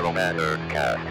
Arrowman 0.00 0.32
Nerdcast. 0.32 1.04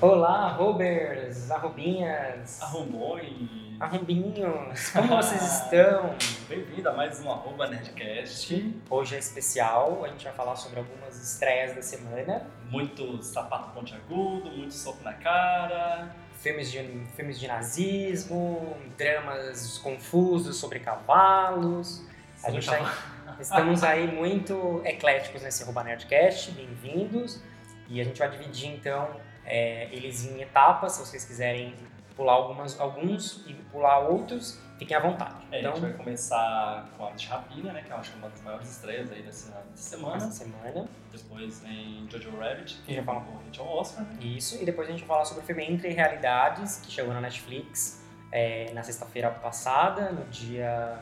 Olá, 0.00 0.46
arrobers, 0.50 1.50
arrobinhas, 1.50 2.62
Arrumões! 2.62 3.48
arrombinhos, 3.80 4.90
como 4.92 5.08
vocês 5.16 5.42
estão? 5.62 6.14
Bem-vindo 6.48 6.88
a 6.88 6.92
mais 6.92 7.20
um 7.24 7.30
arroba 7.30 7.68
Nerdcast. 7.68 8.76
Hoje 8.88 9.16
é 9.16 9.18
especial, 9.18 10.04
a 10.04 10.08
gente 10.08 10.24
vai 10.24 10.32
falar 10.34 10.54
sobre 10.56 10.78
algumas 10.80 11.16
estreias 11.20 11.74
da 11.74 11.82
semana, 11.82 12.46
Muito 12.70 13.22
sapato 13.22 13.70
pontiagudo, 13.70 14.50
muito 14.50 14.74
soco 14.74 15.02
na 15.02 15.14
cara. 15.14 16.14
filmes 16.40 16.70
de, 16.70 16.78
filmes 17.16 17.40
de 17.40 17.48
nazismo, 17.48 18.76
dramas 18.96 19.78
confusos 19.78 20.56
sobre 20.56 20.78
cavalos. 20.80 22.04
A 22.44 22.50
gente 22.50 22.66
tá- 22.66 22.94
estamos 23.40 23.82
aí 23.82 24.06
muito 24.06 24.80
ecléticos 24.84 25.42
nesse 25.42 25.62
Arroba 25.62 25.82
Nerdcast, 25.84 26.52
bem-vindos. 26.52 27.42
E 27.88 28.00
a 28.00 28.04
gente 28.04 28.18
vai 28.18 28.30
dividir 28.30 28.68
então 28.68 29.08
é, 29.44 29.88
eles 29.90 30.26
em 30.26 30.40
etapas, 30.42 30.92
se 30.92 31.00
vocês 31.06 31.24
quiserem 31.24 31.74
pular 32.14 32.34
algumas, 32.34 32.78
alguns 32.78 33.44
e 33.46 33.54
pular 33.54 34.00
outros, 34.00 34.60
fiquem 34.78 34.96
à 34.96 35.00
vontade. 35.00 35.36
É, 35.50 35.60
então, 35.60 35.72
a 35.72 35.74
gente 35.74 35.84
vai 35.84 35.92
começar 35.94 36.88
com 36.96 37.06
a 37.06 37.10
de 37.12 37.26
Rapina, 37.26 37.72
né? 37.72 37.82
Que 37.82 37.90
eu 37.90 37.96
acho 37.96 38.10
que 38.10 38.16
é 38.16 38.18
uma 38.18 38.28
das 38.28 38.42
maiores 38.42 38.70
estreias 38.70 39.10
aí 39.10 39.22
dessa, 39.22 39.64
semana. 39.74 40.16
essa 40.16 40.30
semana. 40.30 40.88
Depois 41.10 41.60
vem 41.60 42.06
Jojo 42.10 42.36
Rabbit, 42.36 42.80
que 42.84 42.94
Já 42.94 43.02
fala. 43.02 43.20
concorrente 43.20 43.60
ao 43.60 43.68
Oscar, 43.68 44.04
né? 44.04 44.18
Isso, 44.20 44.60
e 44.60 44.66
depois 44.66 44.88
a 44.88 44.90
gente 44.90 45.00
vai 45.00 45.08
falar 45.08 45.24
sobre 45.24 45.42
o 45.44 45.46
filme 45.46 45.64
Entre 45.64 45.88
Realidades, 45.90 46.80
que 46.84 46.90
chegou 46.90 47.14
na 47.14 47.20
Netflix 47.20 48.02
é, 48.30 48.70
na 48.74 48.82
sexta-feira 48.82 49.30
passada, 49.30 50.12
no 50.12 50.24
dia. 50.26 50.98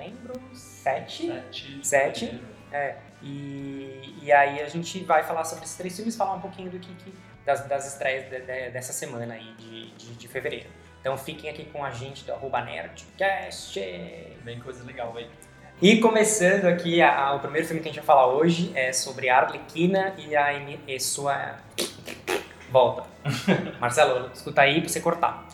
Lembro, 0.00 0.32
7. 0.54 1.26
Sete. 1.28 1.78
de 1.78 1.86
Sete. 1.86 2.20
fevereiro. 2.26 2.60
É, 2.72 2.96
e, 3.22 4.14
e 4.22 4.32
aí 4.32 4.60
a 4.60 4.68
gente 4.68 5.02
vai 5.04 5.22
falar 5.24 5.44
sobre 5.44 5.64
esses 5.64 5.76
três 5.76 5.94
filmes, 5.96 6.16
falar 6.16 6.34
um 6.34 6.40
pouquinho 6.40 6.70
do 6.70 6.78
que, 6.78 6.94
que- 6.94 7.12
das, 7.44 7.66
das 7.66 7.86
estreias 7.92 8.28
de- 8.30 8.40
de- 8.40 8.70
dessa 8.70 8.92
semana 8.92 9.34
aí, 9.34 9.52
de, 9.58 9.90
de, 9.92 10.14
de 10.14 10.28
fevereiro. 10.28 10.68
Então 11.00 11.16
fiquem 11.16 11.50
aqui 11.50 11.64
com 11.64 11.84
a 11.84 11.90
gente 11.90 12.24
do 12.24 12.32
arroba 12.32 12.60
Nerdcast. 12.62 13.80
Bem 14.42 14.60
coisa 14.60 14.84
legal 14.84 15.12
aí. 15.16 15.28
E 15.82 15.98
começando 15.98 16.66
aqui, 16.66 17.00
a- 17.02 17.18
a- 17.28 17.34
o 17.34 17.40
primeiro 17.40 17.66
filme 17.66 17.82
que 17.82 17.88
a 17.88 17.92
gente 17.92 18.00
vai 18.00 18.06
falar 18.06 18.26
hoje 18.28 18.70
é 18.76 18.92
sobre 18.92 19.28
a 19.30 19.38
Arlequina 19.38 20.14
e, 20.18 20.36
a, 20.36 20.52
e 20.86 21.00
sua... 21.00 21.56
Volta. 22.70 23.08
Marcelo, 23.80 24.30
escuta 24.32 24.60
aí 24.62 24.80
pra 24.80 24.88
você 24.88 25.00
cortar. 25.00 25.44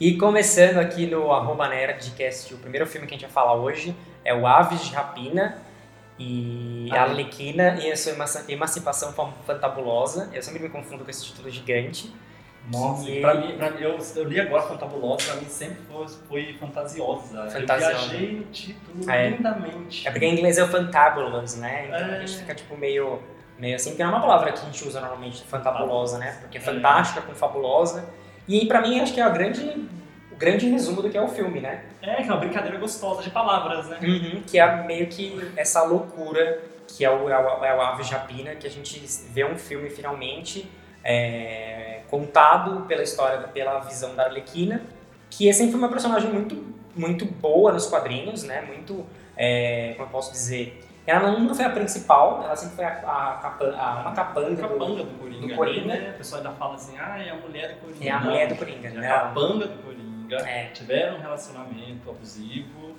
E 0.00 0.16
começando 0.16 0.78
aqui 0.78 1.06
no 1.06 1.30
arroba 1.32 1.68
Nerdcast, 1.68 2.54
o 2.54 2.58
primeiro 2.58 2.86
filme 2.86 3.06
que 3.06 3.14
a 3.14 3.16
gente 3.16 3.26
vai 3.26 3.32
falar 3.32 3.54
hoje 3.54 3.94
é 4.24 4.34
o 4.34 4.46
Aves 4.46 4.84
de 4.84 4.94
Rapina 4.94 5.58
e 6.18 6.88
a 6.92 7.00
Ah, 7.00 7.02
Arlequina 7.04 7.78
e 7.80 7.90
a 7.90 7.96
sua 7.96 8.14
emancipação 8.48 9.12
Fan- 9.12 9.32
fantabulosa. 9.46 10.28
Eu 10.32 10.42
sempre 10.42 10.60
me 10.62 10.68
confundo 10.68 11.04
com 11.04 11.10
esse 11.10 11.24
título 11.26 11.48
gigante. 11.50 12.12
Nossa, 12.70 13.08
E- 13.10 13.20
pra 13.20 13.34
mim, 13.34 13.56
pra 13.56 13.68
eu, 13.70 13.98
eu 14.16 14.24
li 14.24 14.40
agora 14.40 14.62
Fantabulosa, 14.62 15.24
pra 15.32 15.34
mim 15.36 15.48
sempre 15.48 15.78
foi, 15.90 16.06
foi 16.28 16.56
fantasiosa. 16.60 17.50
Fantasiosa. 17.50 17.92
Eu 17.92 18.08
viajei 18.08 18.32
no 18.36 18.44
título 18.44 19.10
É. 19.10 19.30
lindamente. 19.30 20.06
É 20.06 20.10
porque 20.12 20.26
em 20.26 20.32
inglês 20.34 20.58
é 20.58 20.64
o 20.64 20.68
fantabulous, 20.68 21.56
né? 21.56 21.86
Então 21.86 21.98
a 21.98 22.16
É. 22.16 22.20
gente 22.20 22.38
fica 22.38 22.54
tipo 22.54 22.76
meio, 22.76 23.20
meio 23.58 23.74
assim, 23.76 23.90
porque 23.90 24.02
é 24.02 24.06
uma 24.06 24.20
palavra 24.20 24.52
que 24.52 24.60
a 24.60 24.64
gente 24.64 24.86
usa 24.86 25.00
normalmente, 25.00 25.42
fantabulosa, 25.44 26.18
né? 26.18 26.38
Porque 26.40 26.58
é 26.58 26.60
fantástica 26.60 27.20
com 27.22 27.32
fabulosa. 27.34 28.04
E 28.48 28.66
pra 28.66 28.80
mim 28.80 29.00
acho 29.00 29.14
que 29.14 29.20
é 29.20 29.22
a 29.22 29.28
grande, 29.28 29.88
o 30.32 30.36
grande 30.36 30.68
resumo 30.68 31.02
do 31.02 31.10
que 31.10 31.16
é 31.16 31.22
o 31.22 31.28
filme, 31.28 31.60
né? 31.60 31.84
É, 32.00 32.16
que 32.16 32.22
é 32.22 32.26
uma 32.26 32.38
brincadeira 32.38 32.78
gostosa 32.78 33.22
de 33.22 33.30
palavras, 33.30 33.88
né? 33.88 33.98
que 34.46 34.58
é 34.58 34.84
meio 34.84 35.06
que 35.06 35.52
essa 35.56 35.82
loucura 35.82 36.60
que 36.86 37.04
é 37.04 37.10
o, 37.10 37.28
é 37.28 37.38
o, 37.38 37.64
é 37.64 37.76
o 37.76 37.80
Aves 37.80 38.06
de 38.06 38.12
Rapina, 38.12 38.54
que 38.54 38.66
a 38.66 38.70
gente 38.70 39.00
vê 39.30 39.44
um 39.44 39.56
filme 39.56 39.88
finalmente 39.88 40.68
é, 41.02 42.00
contado 42.08 42.82
pela 42.86 43.02
história, 43.02 43.38
pela 43.48 43.80
visão 43.80 44.14
da 44.14 44.24
Arlequina, 44.24 44.82
que 45.30 45.48
é 45.48 45.52
sempre 45.52 45.76
uma 45.76 45.88
personagem 45.88 46.30
muito, 46.30 46.74
muito 46.94 47.24
boa 47.24 47.72
nos 47.72 47.86
quadrinhos, 47.86 48.42
né? 48.42 48.60
Muito, 48.62 49.06
é, 49.36 49.94
como 49.96 50.08
eu 50.08 50.12
posso 50.12 50.32
dizer, 50.32 50.82
ela 51.06 51.32
nunca 51.32 51.54
foi 51.54 51.64
a 51.64 51.70
principal, 51.70 52.42
ela 52.44 52.54
sempre 52.56 52.76
foi 52.76 52.84
a, 52.84 52.88
a, 52.90 53.38
capa- 53.42 53.74
a- 53.76 54.00
uma 54.02 54.12
capanga, 54.12 54.50
do, 54.50 54.56
capanga 54.68 55.02
do 55.04 55.18
Coringa. 55.18 55.46
do 55.48 55.54
Coringa. 55.56 55.86
né? 55.86 56.10
A 56.10 56.18
pessoa 56.18 56.38
ainda 56.40 56.50
fala 56.52 56.74
assim, 56.74 56.96
ah, 56.98 57.18
é 57.22 57.30
a 57.30 57.34
mulher 57.36 57.74
do 57.74 57.80
Coringa. 57.80 58.04
é 58.06 58.10
a 58.10 58.20
mulher 58.20 58.48
do 58.48 58.56
Coringa, 58.56 58.88
É 58.88 58.92
né? 58.92 59.10
a 59.10 59.20
capanga 59.20 59.66
do 59.66 59.82
Coringa. 59.82 60.36
É. 60.48 60.66
Tiveram 60.72 61.16
um 61.16 61.20
relacionamento 61.20 62.08
abusivo, 62.08 62.96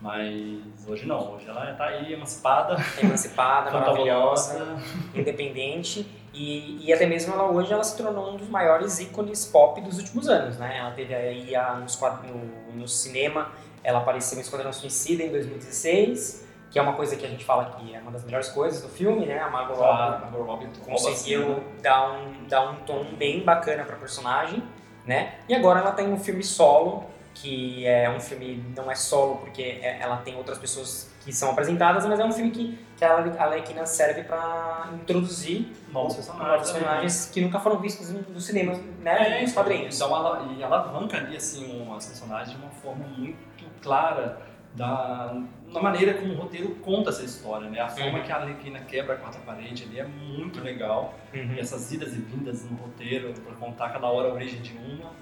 mas 0.00 0.88
hoje 0.88 1.06
não. 1.06 1.34
Hoje 1.34 1.46
ela 1.48 1.74
tá 1.74 1.86
aí 1.86 2.12
emancipada, 2.14 2.76
emancipada, 3.02 3.70
maravilhosa. 3.72 4.76
independente 5.14 6.06
e, 6.32 6.86
e 6.86 6.92
até 6.92 7.04
mesmo 7.06 7.34
ela 7.34 7.50
hoje 7.50 7.72
ela 7.72 7.84
se 7.84 7.96
tornou 7.96 8.32
um 8.32 8.36
dos 8.36 8.48
maiores 8.48 8.98
ícones 9.00 9.44
pop 9.44 9.80
dos 9.80 9.98
últimos 9.98 10.28
anos, 10.28 10.56
né? 10.56 10.78
Ela 10.78 10.92
teve 10.92 11.14
aí 11.14 11.54
a, 11.54 11.82
quad- 11.98 12.22
no, 12.26 12.72
no 12.80 12.88
cinema, 12.88 13.50
ela 13.84 13.98
apareceu 13.98 14.38
em 14.38 14.40
Esquadrão 14.40 14.72
Suicida 14.72 15.22
em 15.22 15.30
2016, 15.30 16.48
que 16.70 16.78
é 16.78 16.82
uma 16.82 16.92
coisa 16.92 17.16
que 17.16 17.26
a 17.26 17.28
gente 17.28 17.44
fala 17.44 17.64
que 17.76 17.94
é 17.94 17.98
uma 17.98 18.12
das 18.12 18.24
melhores 18.24 18.48
coisas 18.48 18.80
do 18.80 18.88
filme, 18.88 19.26
né? 19.26 19.40
A 19.40 19.50
Margot 19.50 19.82
A 19.82 20.30
Robbie 20.32 20.68
conseguiu 20.84 21.62
dar 21.82 22.12
um, 22.12 22.46
dar 22.46 22.70
um 22.70 22.76
tom 22.76 23.04
bem 23.18 23.40
bacana 23.44 23.84
para 23.84 23.96
personagem, 23.96 24.62
né? 25.04 25.34
E 25.48 25.54
agora 25.54 25.80
ela 25.80 25.92
tem 25.92 26.12
um 26.12 26.18
filme 26.18 26.44
solo, 26.44 27.04
que 27.34 27.86
é 27.86 28.08
um 28.08 28.20
filme, 28.20 28.64
não 28.76 28.90
é 28.90 28.94
solo 28.94 29.36
porque 29.36 29.62
é- 29.62 29.98
ela 30.00 30.18
tem 30.18 30.36
outras 30.36 30.58
pessoas 30.58 31.10
que 31.24 31.32
são 31.32 31.50
apresentadas, 31.50 32.06
mas 32.06 32.18
é 32.18 32.24
um 32.24 32.32
filme 32.32 32.50
que, 32.50 32.78
que 32.96 33.04
a 33.04 33.16
Arlequina 33.16 33.84
serve 33.84 34.22
para 34.22 34.88
introduzir 34.94 35.72
novos 35.92 36.14
personagens. 36.14 36.70
personagens 36.70 37.30
que 37.32 37.40
nunca 37.40 37.58
foram 37.60 37.78
vistos 37.78 38.10
no, 38.10 38.40
cinema, 38.40 38.74
né? 39.00 39.38
É, 39.38 39.42
nos 39.42 39.52
quadrinhos. 39.52 39.96
Então 39.96 40.14
ela, 40.16 40.46
e 40.56 40.62
alavanca 40.62 41.16
ali 41.16 41.36
assim, 41.36 41.86
as 41.94 42.06
personagens 42.06 42.56
de 42.56 42.62
uma 42.62 42.70
forma 42.70 43.04
muito 43.06 43.64
clara 43.82 44.40
da, 44.74 45.34
na 45.72 45.80
maneira 45.80 46.14
como 46.14 46.32
o 46.34 46.36
roteiro 46.36 46.70
conta 46.76 47.10
essa 47.10 47.22
história, 47.22 47.68
né? 47.70 47.80
A 47.80 47.88
forma 47.88 48.18
Uhum. 48.18 48.24
que 48.24 48.32
a 48.32 48.36
Arlequina 48.36 48.80
quebra 48.80 49.14
a 49.14 49.16
quarta 49.18 49.38
parede 49.40 49.84
ali 49.84 50.00
é 50.00 50.04
muito 50.04 50.60
legal. 50.62 51.14
Uhum. 51.34 51.54
E 51.54 51.60
essas 51.60 51.90
idas 51.92 52.12
e 52.12 52.20
vindas 52.20 52.64
no 52.68 52.76
roteiro, 52.76 53.32
para 53.34 53.54
contar 53.54 53.90
cada 53.90 54.06
hora 54.08 54.28
a 54.28 54.34
origem 54.34 54.60
de 54.60 54.72
uma, 54.76 55.12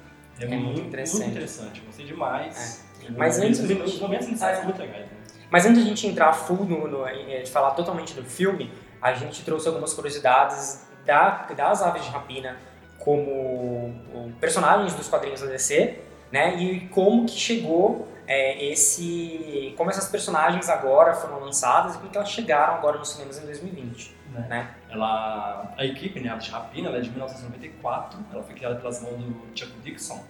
é, 0.41 0.47
muito 0.47 0.65
muito, 0.65 0.81
interessante. 0.81 1.17
muito 1.21 1.31
interessante. 1.33 1.81
Gostei 1.83 2.07
demais. 2.07 2.87
Mas 3.17 3.37
Os- 3.39 3.43
antes 3.45 3.61
os, 3.61 4.01
momentos 4.01 4.27
iniciais 4.29 4.59
É. 4.59 4.63
muito 4.65 4.81
legais. 4.81 5.07
Né? 5.07 5.17
Mas 5.51 5.65
antes 5.67 5.79
de 5.83 5.85
a 5.85 5.89
gente 5.89 6.07
entrar 6.07 6.33
full 6.33 6.65
no, 6.65 6.87
no, 6.89 7.07
eh, 7.07 7.43
de 7.43 7.51
falar 7.51 7.71
totalmente 7.73 8.15
do 8.15 8.23
filme, 8.23 8.71
a 9.01 9.15
gente 9.15 9.43
trouxe 9.45 9.67
algumas 9.69 9.95
curiosidades 9.95 10.87
da, 11.07 11.47
das 11.57 11.83
Aves 11.83 12.05
de 12.05 12.11
Rapina 12.11 12.57
como 12.99 14.33
personagens 14.41 14.95
dos 14.95 15.09
quadrinhos 15.09 15.41
da 15.41 15.47
DC, 15.47 15.99
né? 16.33 16.57
E 16.57 16.89
como 16.89 17.25
que 17.27 17.33
chegou 17.33 18.09
eh, 18.27 18.67
esse, 18.71 19.75
como 19.77 19.91
essas 19.91 20.09
personagens 20.09 20.69
agora 20.69 21.15
foram 21.15 21.41
lançadas 21.41 21.95
e 21.95 21.99
como 21.99 22.11
que 22.11 22.17
elas 22.17 22.31
chegaram 22.31 22.75
agora 22.75 22.99
nos 22.99 23.09
cinemas 23.11 23.39
em 23.43 23.47
2020, 23.47 24.15
Né? 24.33 24.47
né? 24.49 24.71
Ela, 24.91 25.73
a 25.77 25.85
equipe, 25.85 26.21
né, 26.21 26.31
a 26.31 26.37
de 26.37 26.51
Rapina, 26.51 26.89
ela 26.89 26.99
é 26.99 27.01
de 27.01 27.11
1994, 27.11 28.19
ela 28.33 28.43
foi 28.43 28.55
criada 28.55 28.77
pelas 28.77 29.03
mãos 29.03 29.17
do 29.17 29.35
Chuck 29.55 29.73
Dixon. 29.83 30.23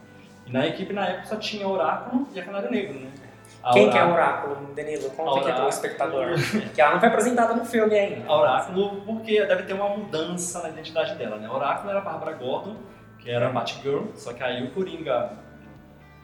E 0.46 0.52
na 0.52 0.66
equipe, 0.66 0.92
na 0.92 1.06
época, 1.06 1.26
só 1.26 1.36
tinha 1.36 1.66
Oráculo 1.68 2.26
e 2.32 2.40
a 2.40 2.44
Canário 2.44 2.70
Negro, 2.70 3.00
né? 3.00 3.10
A 3.62 3.72
Quem 3.72 3.90
que 3.90 3.98
é 3.98 4.04
Oráculo, 4.04 4.72
Danilo? 4.74 5.10
Conta 5.10 5.40
aqui 5.40 5.46
Oráculo. 5.48 5.68
espectador. 5.68 6.26
que 6.74 6.80
ela 6.80 6.92
não 6.92 7.00
foi 7.00 7.08
apresentada 7.08 7.54
no 7.54 7.64
filme 7.64 7.98
ainda. 7.98 8.26
A 8.28 8.36
Oráculo, 8.40 9.02
porque 9.04 9.44
deve 9.44 9.64
ter 9.64 9.72
uma 9.74 9.88
mudança 9.90 10.62
na 10.62 10.68
identidade 10.70 11.16
dela, 11.16 11.36
né? 11.36 11.48
A 11.48 11.52
Oráculo 11.52 11.90
era 11.90 11.98
a 11.98 12.02
Barbara 12.02 12.32
Gordon, 12.34 12.76
que 13.18 13.28
era 13.30 13.48
a 13.48 13.50
Batgirl, 13.52 14.06
só 14.14 14.32
que 14.32 14.42
aí 14.42 14.62
o 14.64 14.70
Coringa, 14.70 15.32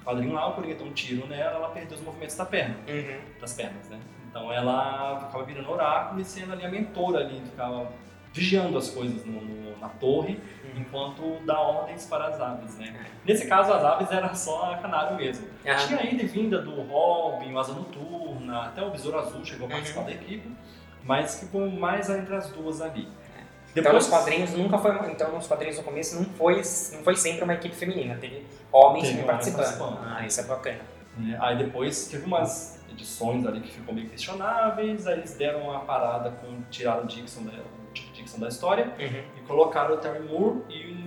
o 0.04 0.10
quadrinho 0.10 0.34
lá, 0.34 0.48
o 0.48 0.52
Coringa 0.52 0.74
deu 0.74 0.86
um 0.86 0.92
tiro 0.92 1.26
nela, 1.26 1.56
ela 1.56 1.68
perdeu 1.70 1.96
os 1.96 2.04
movimentos 2.04 2.36
da 2.36 2.44
perna, 2.44 2.76
Uhum. 2.86 3.18
das 3.40 3.54
pernas, 3.54 3.88
né? 3.88 3.98
Então 4.28 4.52
ela 4.52 5.20
ficava 5.26 5.44
virando 5.44 5.70
Oráculo 5.70 6.20
e 6.20 6.24
sendo 6.24 6.52
ali 6.52 6.64
a 6.66 6.68
mentora 6.68 7.20
ali, 7.20 7.40
ficava 7.40 7.88
vigiando 8.32 8.76
as 8.76 8.90
coisas 8.90 9.24
no- 9.24 9.40
no- 9.40 9.78
na 9.78 9.88
torre, 9.88 10.40
Uhum. 10.64 10.80
enquanto 10.80 11.38
dá 11.46 11.58
ordens 11.60 12.04
para 12.06 12.26
as 12.28 12.40
aves, 12.40 12.76
né? 12.76 12.94
Nesse 13.24 13.46
caso, 13.46 13.72
as 13.72 13.84
aves 13.84 14.10
era 14.10 14.34
só 14.34 14.72
a 14.72 14.76
canário 14.78 15.16
mesmo. 15.16 15.46
Ah, 15.64 15.74
Tinha 15.76 16.00
a 16.00 16.04
ida 16.04 16.22
e 16.22 16.26
vinda 16.26 16.60
do 16.60 16.82
Robin, 16.82 17.52
o 17.52 17.58
Asa 17.58 17.72
Noturna, 17.72 18.62
até 18.64 18.82
o 18.82 18.90
Besouro 18.90 19.18
Azul 19.18 19.44
chegou 19.44 19.66
a 19.66 19.70
Uhum. 19.70 19.76
participar 19.76 20.02
da 20.02 20.12
equipe, 20.12 20.50
mas 21.04 21.38
ficou 21.40 21.70
mais 21.70 22.10
entre 22.10 22.34
as 22.34 22.50
duas 22.50 22.80
ali. 22.80 23.08
Então 23.76 23.92
nos 23.92 24.06
quadrinhos 24.06 24.52
nunca 24.52 24.78
foi, 24.78 24.92
então 25.10 25.32
nos 25.32 25.46
quadrinhos 25.46 25.76
no 25.78 25.82
começo 25.82 26.16
não 26.16 26.24
foi, 26.24 26.56
não 26.56 27.02
foi 27.02 27.16
sempre 27.16 27.42
uma 27.44 27.54
equipe 27.54 27.74
feminina, 27.74 28.16
teve 28.16 28.44
homens 28.70 29.08
Teve 29.08 29.22
participando. 29.24 29.62
participando. 29.62 29.98
Ah, 30.04 30.26
isso 30.26 30.40
é 30.40 30.44
bacana. 30.44 30.80
né? 31.16 31.36
Aí 31.40 31.56
depois 31.58 32.06
teve 32.08 32.24
umas 32.26 32.80
edições 32.90 33.44
ali 33.46 33.60
que 33.60 33.72
ficou 33.72 33.92
meio 33.94 34.08
questionáveis, 34.08 35.06
aí 35.06 35.18
eles 35.18 35.34
deram 35.36 35.62
uma 35.62 35.80
parada 35.80 36.30
com 36.30 36.62
tiraram 36.70 37.02
o 37.02 37.06
Dixon, 37.06 37.42
da, 37.44 37.52
o 37.52 38.12
Dixon 38.12 38.38
da 38.38 38.48
história 38.48 38.92
Uhum. 38.98 39.22
e 39.36 39.40
colocaram 39.46 39.94
o 39.94 39.98
Terry 39.98 40.20
Moore 40.28 40.62
e 40.68 41.04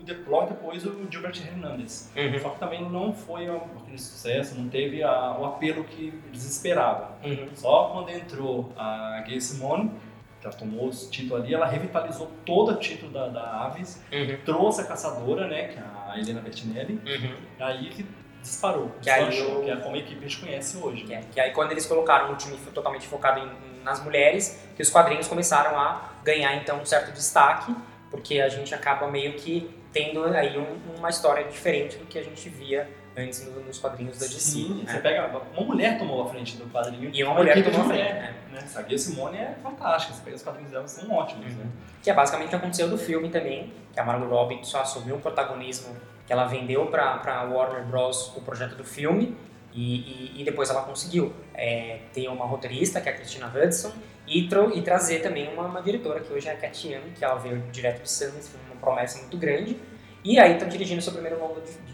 o 0.00 0.04
The 0.04 0.14
depois 0.48 0.84
o 0.86 1.06
Gilbert 1.10 1.36
Hernandez. 1.46 2.10
Uhum. 2.16 2.38
Só 2.40 2.48
que 2.50 2.58
também 2.58 2.88
não 2.90 3.12
foi 3.12 3.48
aquele 3.48 3.98
sucesso, 3.98 4.54
não 4.58 4.68
teve 4.68 5.02
a, 5.02 5.36
o 5.38 5.44
apelo 5.44 5.84
que 5.84 6.12
eles 6.28 6.44
esperavam. 6.44 7.08
Uhum. 7.24 7.48
Só 7.54 7.90
quando 7.92 8.10
entrou 8.10 8.72
a 8.76 9.22
Gay 9.26 9.40
Simone, 9.40 9.92
que 10.40 10.46
ela 10.46 10.56
tomou 10.56 10.86
o 10.86 10.90
título 10.90 11.36
ali, 11.42 11.52
ela 11.54 11.66
revitalizou 11.66 12.30
todo 12.46 12.72
o 12.72 12.76
título 12.76 13.12
da, 13.12 13.28
da 13.28 13.64
Aves, 13.66 14.00
Uhum. 14.12 14.38
trouxe 14.44 14.80
a 14.80 14.84
caçadora, 14.84 15.46
né, 15.46 15.68
que 15.68 15.78
é 15.78 15.82
a 15.82 16.18
Helena 16.18 16.40
Bertinelli, 16.40 16.94
Uhum. 16.94 17.34
aí 17.60 17.90
que 17.90 18.06
disparou, 18.40 18.90
Que 19.02 19.10
aí 19.10 19.42
o- 19.42 19.62
que 19.62 19.70
é 19.70 19.76
como 19.76 19.96
a 19.96 19.98
equipe 19.98 20.18
a 20.18 20.22
gente 20.28 20.38
conhece 20.40 20.76
hoje. 20.78 21.04
Que, 21.04 21.12
é- 21.14 21.22
que 21.30 21.38
aí 21.40 21.50
quando 21.50 21.72
eles 21.72 21.84
colocaram 21.84 22.32
um 22.32 22.36
time 22.36 22.56
totalmente 22.72 23.06
focado 23.06 23.38
em- 23.40 23.82
nas 23.84 24.02
mulheres, 24.02 24.66
que 24.74 24.82
os 24.82 24.88
quadrinhos 24.88 25.28
começaram 25.28 25.78
a 25.78 26.10
ganhar 26.24 26.54
então 26.56 26.80
um 26.80 26.86
certo 26.86 27.12
destaque, 27.12 27.74
porque 28.10 28.40
a 28.40 28.48
gente 28.48 28.74
acaba 28.74 29.06
meio 29.08 29.34
que 29.34 29.70
tendo 29.92 30.24
aí 30.24 30.56
um- 30.58 30.96
uma 30.96 31.10
história 31.10 31.44
diferente 31.44 31.96
do 31.98 32.06
que 32.06 32.18
a 32.18 32.22
gente 32.22 32.48
via 32.48 32.88
antes 33.16 33.44
no- 33.46 33.60
nos 33.62 33.78
quadrinhos 33.78 34.18
da 34.18 34.26
DC. 34.26 34.38
Sim, 34.40 34.82
né? 34.84 34.92
você 34.92 34.98
pega. 35.00 35.26
Uma 35.56 35.66
mulher 35.66 35.98
tomou 35.98 36.22
a 36.22 36.28
frente 36.28 36.56
do 36.56 36.64
quadrinho. 36.70 37.10
E 37.12 37.22
uma 37.24 37.34
mulher 37.34 37.54
tomou 37.64 37.80
a 37.80 37.84
frente, 37.84 38.02
mulher, 38.02 38.14
né? 38.14 38.34
né? 38.52 38.94
A 38.94 38.98
Simone 38.98 39.36
é 39.38 39.54
fantástica, 39.62 40.14
você 40.14 40.22
pega 40.22 40.36
os 40.36 40.42
quadrinhos 40.42 40.70
dela, 40.70 40.86
são 40.88 41.10
ótimos, 41.12 41.52
Uhum. 41.52 41.58
né? 41.58 41.66
Que 42.02 42.10
é 42.10 42.14
basicamente 42.14 42.46
o 42.46 42.50
que 42.50 42.56
aconteceu 42.56 42.88
do 42.88 42.96
filme 42.98 43.28
também, 43.28 43.72
que 43.92 44.00
a 44.00 44.04
Margot 44.04 44.26
Robbie 44.26 44.60
só 44.62 44.80
assumiu 44.80 45.16
um 45.16 45.20
protagonismo 45.20 45.94
que 46.26 46.32
ela 46.32 46.44
vendeu 46.46 46.86
para 46.86 47.42
Warner 47.44 47.84
Bros. 47.84 48.32
o 48.36 48.40
projeto 48.40 48.76
do 48.76 48.84
filme 48.84 49.36
e, 49.74 50.36
e, 50.36 50.40
e 50.40 50.44
depois 50.44 50.70
ela 50.70 50.82
conseguiu 50.82 51.32
é, 51.54 52.00
ter 52.12 52.28
uma 52.28 52.44
roteirista, 52.46 53.00
que 53.00 53.08
é 53.08 53.12
a 53.12 53.16
Christina 53.16 53.46
Hudson, 53.54 53.92
e, 54.26 54.48
e 54.48 54.82
trazer 54.82 55.20
também 55.20 55.52
uma, 55.52 55.64
uma 55.64 55.82
diretora, 55.82 56.20
que 56.20 56.32
hoje 56.32 56.48
é 56.48 56.52
a 56.52 56.56
Cat 56.56 56.86
Young, 56.86 57.10
que 57.16 57.24
ela 57.24 57.34
veio 57.36 57.60
direto 57.72 58.02
de 58.02 58.10
Sundance, 58.10 58.48
foi 58.50 58.60
uma 58.70 58.80
promessa 58.80 59.18
muito 59.18 59.36
grande, 59.36 59.76
e 60.24 60.38
aí 60.38 60.52
está 60.54 60.66
dirigindo 60.66 61.02
seu 61.02 61.12
primeiro 61.12 61.38
longo 61.40 61.60
de 61.60 61.89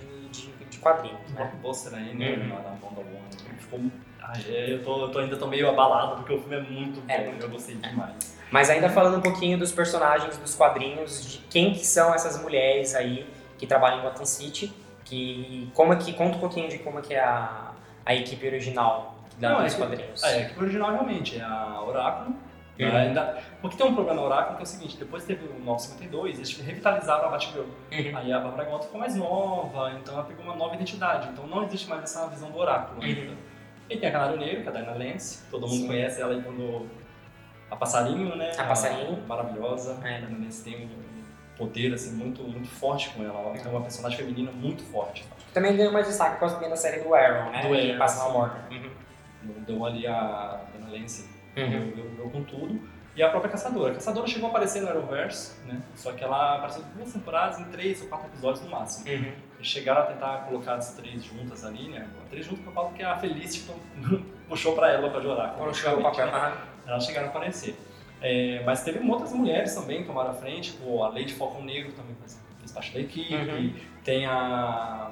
quadrinhos. 0.87 1.19
Um 1.31 1.35
Né? 1.35 1.37
blockbuster 1.37 1.94
aí, 1.94 2.15
né? 2.15 2.31
Uhum. 2.31 2.49
Na, 2.49 2.55
na 2.55 2.71
Wonder 2.83 3.05
Woman. 3.05 3.59
Ficou. 3.59 3.81
Ai, 4.23 4.44
é, 4.49 4.73
eu, 4.75 4.83
tô, 4.85 5.03
eu 5.03 5.09
tô 5.11 5.19
ainda 5.21 5.37
tô 5.37 5.47
meio 5.47 5.69
abalado 5.69 6.17
porque 6.17 6.33
o 6.35 6.41
filme 6.41 6.56
é 6.56 6.61
muito 6.61 7.00
bom, 7.00 7.12
É 7.12 7.25
muito 7.25 7.43
eu 7.44 7.50
gostei 7.50 7.75
demais. 7.77 8.37
Mas 8.50 8.71
ainda 8.71 8.88
falando 8.88 9.19
um 9.19 9.21
pouquinho 9.21 9.59
dos 9.59 9.73
personagens 9.73 10.37
dos 10.38 10.55
quadrinhos, 10.55 11.31
de 11.33 11.38
quem 11.50 11.73
que 11.73 11.85
são 11.85 12.15
essas 12.15 12.41
mulheres 12.41 12.94
aí 12.94 13.29
que 13.59 13.67
trabalham 13.67 13.99
em 13.99 14.03
Gotham 14.03 14.25
City, 14.25 14.73
que 15.05 15.69
como 15.75 15.93
é 15.93 15.97
que 15.97 16.12
conta 16.12 16.37
um 16.37 16.41
pouquinho 16.41 16.69
de 16.69 16.79
como 16.79 16.99
é 16.99 17.03
que 17.03 17.15
é 17.15 17.21
a, 17.21 17.73
a 18.05 18.15
equipe 18.15 18.47
original 18.47 19.15
da, 19.38 19.50
Não, 19.50 19.61
é 19.61 19.65
dos 19.65 19.75
que- 19.75 19.81
quadrinhos. 19.81 20.23
É, 20.23 20.29
a 20.29 20.41
equipe 20.43 20.61
original 20.61 20.91
realmente 20.93 21.38
é 21.38 21.43
a 21.43 21.83
Oráculo. 21.87 22.37
Uhum. 22.78 22.93
né, 22.93 23.06
ainda, 23.06 23.43
porque 23.62 23.76
tem 23.76 23.87
um 23.87 23.94
problema 23.94 24.20
na 24.20 24.26
Oráculo 24.26 24.56
que 24.56 24.62
é 24.62 24.64
o 24.64 24.67
seguinte: 24.67 24.96
depois 24.96 25.25
teve 25.25 25.46
o 25.46 25.58
952, 25.64 26.37
eles 26.37 26.61
revitalizaram 26.61 27.28
a 27.28 27.31
Batgirl. 27.31 27.62
Uhum. 27.62 28.17
Aí 28.17 28.32
a 28.32 28.40
Barbara 28.40 28.64
Gordon 28.64 28.84
ficou 28.84 29.00
mais 29.00 29.14
nova, 29.14 29.93
então 29.93 30.14
ela 30.14 30.25
pegou 30.25 30.44
uma 30.44 30.55
nova 30.55 30.75
identidade. 30.75 31.28
Então 31.28 31.46
não 31.46 31.64
existe 31.64 31.88
mais 31.88 32.02
essa 32.02 32.26
visão 32.28 32.50
do 32.50 32.58
oráculo 32.58 33.02
ainda. 33.02 33.31
Uhum. 33.32 33.37
E 33.88 33.96
tem 33.96 34.08
a 34.08 34.12
Canário 34.12 34.37
Negro, 34.37 34.62
que 34.62 34.69
é 34.69 34.70
a 34.70 34.75
Diana 34.75 34.93
Lance, 34.99 35.44
todo 35.50 35.67
mundo 35.67 35.81
Sim. 35.81 35.87
conhece 35.87 36.20
ela 36.20 36.32
aí 36.32 36.43
quando... 36.43 36.88
A 37.70 37.76
Passarinho, 37.76 38.34
né? 38.37 38.52
A 38.58 38.64
Passarinho. 38.64 39.25
maravilhosa. 39.26 39.99
É. 40.05 40.17
A 40.17 40.19
Diana 40.19 40.44
Lance 40.44 40.64
tem 40.64 40.87
um 40.87 41.17
poder 41.56 41.94
assim, 41.94 42.14
muito, 42.14 42.43
muito 42.43 42.69
forte 42.69 43.11
com 43.11 43.23
ela. 43.23 43.38
Ela 43.40 43.56
é 43.56 43.69
uma 43.69 43.81
personagem 43.81 44.19
feminina 44.19 44.50
muito 44.52 44.82
forte. 44.84 45.25
Também 45.52 45.76
ganhou 45.76 45.93
mais 45.93 46.06
destaque 46.06 46.34
por 46.34 46.40
causa 46.40 46.69
da 46.69 46.76
série 46.76 47.02
do 47.02 47.14
Arrow, 47.14 47.50
né? 47.50 47.62
Do 47.62 47.75
Arrow, 47.75 47.99
passa 47.99 48.28
na. 48.28 48.34
Warner. 48.34 48.62
Uhum. 48.70 48.90
Deu 49.67 49.84
ali 49.84 50.06
a 50.06 50.61
Diana 50.73 50.93
Lance, 50.93 51.28
Uhum. 51.56 52.14
deu 52.17 52.31
com 52.31 52.43
tudo. 52.44 52.81
E 53.14 53.23
a 53.23 53.31
própria 53.31 53.50
Caçadora. 53.50 53.93
A 53.93 53.94
Caçadora 53.94 54.26
chegou 54.26 54.49
a 54.49 54.50
aparecer 54.50 54.82
no 54.82 54.91
Arrowverse, 54.91 55.55
né? 55.67 55.81
Só 55.94 56.12
que 56.12 56.23
ela 56.23 56.56
apareceu 56.56 56.82
em 56.82 56.99
duas 56.99 57.12
temporadas, 57.14 57.58
em 57.58 57.64
três 57.64 58.03
ou 58.03 58.08
quatro 58.08 58.26
episódios 58.29 58.62
no 58.62 58.70
máximo. 58.70 59.08
Uhum. 59.11 59.32
Eles 59.55 59.67
chegaram 59.67 60.03
a 60.03 60.05
tentar 60.05 60.44
colocar 60.47 60.75
as 60.75 60.93
três 60.94 61.25
juntas 61.25 61.64
ali, 61.64 61.88
né? 61.88 62.06
Três 62.29 62.44
juntas 62.44 62.62
que 62.62 62.69
eu 62.69 62.73
falo 62.75 62.91
que 62.91 63.03
a 63.03 63.17
Felicity 63.17 63.73
puxou 64.49 64.75
pra 64.75 64.91
ela 64.93 65.08
pra 65.08 65.20
jorar. 65.20 65.55
Quando 65.56 65.75
chegou 65.75 66.00
o 66.00 66.03
papel. 66.03 66.29
aham. 66.29 66.53
Elas 66.87 67.06
chegaram 67.06 67.29
a 67.29 67.31
aparecer. 67.31 67.75
É, 68.20 68.62
mas 68.64 68.82
teve 68.85 68.99
outras 69.09 69.32
mulheres 69.32 69.75
também 69.75 70.02
que 70.02 70.06
tomaram 70.09 70.31
a 70.31 70.35
frente, 70.35 70.73
tipo 70.73 71.02
a 71.02 71.09
Lady 71.09 71.32
Falcon 71.35 71.62
Negro 71.62 71.93
também 71.93 72.14
fez, 72.17 72.41
fez 72.59 72.73
parte 72.73 72.93
da 72.93 73.00
equipe. 73.00 73.35
Uhum. 73.35 73.75
Tem 74.05 74.26
a, 74.26 75.11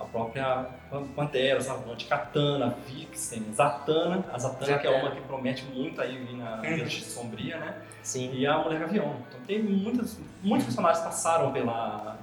a 0.00 0.04
própria 0.04 0.66
Pantera, 1.14 1.60
Savante, 1.60 2.06
Katana, 2.06 2.74
Vixen, 2.86 3.44
Zatanna. 3.54 4.24
A 4.32 4.38
Zatanna, 4.38 4.78
que 4.78 4.86
é 4.86 4.90
uma 4.90 5.10
que 5.10 5.20
promete 5.22 5.64
muito 5.64 6.00
aí 6.00 6.16
vir 6.18 6.36
na 6.36 6.56
Uhum. 6.62 6.78
Justiça 6.78 7.10
Sombria, 7.20 7.56
né? 7.58 7.74
Sim. 8.02 8.30
E 8.32 8.46
a 8.46 8.58
Mulher 8.58 8.80
Gavião. 8.80 9.16
Então 9.28 9.40
tem 9.46 9.62
muitas, 9.62 10.18
muitos 10.42 10.66
personagens 10.66 11.04
passaram 11.04 11.52
pela, 11.52 12.16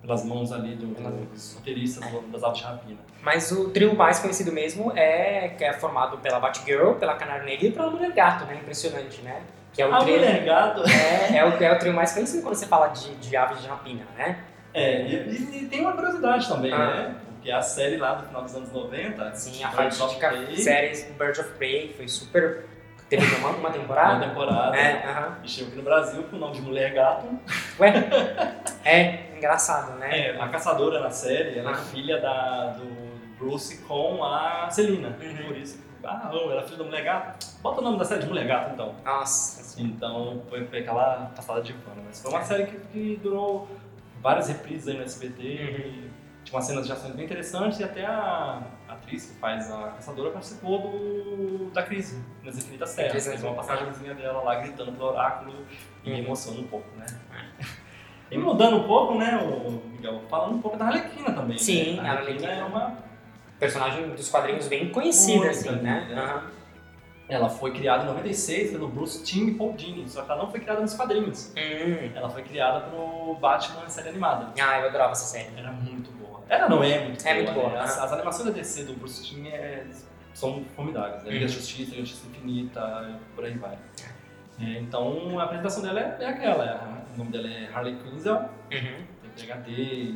pelas 0.00 0.24
mãos 0.24 0.52
ali 0.52 0.74
do- 0.76 0.94
dos 1.32 1.54
roteiristas 1.54 2.04
das 2.30 2.42
aves 2.44 2.58
de 2.58 2.64
rapina. 2.64 2.98
Mas 3.22 3.50
o 3.50 3.70
trio 3.70 3.96
mais 3.96 4.18
conhecido 4.20 4.52
mesmo 4.52 4.92
é 4.96 5.48
que 5.48 5.64
é 5.64 5.72
formado 5.72 6.18
pela 6.18 6.38
Batgirl, 6.38 6.92
pela 6.94 7.14
Canário 7.16 7.44
Negro 7.44 7.66
e 7.66 7.72
pela 7.72 7.90
Mulher 7.90 8.12
Gato, 8.12 8.44
né? 8.44 8.54
Impressionante, 8.56 9.20
né? 9.22 9.42
Que 9.72 9.82
é 9.82 9.86
o 9.88 9.94
a 9.94 9.98
trio, 9.98 10.16
Mulher 10.18 10.44
Gato 10.44 10.82
é, 10.88 11.36
é, 11.38 11.44
o, 11.44 11.62
é 11.62 11.72
o 11.72 11.78
trio 11.78 11.92
mais 11.92 12.12
conhecido 12.12 12.42
quando 12.42 12.54
você 12.54 12.66
fala 12.66 12.88
de, 12.88 13.14
de 13.16 13.36
aves 13.36 13.60
de 13.60 13.66
rapina, 13.68 14.04
né? 14.16 14.38
É, 14.74 15.02
e, 15.02 15.62
e- 15.64 15.66
tem 15.68 15.80
uma 15.80 15.92
curiosidade 15.92 16.48
também, 16.48 16.72
Ah. 16.72 16.78
né? 16.78 17.14
Porque 17.34 17.50
a 17.50 17.62
série 17.62 17.96
lá 17.96 18.14
do 18.14 18.26
final 18.26 18.42
dos 18.42 18.54
anos 18.54 18.72
90, 18.72 19.34
Sim, 19.34 19.62
a 19.64 19.70
fatídica 19.70 20.32
série 20.56 21.04
Birds 21.12 21.38
of 21.38 21.50
Prey 21.54 21.92
foi 21.96 22.08
super. 22.08 22.64
Teve 23.08 23.24
uma, 23.36 23.48
uma 23.50 23.58
uma 23.58 23.70
temporada. 23.70 24.26
temporada, 24.28 24.76
É, 24.76 25.02
aham. 25.08 25.38
e 25.42 25.48
chegou 25.48 25.68
aqui 25.68 25.76
no 25.78 25.82
Brasil 25.84 26.22
com 26.24 26.36
o 26.36 26.38
nome 26.38 26.54
de 26.56 26.60
Mulher 26.60 26.92
Gato. 26.92 27.26
Ué, 27.80 27.94
é 28.84 29.34
engraçado, 29.36 29.98
né? 29.98 30.30
É, 30.36 30.40
a 30.40 30.48
caçadora 30.48 31.00
na 31.00 31.10
série, 31.10 31.58
ela 31.58 31.70
Ah. 31.70 31.74
é 31.74 31.76
filha 31.76 32.20
da, 32.20 32.66
do 32.72 32.84
Bruce 33.38 33.78
com 33.84 34.22
a 34.22 34.68
Celina. 34.70 35.16
Uhum. 35.20 35.46
Por 35.46 35.56
isso, 35.56 35.82
ah, 36.04 36.28
não, 36.30 36.50
ela 36.50 36.60
é 36.60 36.64
filha 36.64 36.78
da 36.78 36.84
Mulher 36.84 37.04
Gato. 37.04 37.46
Bota 37.62 37.80
o 37.80 37.84
nome 37.84 37.98
da 37.98 38.04
série 38.04 38.20
de 38.20 38.26
Mulher 38.26 38.46
Gato, 38.46 38.72
então. 38.74 38.94
Nossa, 39.04 39.80
Então, 39.80 40.42
foi, 40.50 40.66
foi 40.66 40.80
aquela 40.80 41.30
passada 41.34 41.62
de 41.62 41.72
pano. 41.72 42.02
Mas 42.04 42.20
foi 42.20 42.30
uma 42.30 42.40
É. 42.40 42.44
série 42.44 42.66
que, 42.66 42.76
que 42.92 43.20
durou 43.22 43.66
várias 44.22 44.48
reprises 44.48 44.88
aí 44.88 44.96
no 44.96 45.02
SBT. 45.02 45.42
Uhum. 45.42 46.08
tinha 46.44 46.56
umas 46.56 46.64
cenas 46.64 46.86
de 46.86 46.92
ações 46.92 47.14
bem 47.14 47.24
interessantes 47.26 47.78
e 47.78 47.84
até 47.84 48.06
a 48.06 48.62
atriz 48.88 49.26
que 49.26 49.34
faz 49.38 49.70
a 49.70 49.88
caçadora 49.90 50.30
participou 50.30 50.80
do, 50.80 51.70
da 51.72 51.82
crise 51.82 52.22
nas 52.42 52.56
Infinitas 52.56 52.94
Terras. 52.94 53.12
Fez 53.12 53.26
nas 53.26 53.42
uma 53.42 53.54
passagemzinha 53.54 54.14
dela 54.14 54.42
lá 54.42 54.54
gritando 54.56 54.92
pro 54.92 55.06
oráculo 55.06 55.54
e 56.04 56.10
me 56.10 56.16
Uhum. 56.16 56.24
emociona 56.24 56.60
um 56.60 56.64
pouco, 56.66 56.86
né? 56.96 57.06
E 58.30 58.36
mudando 58.36 58.76
um 58.78 58.86
pouco, 58.86 59.14
né, 59.18 59.36
o 59.38 59.70
Miguel, 59.88 60.22
falando 60.28 60.56
um 60.56 60.60
pouco 60.60 60.76
da 60.76 60.86
Arlequina 60.86 61.32
também. 61.32 61.56
Sim, 61.58 61.96
né? 61.96 62.08
a 62.08 62.12
Arlequina 62.12 62.52
é 62.52 62.64
uma 62.64 62.96
personagem 63.58 64.10
dos 64.10 64.28
quadrinhos 64.28 64.68
bem 64.68 64.90
conhecida, 64.90 65.46
Muito, 65.46 65.50
assim, 65.50 65.70
né? 65.70 66.06
né? 66.10 66.14
Aham. 66.14 66.57
Ela 67.28 67.48
foi 67.50 67.72
criada 67.72 68.04
em 68.04 68.06
96 68.06 68.70
pelo 68.70 68.88
Bruce 68.88 69.22
Timm 69.22 69.48
e 69.48 69.54
Paul 69.54 69.74
Dini, 69.74 70.08
só 70.08 70.22
que 70.22 70.30
ela 70.30 70.42
não 70.44 70.50
foi 70.50 70.60
criada 70.60 70.80
nos 70.80 70.94
quadrinhos. 70.94 71.52
Hum. 71.56 72.10
Ela 72.14 72.30
foi 72.30 72.42
criada 72.42 72.80
pro 72.88 73.34
Batman 73.34 73.84
em 73.84 73.90
série 73.90 74.08
animada. 74.08 74.48
Ah, 74.60 74.80
eu 74.80 74.88
adorava 74.88 75.12
essa 75.12 75.24
série. 75.26 75.50
Era 75.56 75.70
muito 75.72 76.10
boa. 76.12 76.40
Ela 76.48 76.68
não 76.68 76.82
é 76.82 77.04
muito 77.04 77.26
É 77.26 77.34
boa. 77.34 77.44
muito 77.44 77.52
boa, 77.54 77.72
né? 77.74 77.80
As, 77.80 77.96
né? 77.98 78.02
as 78.04 78.12
animações 78.12 78.44
da 78.46 78.50
DC 78.52 78.84
do 78.84 78.94
Bruce 78.94 79.22
Timm 79.24 79.46
é- 79.48 79.84
são 80.32 80.64
formidáveis. 80.74 81.22
Né? 81.24 81.32
Liga 81.32 81.44
Uhum. 81.44 81.48
Justiça, 81.50 81.90
Liga 81.90 82.02
da 82.02 82.06
Justiça 82.08 82.26
Infinita, 82.28 83.20
por 83.34 83.44
aí 83.44 83.58
vai. 83.58 83.76
É, 84.60 84.78
então 84.80 85.38
a 85.38 85.44
apresentação 85.44 85.82
dela 85.82 86.00
é, 86.00 86.16
é 86.20 86.26
aquela. 86.28 86.64
é 86.64 87.14
o 87.14 87.18
nome 87.18 87.30
dela 87.30 87.46
é 87.48 87.68
Harley 87.72 87.96
Quinzel, 87.96 88.36
Uhum. 88.36 88.48
tem 88.70 89.46
PHD 89.46 90.14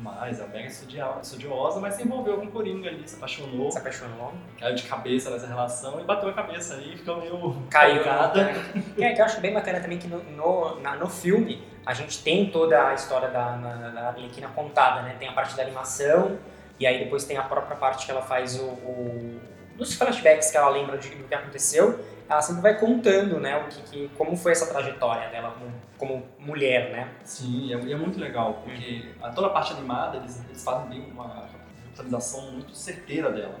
e 0.00 0.02
tudo 0.02 0.02
mais. 0.02 0.40
É 0.40 0.46
mega 0.46 0.66
estudia- 0.66 1.14
estudiosa, 1.22 1.78
mas 1.80 1.94
se 1.94 2.02
envolveu 2.02 2.38
com 2.38 2.46
o 2.46 2.50
Coringa 2.50 2.88
ali, 2.88 3.06
se 3.06 3.16
apaixonou, 3.16 3.70
Se 3.70 3.78
apaixonou. 3.78 4.32
caiu 4.58 4.74
de 4.74 4.82
cabeça 4.84 5.30
nessa 5.30 5.46
relação 5.46 6.00
e 6.00 6.04
bateu 6.04 6.28
a 6.28 6.32
cabeça 6.32 6.74
aí, 6.74 6.96
ficou 6.96 7.18
meio 7.18 7.56
Caiu. 7.70 8.02
né? 8.04 8.54
É, 8.98 9.12
que 9.12 9.20
eu 9.20 9.24
acho 9.24 9.40
bem 9.40 9.52
bacana 9.52 9.80
também 9.80 9.98
que 9.98 10.08
no, 10.08 10.22
no, 10.22 10.80
na- 10.80 10.96
no 10.96 11.08
filme 11.08 11.62
a 11.84 11.94
gente 11.94 12.22
tem 12.22 12.50
toda 12.50 12.88
a 12.88 12.94
história 12.94 13.28
da, 13.28 13.56
na- 13.56 13.88
da 13.90 14.08
Arlequina 14.08 14.48
contada, 14.48 15.02
né? 15.02 15.16
Tem 15.18 15.28
a 15.28 15.32
parte 15.32 15.56
da 15.56 15.62
animação 15.62 16.38
e 16.78 16.86
aí 16.86 16.98
depois 17.04 17.24
tem 17.24 17.36
a 17.36 17.42
própria 17.42 17.76
parte 17.76 18.06
que 18.06 18.10
ela 18.12 18.22
faz 18.22 18.58
o, 18.58 18.64
o 18.64 19.40
dos 19.76 19.94
flashbacks 19.94 20.50
que 20.50 20.56
ela 20.56 20.68
lembra 20.68 20.98
de, 20.98 21.08
do 21.10 21.24
que 21.24 21.34
aconteceu. 21.34 21.98
Ela 22.30 22.40
sempre 22.40 22.62
vai 22.62 22.78
contando, 22.78 23.40
né? 23.40 23.56
O 23.56 23.68
que, 23.68 23.82
que 23.82 24.08
como 24.16 24.36
foi 24.36 24.52
essa 24.52 24.66
trajetória 24.66 25.28
dela 25.30 25.52
como, 25.58 25.72
como 25.98 26.24
mulher, 26.38 26.92
né? 26.92 27.08
Sim, 27.24 27.66
e 27.66 27.72
é, 27.72 27.76
é 27.76 27.96
muito 27.96 28.20
legal, 28.20 28.62
porque 28.62 29.06
a, 29.20 29.30
toda 29.30 29.48
a 29.48 29.50
parte 29.50 29.72
animada 29.72 30.18
eles, 30.18 30.40
eles 30.48 30.62
fazem 30.62 30.88
bem 30.88 31.10
uma 31.10 31.48
visualização 31.90 32.52
muito 32.52 32.72
certeira 32.72 33.32
dela. 33.32 33.56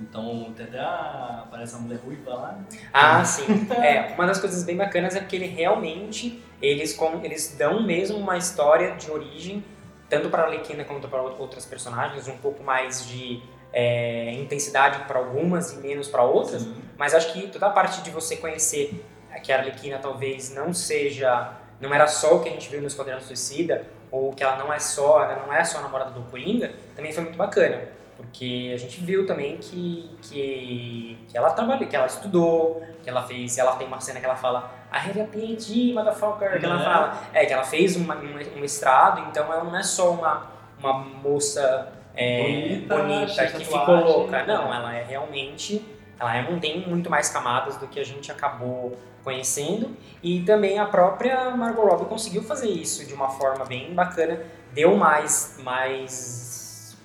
Então 0.00 0.52
tem 0.56 0.64
até 0.64 0.78
a. 0.78 1.42
aparece 1.46 1.74
a 1.74 1.78
mulher 1.78 1.98
ruiva 2.02 2.34
lá. 2.34 2.58
Ah, 2.94 3.22
sim. 3.24 3.44
É, 3.82 4.14
uma 4.14 4.26
das 4.26 4.40
coisas 4.40 4.64
bem 4.64 4.76
bacanas 4.76 5.14
é 5.14 5.20
porque 5.20 5.36
ele 5.36 5.46
realmente, 5.46 6.42
eles, 6.62 6.94
com, 6.94 7.20
eles 7.22 7.54
dão 7.58 7.82
mesmo 7.82 8.16
uma 8.16 8.38
história 8.38 8.94
de 8.94 9.10
origem, 9.10 9.62
tanto 10.08 10.30
para 10.30 10.44
a 10.44 10.46
Arlequina 10.46 10.82
quanto 10.84 11.08
para 11.08 11.20
outras 11.20 11.66
personagens, 11.66 12.26
um 12.26 12.38
pouco 12.38 12.64
mais 12.64 13.06
de 13.06 13.42
é, 13.72 14.32
intensidade 14.34 15.04
para 15.06 15.18
algumas 15.18 15.72
e 15.72 15.76
menos 15.76 16.08
para 16.08 16.22
outras, 16.22 16.62
Sim. 16.62 16.74
Mas 17.02 17.14
acho 17.14 17.32
que 17.32 17.48
toda 17.48 17.66
a 17.66 17.70
parte 17.70 18.00
de 18.00 18.10
você 18.10 18.36
conhecer 18.36 19.04
que 19.42 19.52
a 19.52 19.58
Arlequina 19.58 19.98
talvez 19.98 20.54
não 20.54 20.72
seja, 20.72 21.50
não 21.80 21.92
era 21.92 22.06
só 22.06 22.36
o 22.36 22.40
que 22.42 22.48
a 22.48 22.52
gente 22.52 22.68
viu 22.70 22.80
no 22.80 22.86
Esquadrão 22.86 23.20
Suicida, 23.20 23.84
ou 24.08 24.32
que 24.32 24.44
ela 24.44 24.54
não 24.56 24.72
é 24.72 24.78
só, 24.78 25.20
ela 25.24 25.44
não 25.44 25.52
é 25.52 25.64
só 25.64 25.78
a 25.78 25.80
namorada 25.82 26.12
do 26.12 26.22
Coringa, 26.30 26.70
também 26.94 27.12
foi 27.12 27.24
muito 27.24 27.36
bacana. 27.36 27.80
Porque 28.16 28.70
a 28.72 28.78
gente 28.78 29.00
viu 29.00 29.26
também 29.26 29.56
que, 29.56 30.16
que, 30.22 31.18
que 31.28 31.36
ela 31.36 31.50
trabalhou, 31.50 31.88
que 31.88 31.96
ela 31.96 32.06
estudou, 32.06 32.80
que 33.02 33.10
ela 33.10 33.22
fez, 33.24 33.58
ela 33.58 33.74
tem 33.74 33.86
uma 33.88 34.00
cena 34.00 34.20
que 34.20 34.26
ela 34.26 34.36
fala 34.36 34.70
I 34.92 34.98
have 35.10 35.20
a 35.22 35.24
PhD, 35.24 35.92
motherfucker, 35.92 36.60
que 36.60 36.64
ela 36.64 36.80
É. 36.80 36.84
fala, 36.84 37.22
é, 37.34 37.46
que 37.46 37.52
ela 37.52 37.64
fez 37.64 37.96
uma, 37.96 38.14
um, 38.14 38.38
um 38.56 38.60
mestrado, 38.60 39.26
então 39.28 39.52
ela 39.52 39.64
não 39.64 39.76
é 39.76 39.82
só 39.82 40.12
uma, 40.12 40.52
uma 40.78 40.92
moça 40.92 41.90
é, 42.14 42.42
Bonita, 42.42 42.96
bonita 42.96 43.46
que 43.46 43.64
ficou 43.64 43.96
louca. 43.96 44.30
né? 44.30 44.44
Não, 44.46 44.72
ela 44.72 44.94
é 44.94 45.02
realmente, 45.02 45.84
ela 46.18 46.36
é, 46.36 46.58
tem 46.58 46.88
muito 46.88 47.10
mais 47.10 47.28
camadas 47.28 47.76
do 47.76 47.86
que 47.86 47.98
a 47.98 48.04
gente 48.04 48.30
acabou 48.30 48.96
conhecendo 49.24 49.96
e 50.22 50.42
também 50.42 50.78
a 50.78 50.86
própria 50.86 51.50
Margot 51.56 51.82
Robbie 51.82 52.06
conseguiu 52.06 52.42
fazer 52.42 52.68
isso 52.68 53.06
de 53.06 53.14
uma 53.14 53.28
forma 53.28 53.64
bem 53.64 53.94
bacana, 53.94 54.40
deu 54.72 54.96
mais, 54.96 55.58
mais 55.62 56.96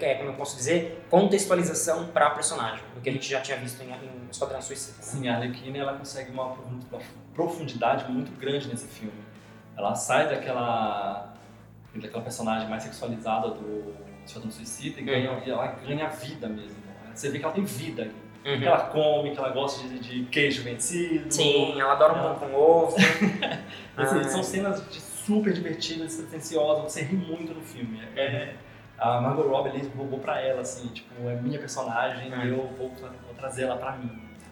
é, 0.00 0.14
como 0.14 0.30
eu 0.30 0.34
posso 0.34 0.56
dizer, 0.56 1.04
contextualização 1.10 2.06
para 2.08 2.30
personagem, 2.30 2.84
do 2.94 3.00
que 3.00 3.08
a 3.08 3.12
gente 3.12 3.28
já 3.28 3.40
tinha 3.40 3.56
visto 3.56 3.82
em, 3.82 3.90
em 3.90 4.28
Esquadrão 4.30 4.62
Suicida. 4.62 4.96
né? 4.98 5.02
Sim, 5.02 5.28
a 5.28 5.34
Arlequina 5.36 5.78
ela 5.78 5.94
consegue 5.94 6.30
uma 6.30 6.56
profundidade 7.34 8.10
muito 8.10 8.30
grande 8.38 8.68
nesse 8.68 8.86
filme. 8.86 9.24
Ela 9.76 9.94
sai 9.94 10.28
daquela 10.28 11.34
daquela 11.94 12.22
personagem 12.22 12.68
mais 12.68 12.82
sexualizada 12.82 13.50
do 13.50 13.94
Esquadrão 14.24 14.50
Suicida 14.50 15.00
e, 15.00 15.04
ganha, 15.04 15.42
e 15.44 15.50
ela 15.50 15.66
ganha 15.66 16.08
vida 16.08 16.48
mesmo. 16.48 16.76
Você 17.12 17.30
vê 17.30 17.38
que 17.38 17.44
ela 17.44 17.54
tem 17.54 17.64
vida. 17.64 18.02
ali. 18.02 18.14
Uhum. 18.44 18.58
Que 18.58 18.66
ela 18.66 18.80
come, 18.86 19.30
que 19.30 19.38
ela 19.38 19.48
gosta 19.50 19.86
de, 19.88 19.98
de 19.98 20.24
queijo 20.26 20.62
vencido. 20.62 21.32
Sim, 21.32 21.80
ela 21.80 21.92
adora 21.92 22.12
um 22.12 22.22
pão 22.22 22.34
com 22.50 22.54
ovo. 22.54 22.96
Assim. 23.96 24.24
São 24.24 24.42
cenas 24.42 24.82
super 25.24 25.52
divertidas, 25.52 26.12
sentenciosas, 26.12 26.92
você 26.92 27.02
ri 27.02 27.16
muito 27.16 27.54
no 27.54 27.62
filme. 27.62 28.02
É, 28.16 28.54
a 28.98 29.20
Margot 29.20 29.42
Robbie 29.48 29.70
ali 29.70 29.92
roubou 29.96 30.18
pra 30.18 30.40
ela, 30.40 30.60
assim, 30.60 30.86
tipo, 30.88 31.28
é 31.28 31.34
minha 31.36 31.58
personagem 31.58 32.32
É. 32.32 32.44
e 32.44 32.48
eu 32.50 32.56
vou, 32.76 32.90
vou 32.90 33.34
trazer 33.36 33.64
ela 33.64 33.76
pra 33.76 33.92
mim. 33.92 34.10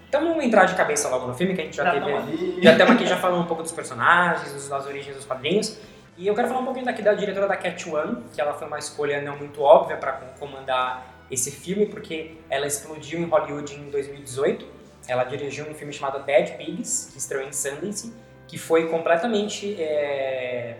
Então 0.08 0.26
vamos 0.26 0.44
entrar 0.44 0.64
de 0.66 0.74
cabeça 0.74 1.08
logo 1.08 1.26
no 1.26 1.34
filme, 1.34 1.54
que 1.54 1.60
a 1.60 1.64
gente 1.64 1.76
já, 1.76 1.84
Já 1.84 1.92
teve. 1.92 2.12
ali. 2.12 2.62
Já 2.62 2.72
estamos 2.72 2.94
aqui 2.94 3.06
já 3.06 3.16
falando 3.16 3.42
um 3.42 3.46
pouco 3.46 3.62
dos 3.62 3.72
personagens, 3.72 4.68
das 4.68 4.86
origens 4.86 5.16
dos 5.16 5.24
quadrinhos. 5.24 5.78
E 6.18 6.26
eu 6.26 6.34
quero 6.34 6.48
falar 6.48 6.60
um 6.60 6.64
pouquinho 6.64 6.84
daqui 6.84 7.00
da 7.02 7.14
diretora 7.14 7.48
da 7.48 7.56
Cat 7.56 7.88
One, 7.88 8.22
que 8.34 8.40
ela 8.40 8.52
foi 8.52 8.66
uma 8.66 8.78
escolha 8.78 9.22
não 9.22 9.36
muito 9.38 9.62
óbvia 9.62 9.96
para 9.96 10.12
comandar 10.38 11.02
esse 11.32 11.50
filme, 11.50 11.86
porque 11.86 12.36
ela 12.50 12.66
explodiu 12.66 13.18
em 13.18 13.24
Hollywood 13.24 13.74
em 13.74 13.90
2018. 13.90 14.66
Ela 15.08 15.24
dirigiu 15.24 15.66
um 15.66 15.74
filme 15.74 15.92
chamado 15.92 16.22
Dead 16.24 16.56
Pigs, 16.58 17.08
que 17.10 17.18
estreou 17.18 17.42
em 17.42 17.52
Sundance, 17.52 18.12
que 18.46 18.58
foi 18.58 18.88
completamente 18.88 19.82
é, 19.82 20.76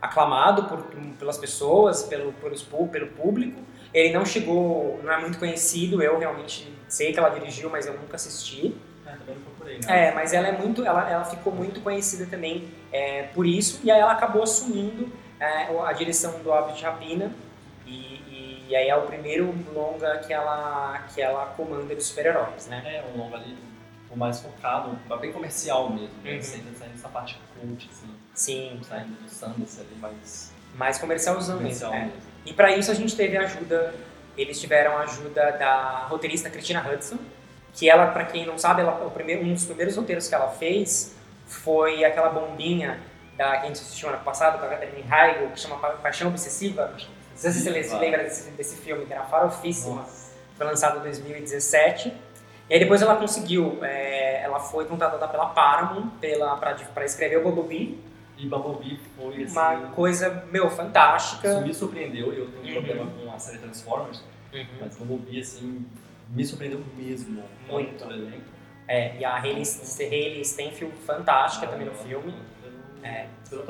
aclamado 0.00 0.64
por, 0.64 0.82
pelas 1.18 1.36
pessoas, 1.36 2.04
pelo, 2.04 2.32
pelos, 2.34 2.62
pelo 2.62 3.08
público. 3.08 3.60
Ele 3.92 4.14
não 4.14 4.24
chegou, 4.24 5.00
não 5.02 5.12
é 5.12 5.20
muito 5.20 5.38
conhecido, 5.38 6.00
eu 6.00 6.18
realmente 6.18 6.72
sei 6.88 7.12
que 7.12 7.18
ela 7.18 7.30
dirigiu, 7.30 7.68
mas 7.68 7.86
eu 7.86 7.94
nunca 7.94 8.14
assisti. 8.14 8.76
É, 9.04 9.10
também 9.10 9.34
não 9.34 9.42
procurei, 9.42 9.78
né? 9.78 10.08
É, 10.08 10.14
mas 10.14 10.32
ela 10.32 10.46
é 10.46 10.52
muito, 10.52 10.84
ela, 10.84 11.10
ela 11.10 11.24
ficou 11.24 11.52
muito 11.52 11.80
conhecida 11.80 12.26
também 12.26 12.68
é, 12.92 13.24
por 13.34 13.46
isso 13.46 13.80
e 13.84 13.90
aí 13.90 14.00
ela 14.00 14.12
acabou 14.12 14.42
assumindo 14.42 15.12
é, 15.38 15.68
a 15.84 15.92
direção 15.92 16.40
do 16.40 16.72
de 16.72 16.82
Rapina 16.84 17.32
e, 17.86 18.15
e, 18.68 18.76
aí 18.76 18.88
é 18.88 18.96
o 18.96 19.02
primeiro 19.02 19.54
longa 19.72 20.18
que 20.18 20.32
ela 20.32 21.04
que 21.14 21.20
ela 21.20 21.46
comanda 21.56 21.94
de 21.94 22.02
super-heróis, 22.02 22.66
né? 22.66 22.82
É, 22.84 23.04
um 23.14 23.18
longo 23.18 23.36
ali 23.36 23.56
mais 24.14 24.40
focado, 24.40 24.98
bem 25.20 25.30
comercial 25.30 25.90
mesmo, 25.90 26.08
né? 26.24 26.32
Uhum. 26.36 26.42
Saindo, 26.42 26.78
saindo 26.78 26.92
dessa 26.92 27.08
parte 27.08 27.38
cult, 27.60 27.88
assim, 27.92 28.14
Sim, 28.34 28.80
saindo 28.82 29.14
do 29.22 29.28
Sanders 29.28 29.78
ali, 29.78 29.94
mais 30.00 30.52
mais 30.74 30.98
comercialzão 30.98 31.56
mesmo. 31.56 31.58
comercial 31.80 31.90
né? 31.92 32.04
mesmo. 32.06 32.20
E 32.46 32.52
para 32.54 32.74
isso 32.74 32.90
a 32.90 32.94
gente 32.94 33.14
teve 33.14 33.36
ajuda, 33.36 33.94
eles 34.38 34.58
tiveram 34.60 34.96
ajuda 34.98 35.52
da 35.52 36.06
roteirista 36.08 36.48
Christina 36.48 36.80
Hudson, 36.88 37.18
que 37.74 37.90
ela, 37.90 38.06
para 38.06 38.24
quem 38.24 38.46
não 38.46 38.56
sabe, 38.56 38.80
ela, 38.80 39.04
o 39.04 39.10
primeiro, 39.10 39.42
um 39.44 39.52
dos 39.52 39.66
primeiros 39.66 39.96
roteiros 39.96 40.28
que 40.28 40.34
ela 40.34 40.48
fez 40.48 41.14
foi 41.46 42.02
aquela 42.04 42.30
bombinha 42.30 42.98
da 43.36 43.50
que 43.58 43.64
a 43.64 43.66
gente 43.66 43.80
assistiu 43.80 44.08
ano 44.08 44.18
passado 44.24 44.58
com 44.58 44.64
a 44.64 44.68
Catherine 44.68 45.04
Heigl, 45.12 45.50
que 45.50 45.60
chama 45.60 45.76
Pa- 45.76 45.90
Paixão 45.90 46.28
Obsessiva. 46.28 46.94
Não 47.36 47.40
sei 47.42 47.50
se 47.52 47.60
você 47.62 47.82
Vai. 47.82 48.00
lembra 48.00 48.24
desse, 48.24 48.50
desse 48.52 48.76
filme, 48.76 49.04
que 49.04 49.12
era 49.12 49.24
farofíssimo. 49.24 49.96
Nossa. 49.96 50.32
Foi 50.56 50.66
lançado 50.66 50.98
em 51.00 51.02
2017. 51.02 52.12
E 52.68 52.74
aí 52.74 52.80
depois 52.80 53.02
ela 53.02 53.14
conseguiu, 53.16 53.78
é, 53.84 54.42
ela 54.42 54.58
foi 54.58 54.86
contratada 54.86 55.28
pela 55.28 55.46
Paramount 55.46 56.08
pela, 56.20 56.56
para 56.56 57.04
escrever 57.04 57.36
o 57.38 57.42
Bumblebee, 57.42 58.00
E 58.38 58.46
Bumblebee 58.48 58.98
foi, 59.16 59.44
assim, 59.44 59.54
uma 59.56 59.90
coisa, 59.92 60.44
meu, 60.50 60.68
fantástica. 60.70 61.46
isso 61.48 61.60
me 61.60 61.72
surpreendeu, 61.74 62.32
eu 62.32 62.48
tenho 62.50 62.64
um 62.64 62.66
Uhum. 62.78 62.84
problema 62.84 63.10
com 63.12 63.32
a 63.32 63.38
série 63.38 63.58
Transformers, 63.58 64.22
Uhum. 64.52 64.66
mas 64.80 64.96
Bumblebee, 64.96 65.40
assim, 65.40 65.86
me 66.30 66.44
surpreendeu 66.44 66.82
mesmo. 66.96 67.44
Muito. 67.68 67.98
Tanto 67.98 68.08
pelo 68.14 68.26
elenco. 68.26 68.44
É, 68.88 69.16
e 69.16 69.24
a 69.24 69.34
Hayley, 69.36 69.62
Hayley 70.00 70.44
Steinfeld, 70.44 70.92
fantástica 71.06 71.66
também 71.66 71.86
no 71.86 71.92
Ah, 71.92 71.96
filme. 72.04 72.34
É. 73.06 73.26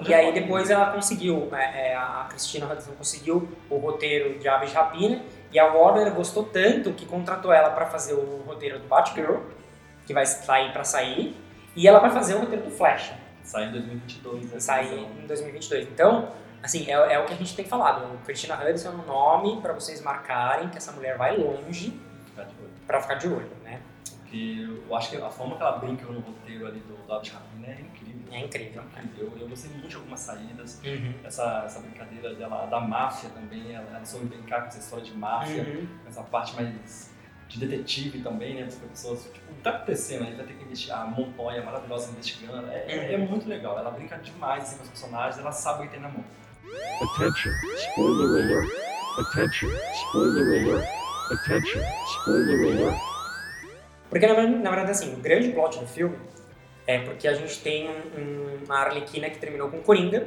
E 0.06 0.14
aí 0.14 0.32
depois 0.32 0.70
ela 0.70 0.90
conseguiu, 0.92 1.48
é, 1.52 1.90
é, 1.90 1.96
a 1.96 2.26
Cristina 2.28 2.66
Hudson 2.72 2.92
conseguiu 2.92 3.48
o 3.68 3.76
roteiro 3.76 4.38
de 4.38 4.48
Aves 4.48 4.70
de 4.70 4.76
Rapina 4.76 5.22
e 5.52 5.58
a 5.58 5.66
Warner 5.66 6.12
gostou 6.12 6.44
tanto 6.44 6.92
que 6.92 7.04
contratou 7.04 7.52
ela 7.52 7.70
para 7.70 7.86
fazer 7.86 8.14
o 8.14 8.42
roteiro 8.46 8.78
do 8.78 8.88
Batgirl, 8.88 9.40
que 10.06 10.14
vai 10.14 10.24
sair 10.24 10.72
para 10.72 10.84
sair, 10.84 11.36
e 11.74 11.86
ela 11.86 11.98
vai 11.98 12.10
fazer 12.10 12.34
o 12.34 12.40
roteiro 12.40 12.64
do 12.64 12.70
Flash, 12.70 13.12
Sai 13.42 13.68
em 13.68 13.72
2022. 13.72 14.40
que 14.40 14.46
vai 14.46 14.56
essa 14.56 14.66
sair 14.66 14.88
versão. 14.88 15.10
em 15.22 15.26
2022. 15.26 15.88
Então, 15.88 16.32
assim, 16.62 16.90
é, 16.90 16.92
é 16.92 17.18
o 17.18 17.26
que 17.26 17.34
a 17.34 17.36
gente 17.36 17.54
tem 17.54 17.64
falado. 17.64 18.14
O 18.14 18.18
Cristina 18.24 18.54
Hudson 18.54 18.88
é 18.88 18.92
um 18.92 19.06
nome 19.06 19.60
para 19.60 19.72
vocês 19.72 20.00
marcarem 20.00 20.68
que 20.68 20.78
essa 20.78 20.92
mulher 20.92 21.16
vai 21.18 21.36
longe 21.36 22.00
para 22.86 23.00
ficar 23.00 23.14
de 23.14 23.28
olho, 23.28 23.50
né? 23.62 23.80
Porque 24.20 24.66
eu 24.88 24.96
acho 24.96 25.10
que 25.10 25.16
a 25.16 25.30
forma 25.30 25.56
que 25.56 25.62
ela 25.62 25.78
brinca 25.78 26.04
no 26.06 26.20
roteiro 26.20 26.66
ali 26.66 26.80
do 26.80 26.96
David 27.06 27.32
Rapina 27.32 27.66
é 27.66 27.80
incrível. 27.80 28.05
É 28.30 28.40
incrível. 28.40 28.82
É 28.96 29.02
incrível. 29.02 29.32
Eu, 29.36 29.42
eu 29.42 29.48
gostei 29.48 29.70
muito 29.70 29.88
de 29.88 29.96
algumas 29.96 30.20
saídas. 30.20 30.80
Uhum. 30.84 31.14
Essa, 31.24 31.62
essa 31.64 31.80
brincadeira 31.80 32.34
dela, 32.34 32.66
da 32.66 32.80
máfia 32.80 33.30
também, 33.30 33.72
ela, 33.74 33.88
ela 33.94 34.04
soube 34.04 34.26
brincar 34.26 34.62
com 34.62 34.66
essa 34.68 34.78
história 34.78 35.04
de 35.04 35.14
máfia, 35.14 35.62
Uhum. 35.62 35.86
essa 36.06 36.22
parte 36.22 36.54
mais 36.56 37.10
de 37.48 37.58
detetive 37.60 38.20
também, 38.22 38.54
né? 38.56 38.62
Porque 38.64 38.84
as 38.84 38.90
pessoas, 38.90 39.22
tipo, 39.32 39.52
o 39.52 39.54
que 39.54 39.62
tá 39.62 39.70
acontecendo? 39.70 40.22
A 40.22 40.24
gente 40.26 40.36
vai 40.36 40.46
ter 40.46 40.54
que 40.54 40.64
investigar. 40.64 41.02
A 41.02 41.06
Montoya 41.06 41.62
maravilhosa 41.64 42.10
investigando. 42.10 42.66
É, 42.70 42.84
é- 42.88 43.14
é 43.14 43.18
muito 43.18 43.48
legal. 43.48 43.78
Ela 43.78 43.90
brinca 43.92 44.16
demais 44.18 44.64
assim, 44.64 44.76
com 44.78 44.82
os 44.82 44.88
personagens, 44.88 45.38
ela 45.38 45.52
sabe 45.52 45.80
o 45.80 45.86
que 45.86 45.92
tem 45.92 46.00
na 46.00 46.08
mão. 46.08 46.24
Attention, 47.00 47.52
spoiler 47.76 48.44
alert. 48.44 48.72
Attention, 49.18 49.68
spoiler 49.92 50.68
alert. 50.68 50.88
Attention, 51.30 51.82
spoiler 52.20 52.72
alert. 52.82 53.00
Porque, 54.10 54.26
na 54.26 54.34
verdade, 54.34 54.58
na 54.58 54.70
verdade, 54.70 54.90
assim, 54.90 55.14
o 55.14 55.16
grande 55.18 55.50
plot 55.52 55.78
do 55.78 55.86
filme 55.86 56.16
é 56.86 56.98
porque 57.00 57.26
a 57.28 57.34
gente 57.34 57.58
tem 57.60 57.88
um- 57.88 58.20
um- 58.20 58.64
uma 58.64 58.78
Arlequina 58.80 59.28
que 59.30 59.38
terminou 59.38 59.68
com 59.68 59.80
Coringa, 59.80 60.26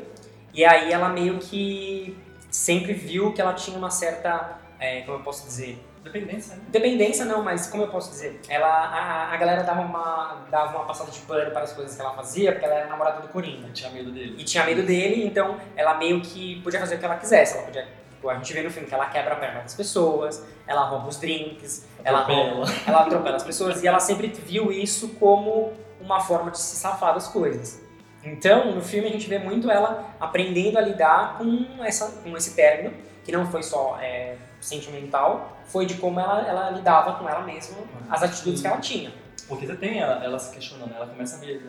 e 0.54 0.66
aí 0.66 0.92
ela 0.92 1.10
meio 1.10 1.38
que 1.40 2.18
sempre 2.50 2.94
viu 2.94 3.32
que 3.34 3.42
ela 3.42 3.54
tinha 3.54 3.78
uma 3.78 3.90
certa, 3.92 4.58
é, 4.80 5.02
como 5.02 5.18
eu 5.20 5.24
posso 5.24 5.46
dizer, 5.46 5.78
Dependência, 6.04 6.56
né? 6.56 6.62
dependência 6.70 7.26
não, 7.26 7.44
mas 7.44 7.68
como 7.68 7.84
eu 7.84 7.90
posso 7.90 8.10
dizer, 8.10 8.40
ela, 8.48 8.68
a, 8.68 9.34
a 9.34 9.38
galera 9.38 9.64
dava 9.64 9.82
uma, 9.82 10.46
dava 10.50 10.78
uma 10.78 10.86
passada 10.86 11.12
de 11.12 11.20
pano 11.20 11.52
para 11.52 11.64
as 11.64 11.74
coisas 11.74 11.94
que 11.94 12.02
ela 12.02 12.14
fazia, 12.14 12.54
porque 12.54 12.66
ela 12.66 12.74
era 12.76 12.88
namorada 12.88 13.20
do 13.22 13.28
Coringa. 13.28 13.68
Eu 13.68 13.74
tinha 13.74 13.92
medo 13.92 14.10
dele. 14.10 14.36
E 14.40 14.44
tinha 14.46 14.64
medo 14.64 14.82
dele, 14.84 15.26
então 15.26 15.58
ela 15.76 15.96
meio 15.96 16.22
que 16.22 16.62
podia 16.62 16.80
fazer 16.80 16.96
o 16.96 17.00
que 17.00 17.06
ela 17.06 17.18
quisesse. 17.18 17.58
Ela 17.58 17.66
podia, 17.66 17.88
a 18.28 18.34
gente 18.36 18.54
vê 18.54 18.62
no 18.64 18.72
filme 18.72 18.88
que 18.88 18.94
ela 18.94 19.08
quebra 19.08 19.34
a 19.34 19.38
perna 19.38 19.60
das 19.60 19.76
pessoas, 19.76 20.42
ela 20.66 20.86
rouba 20.86 21.10
os 21.10 21.20
drinks, 21.20 21.86
ela 22.04 22.22
Atropela. 22.22 22.66
ela 22.88 23.02
atropela 23.02 23.36
as 23.36 23.44
pessoas 23.44 23.84
e 23.84 23.88
ela 23.88 24.00
sempre 24.00 24.28
viu 24.28 24.72
isso 24.72 25.10
como 25.20 25.74
uma 26.00 26.20
forma 26.20 26.52
de 26.52 26.60
se 26.60 26.76
safar 26.76 27.14
das 27.14 27.28
coisas. 27.28 27.82
Então, 28.24 28.76
no 28.76 28.82
filme 28.82 29.08
a 29.08 29.12
gente 29.12 29.30
vê 29.30 29.40
muito 29.40 29.72
ela 29.72 30.14
aprendendo 30.20 30.78
a 30.78 30.82
lidar 30.82 31.38
com, 31.38 31.84
essa, 31.84 32.22
com 32.22 32.36
esse 32.36 32.56
término, 32.56 32.94
que 33.24 33.32
não 33.32 33.50
foi 33.50 33.64
só 33.64 33.98
é, 34.02 34.36
sentimental, 34.60 35.58
foi 35.66 35.86
de 35.86 35.96
como 35.96 36.20
ela, 36.20 36.46
ela 36.48 36.70
lidava 36.72 37.14
com 37.14 37.30
ela 37.30 37.42
mesma, 37.44 37.78
as 38.10 38.24
atitudes 38.24 38.62
que 38.62 38.68
ela 38.68 38.78
tinha. 38.78 39.12
Porque 39.48 39.66
você 39.66 39.76
tem 39.76 40.00
ela, 40.00 40.24
ela 40.24 40.38
se 40.38 40.54
questionando, 40.54 40.94
ela 40.94 41.08
começa 41.08 41.38
a 41.38 41.40
ver. 41.40 41.68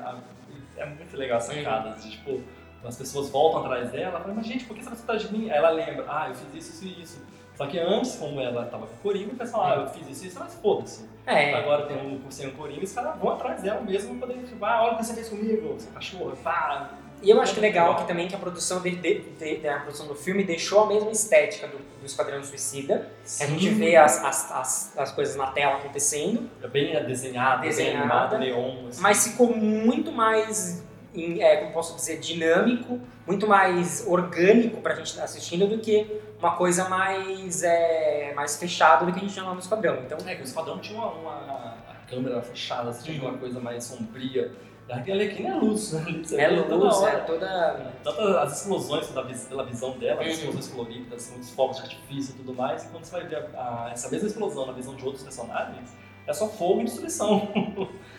é 0.77 0.87
muito 0.87 1.17
legal 1.17 1.39
as 1.39 1.45
sacadas. 1.45 2.03
De, 2.03 2.11
tipo, 2.11 2.43
as 2.85 2.97
pessoas 2.97 3.31
voltam 3.31 3.65
atrás 3.65 3.91
dela, 3.91 4.09
ela 4.09 4.21
fala, 4.21 4.35
mas 4.35 4.47
gente, 4.47 4.65
por 4.65 4.75
que 4.75 4.81
essa 4.81 4.91
pessoa 4.91 5.07
tá 5.07 5.17
de 5.17 5.33
mim? 5.33 5.51
Aí 5.51 5.57
ela 5.57 5.71
lembra, 5.71 6.05
ah, 6.09 6.29
eu 6.29 6.35
fiz 6.35 6.67
isso, 6.67 6.85
isso 6.85 6.85
e 6.85 7.03
isso. 7.03 7.23
Só 7.61 7.67
que 7.67 7.79
antes, 7.79 8.17
como 8.17 8.41
ela 8.41 8.65
tava 8.65 8.87
com 8.87 8.95
o 8.95 8.99
Coringa, 9.03 9.35
o 9.35 9.37
pessoal, 9.37 9.65
ah, 9.65 9.75
eu 9.83 9.87
fiz 9.89 10.09
isso 10.11 10.25
e 10.25 10.29
isso, 10.29 10.39
mas 10.41 10.55
foda-se. 10.55 11.05
É, 11.27 11.53
Agora 11.53 11.85
tem 11.85 11.95
um 11.99 12.19
sem 12.31 12.49
o 12.49 12.53
Coringa, 12.53 12.83
os 12.83 12.93
caras 12.93 13.19
vão 13.21 13.33
atrás 13.35 13.61
dela 13.61 13.83
mesmo 13.83 14.15
pra 14.19 14.29
poder, 14.29 14.45
tipo, 14.47 14.65
ah, 14.65 14.83
olha 14.85 14.93
o 14.95 14.97
que 14.97 15.05
você 15.05 15.13
fez 15.13 15.29
comigo, 15.29 15.75
seu 15.79 15.93
cachorro, 15.93 16.33
pá. 16.43 16.89
E 17.23 17.29
eu 17.29 17.39
acho 17.39 17.53
que 17.53 17.61
legal 17.61 17.97
que 17.97 18.07
também 18.07 18.27
que 18.29 18.35
a 18.35 18.39
produção, 18.39 18.81
de, 18.81 18.93
de- 18.93 19.21
de- 19.39 19.57
de- 19.59 19.69
a 19.69 19.79
produção 19.81 20.07
do 20.07 20.15
filme 20.15 20.43
deixou 20.43 20.85
a 20.85 20.87
mesma 20.87 21.11
estética 21.11 21.67
do, 21.69 21.77
do 21.77 22.07
Esquadrão 22.07 22.43
Suicida. 22.43 23.11
Que 23.37 23.45
a 23.45 23.47
gente 23.47 23.69
vê 23.69 23.95
as, 23.95 24.25
as, 24.25 24.51
as, 24.53 24.99
as 24.99 25.13
coisas 25.13 25.37
na 25.37 25.49
tela 25.49 25.75
acontecendo, 25.77 26.49
É 26.63 26.67
bem 26.67 26.91
desenhado, 27.05 27.61
bem 27.61 27.69
Desenhada. 27.69 27.99
animado, 27.99 28.39
neon. 28.39 28.89
assim. 28.89 29.03
mas 29.03 29.27
ficou 29.27 29.55
muito 29.55 30.11
mais 30.11 30.83
em- 31.15 31.43
é, 31.43 31.57
como 31.57 31.73
posso 31.75 31.95
dizer, 31.95 32.21
dinâmico, 32.21 32.99
muito 33.27 33.47
mais 33.47 34.07
orgânico 34.07 34.81
pra 34.81 34.95
gente 34.95 35.09
estar 35.09 35.25
assistindo 35.25 35.67
do 35.67 35.77
que 35.79 36.23
uma 36.41 36.57
coisa 36.57 36.89
mais, 36.89 37.63
é, 37.63 38.33
mais 38.35 38.57
fechada 38.57 39.05
do 39.05 39.13
que 39.13 39.19
a 39.19 39.23
gente 39.23 39.33
tinha 39.33 39.45
lá 39.45 39.53
no 39.55 39.61
Esquadrão. 39.61 39.97
Então, 40.05 40.19
É, 40.27 40.35
que 40.35 40.43
o 40.43 40.45
Esquadrão 40.45 40.79
tinha 40.79 40.99
uma, 40.99 41.13
uma- 41.13 41.75
câmera 42.09 42.43
fechada, 42.43 42.91
assim, 42.91 43.13
tinha 43.13 43.29
uma 43.29 43.39
coisa 43.39 43.61
mais 43.61 43.85
sombria. 43.85 44.53
E 44.89 44.93
a 44.93 44.97
Arlequina 44.97 45.51
é 45.51 45.55
luz, 45.55 45.93
né? 45.93 46.05
É 46.37 46.49
toda 46.63 46.75
luz, 46.75 46.97
hora. 46.97 47.13
é 47.13 47.21
toda... 47.21 47.93
Tanto 48.03 48.21
as 48.39 48.59
explosões 48.59 49.07
pela 49.07 49.65
visão 49.65 49.97
dela, 49.97 50.21
as 50.21 50.29
explosões 50.29 50.67
coloridas, 50.67 51.31
muitos 51.31 51.51
fogos 51.51 51.77
de 51.77 51.83
artifício 51.85 52.35
e 52.35 52.39
tudo 52.39 52.53
mais, 52.55 52.85
e 52.85 52.89
quando 52.89 53.05
você 53.05 53.13
vai 53.13 53.29
ver 53.29 53.37
a- 53.55 53.85
a- 53.87 53.91
essa 53.93 54.09
mesma 54.11 54.27
explosão 54.27 54.67
na 54.67 54.73
visão 54.73 54.97
de 54.97 55.05
outros 55.05 55.23
personagens, 55.23 55.89
é 56.27 56.33
só 56.33 56.49
fogo 56.49 56.81
e 56.81 56.85
destruição. 56.85 57.49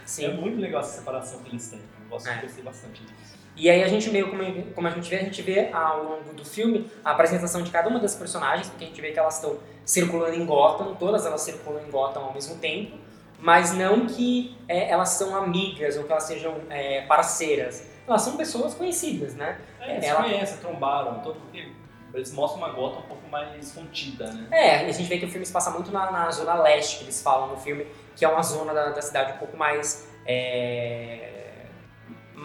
Sim. 0.06 0.26
É 0.26 0.34
muito 0.34 0.60
legal 0.62 0.80
essa 0.82 1.00
separação 1.00 1.40
que 1.42 1.50
eles 1.50 1.68
têm. 1.70 1.80
Eu 1.80 2.10
gosto, 2.10 2.30
É. 2.30 2.42
gostei 2.42 2.64
bastante 2.64 3.02
disso. 3.04 3.38
E 3.62 3.70
aí 3.70 3.84
a 3.84 3.88
gente 3.88 4.10
meio 4.10 4.28
como, 4.32 4.44
como 4.74 4.88
a 4.88 4.92
gente 4.92 5.08
vê, 5.08 5.18
a 5.18 5.24
gente 5.24 5.40
vê 5.44 5.70
ao 5.72 6.04
longo 6.04 6.34
do 6.34 6.44
filme 6.44 6.90
a 7.06 7.12
apresentação 7.12 7.62
de 7.62 7.70
cada 7.70 7.88
uma 7.90 8.00
das 8.00 8.16
personagens, 8.16 8.68
porque 8.70 8.86
a 8.86 8.88
gente 8.88 9.00
vê 9.00 9.12
que 9.12 9.20
elas 9.20 9.36
estão 9.36 9.58
circulando 9.86 10.34
em 10.36 10.44
Gotham, 10.46 10.96
todas 10.96 11.28
elas 11.28 11.42
circulam 11.42 11.80
em 11.88 11.92
Gotham 11.92 12.24
ao 12.24 12.34
mesmo 12.34 12.56
tempo, 12.58 12.98
mas 13.38 13.72
não 13.74 14.08
que 14.08 14.58
é, 14.68 14.90
elas 14.90 15.10
são 15.10 15.36
amigas 15.36 15.96
ou 15.96 16.06
que 16.06 16.12
elas 16.12 16.24
sejam 16.24 16.56
é, 16.72 17.02
parceiras. 17.02 17.88
Elas 18.08 18.24
são 18.24 18.36
pessoas 18.36 18.74
conhecidas, 18.74 19.36
né? 19.36 19.60
É, 19.80 19.92
eles 19.94 20.06
Ela- 20.06 20.24
conhecem, 20.24 20.58
trombaram, 20.58 21.20
todo, 21.20 21.40
porque 21.42 21.70
eles 22.16 22.34
mostram 22.34 22.64
uma 22.64 22.74
gota 22.74 22.98
um 22.98 23.04
pouco 23.04 23.28
mais 23.30 23.72
contida, 23.74 24.34
né? 24.34 24.48
É, 24.52 24.86
e 24.86 24.90
a 24.90 24.92
gente 24.92 25.08
vê 25.08 25.20
que 25.20 25.26
o 25.26 25.30
filme 25.30 25.46
se 25.46 25.54
passa 25.54 25.70
muito 25.70 25.92
na, 25.92 26.12
na 26.12 26.32
zona 26.32 26.56
leste, 26.56 26.98
que 26.98 27.04
eles 27.04 27.22
falam 27.22 27.48
no 27.50 27.58
filme, 27.58 27.86
que 28.16 28.26
é 28.26 28.28
uma 28.28 28.42
zona 28.42 28.74
da, 28.74 28.90
da 28.90 29.02
cidade 29.04 29.34
um 29.34 29.38
pouco 29.38 29.56
mais. 29.56 30.08
é, 30.26 31.28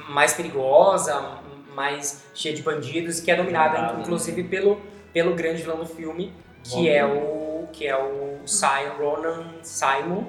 mais 0.09 0.33
perigosa, 0.35 1.39
mais 1.75 2.25
cheia 2.35 2.55
de 2.55 2.63
bandidos, 2.63 3.21
que 3.21 3.31
é 3.31 3.37
dominada 3.37 3.77
Dominada, 3.77 4.01
inclusive 4.01 4.45
pelo, 4.45 4.81
pelo 5.13 5.35
grande 5.35 5.63
vilão 5.63 5.79
do 5.79 5.87
filme, 5.87 6.33
que 6.63 6.89
é 6.89 7.05
o. 7.05 7.69
que 7.73 7.87
é 7.87 7.97
o 7.97 8.41
Cy- 8.47 8.89
Ronan 8.99 9.45
Simon, 9.63 10.25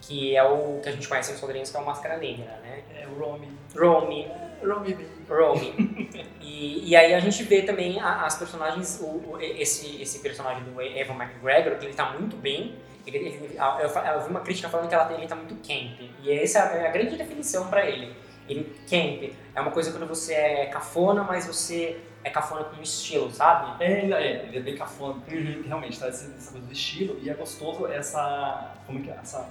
que 0.00 0.36
é 0.36 0.42
o 0.44 0.78
que 0.82 0.88
a 0.88 0.92
gente 0.92 1.08
conhece 1.08 1.32
nos 1.32 1.40
quadrinhos, 1.40 1.70
que 1.70 1.76
é 1.76 1.80
o 1.80 1.84
Máscara 1.86 2.16
Negra, 2.18 2.60
né? 2.62 2.82
É, 2.94 3.06
o 3.06 3.18
Romy. 3.18 3.48
Romy, 3.76 4.28
Romy. 4.62 4.96
Romy. 5.28 6.08
e, 6.40 6.90
e 6.90 6.96
aí 6.96 7.12
a 7.14 7.18
gente 7.20 7.42
vê 7.42 7.62
também 7.62 7.98
as 8.00 8.36
personagens, 8.36 9.00
o, 9.02 9.06
o- 9.06 9.38
esse, 9.40 10.00
esse 10.00 10.20
personagem 10.20 10.62
do 10.64 10.80
Evan 10.80 11.14
McGregor, 11.14 11.76
que 11.78 11.86
ele 11.86 11.94
tá 11.94 12.10
muito 12.12 12.36
bem. 12.36 12.76
Ele, 13.06 13.18
ele- 13.18 13.56
eu, 13.58 13.88
eu 13.88 14.20
vi 14.22 14.30
uma 14.30 14.40
crítica 14.40 14.68
falando 14.68 14.88
que 14.88 14.94
ela, 14.94 15.12
ele 15.12 15.26
tá 15.26 15.34
muito 15.36 15.54
camp. 15.56 16.00
E 16.22 16.30
essa 16.32 16.60
é 16.60 16.86
a 16.86 16.90
grande 16.90 17.16
definição 17.16 17.68
pra 17.68 17.84
ele. 17.86 18.14
Ele, 18.48 18.76
camp, 18.88 19.32
é 19.54 19.60
uma 19.60 19.70
coisa 19.70 19.90
quando 19.90 20.06
você 20.06 20.34
é 20.34 20.66
cafona, 20.66 21.22
mas 21.22 21.46
você 21.46 21.98
é 22.24 22.30
cafona 22.30 22.64
com 22.64 22.80
estilo, 22.82 23.30
sabe? 23.30 23.82
É, 23.84 24.02
ele 24.04 24.12
é, 24.14 24.44
ele 24.48 24.58
é 24.58 24.60
bem 24.60 24.76
cafona, 24.76 25.14
Uhum. 25.30 25.62
realmente, 25.66 25.98
traz 25.98 26.14
essa 26.22 26.32
essa 26.36 26.50
coisa 26.52 26.66
do 26.66 26.72
estilo, 26.72 27.18
e 27.22 27.30
é 27.30 27.34
gostoso 27.34 27.86
essa, 27.86 28.74
como 28.86 29.00
que 29.00 29.10
é, 29.10 29.16
essa 29.22 29.48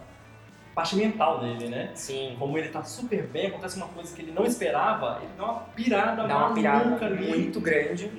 parte 0.74 0.96
mental 0.98 1.40
dele, 1.40 1.70
né? 1.70 1.92
Sim. 1.96 2.36
Como 2.38 2.58
ele 2.58 2.68
tá 2.70 2.84
super 2.84 3.24
bem, 3.28 3.48
acontece 3.48 3.78
uma 3.78 3.88
coisa 3.88 4.14
que 4.14 4.22
ele 4.22 4.32
não 4.34 4.46
esperava, 4.46 5.20
ele 5.22 5.32
dá 5.38 5.44
uma 5.46 5.60
pirada 5.76 6.28
Dá 6.28 6.38
uma 6.38 6.54
pirada 6.54 7.10
muito 7.10 7.60
grande. 7.62 8.12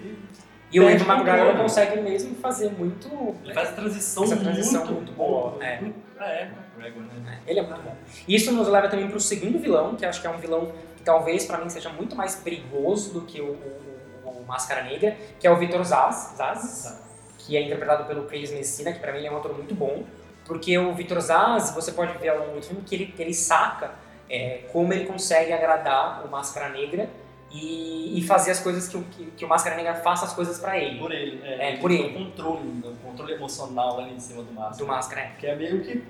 E 0.73 0.81
o 0.81 0.83
McGregor 0.85 1.25
controle. 1.25 1.59
consegue 1.59 2.01
mesmo 2.01 2.35
fazer 2.37 2.71
muito. 2.71 3.37
Ele 3.45 3.55
faz 3.55 3.69
a 3.69 3.73
transição, 3.73 4.25
Essa 4.25 4.37
transição 4.37 4.81
muito, 4.85 4.95
muito 4.97 5.13
boa, 5.13 5.63
é. 5.65 5.81
Muito- 6.17 6.23
É, 6.23 6.51
McGregor, 6.77 7.03
né? 7.23 7.41
Ele 7.47 7.59
é 7.61 7.63
muito 7.63 7.81
bom. 7.83 7.95
Isso 8.27 8.53
nos 8.53 8.69
leva 8.69 8.89
também 8.89 9.09
pro 9.09 9.21
segundo 9.21 9.59
vilão, 9.59 9.95
que 9.97 10.05
acho 10.07 10.21
que 10.21 10.27
é 10.27 10.31
um 10.31 10.39
vilão 10.39 10.73
que 10.97 11.03
talvez 11.03 11.45
pra 11.45 11.59
mim 11.59 11.69
seja 11.69 11.91
muito 11.91 12.17
mais 12.17 12.37
perigoso 12.37 13.13
do 13.13 13.21
que 13.23 13.41
o, 13.41 13.53
o- 14.25 14.31
o 14.31 14.45
Máscara 14.47 14.83
Negra, 14.85 15.17
que 15.39 15.47
é 15.47 15.51
o 15.51 15.57
Vitor 15.57 15.83
Zaz, 15.85 16.35
Zaz, 16.37 17.03
que 17.39 17.57
é 17.57 17.63
interpretado 17.63 18.05
pelo 18.05 18.25
Chris 18.27 18.51
Messina, 18.51 18.93
que 18.93 18.99
pra 18.99 19.13
mim 19.13 19.25
é 19.25 19.31
um 19.31 19.37
ator 19.37 19.55
muito 19.55 19.75
bom, 19.75 20.05
porque 20.45 20.77
o 20.79 20.95
Vitor 20.95 21.21
Zaz, 21.21 21.71
você 21.75 21.93
pode 21.93 22.17
ver 22.19 22.31
ao 22.31 22.39
longo 22.39 22.57
do 22.57 22.63
filme 22.63 22.83
que 22.83 22.95
ele, 22.95 23.07
que 23.07 23.21
ele 23.23 23.35
saca 23.35 23.91
é, 24.29 24.65
como 24.73 24.93
ele 24.93 25.05
consegue 25.07 25.53
agradar 25.53 26.25
o 26.25 26.29
Máscara 26.31 26.69
Negra 26.71 27.09
e, 27.51 28.19
e 28.19 28.23
fazer 28.27 28.51
as 28.51 28.61
coisas 28.61 28.89
que, 28.89 28.97
o- 28.97 29.03
que, 29.05 29.27
que 29.37 29.45
o 29.45 29.49
Máscara 29.49 29.77
Negra 29.77 29.95
faça 29.95 30.25
as 30.27 30.33
coisas 30.33 30.59
pra 30.59 30.77
ele, 30.79 30.99
Por 30.99 31.13
ele. 31.13 31.41
É, 31.45 31.71
ele 31.73 31.79
por 31.79 31.91
tem 31.91 32.01
ele. 32.05 32.17
O 32.17 32.25
controle, 32.25 32.83
o 32.85 32.97
controle 33.03 33.33
emocional 33.35 34.01
ali 34.01 34.15
em 34.15 34.21
cima 34.21 34.43
do 34.43 34.53
Máscara. 34.53 34.77
do 34.79 34.87
Máscara. 34.87 35.23
né? 35.23 35.33
Que 35.39 35.47
é 35.47 35.55
meio 35.57 35.81
que 35.83 36.03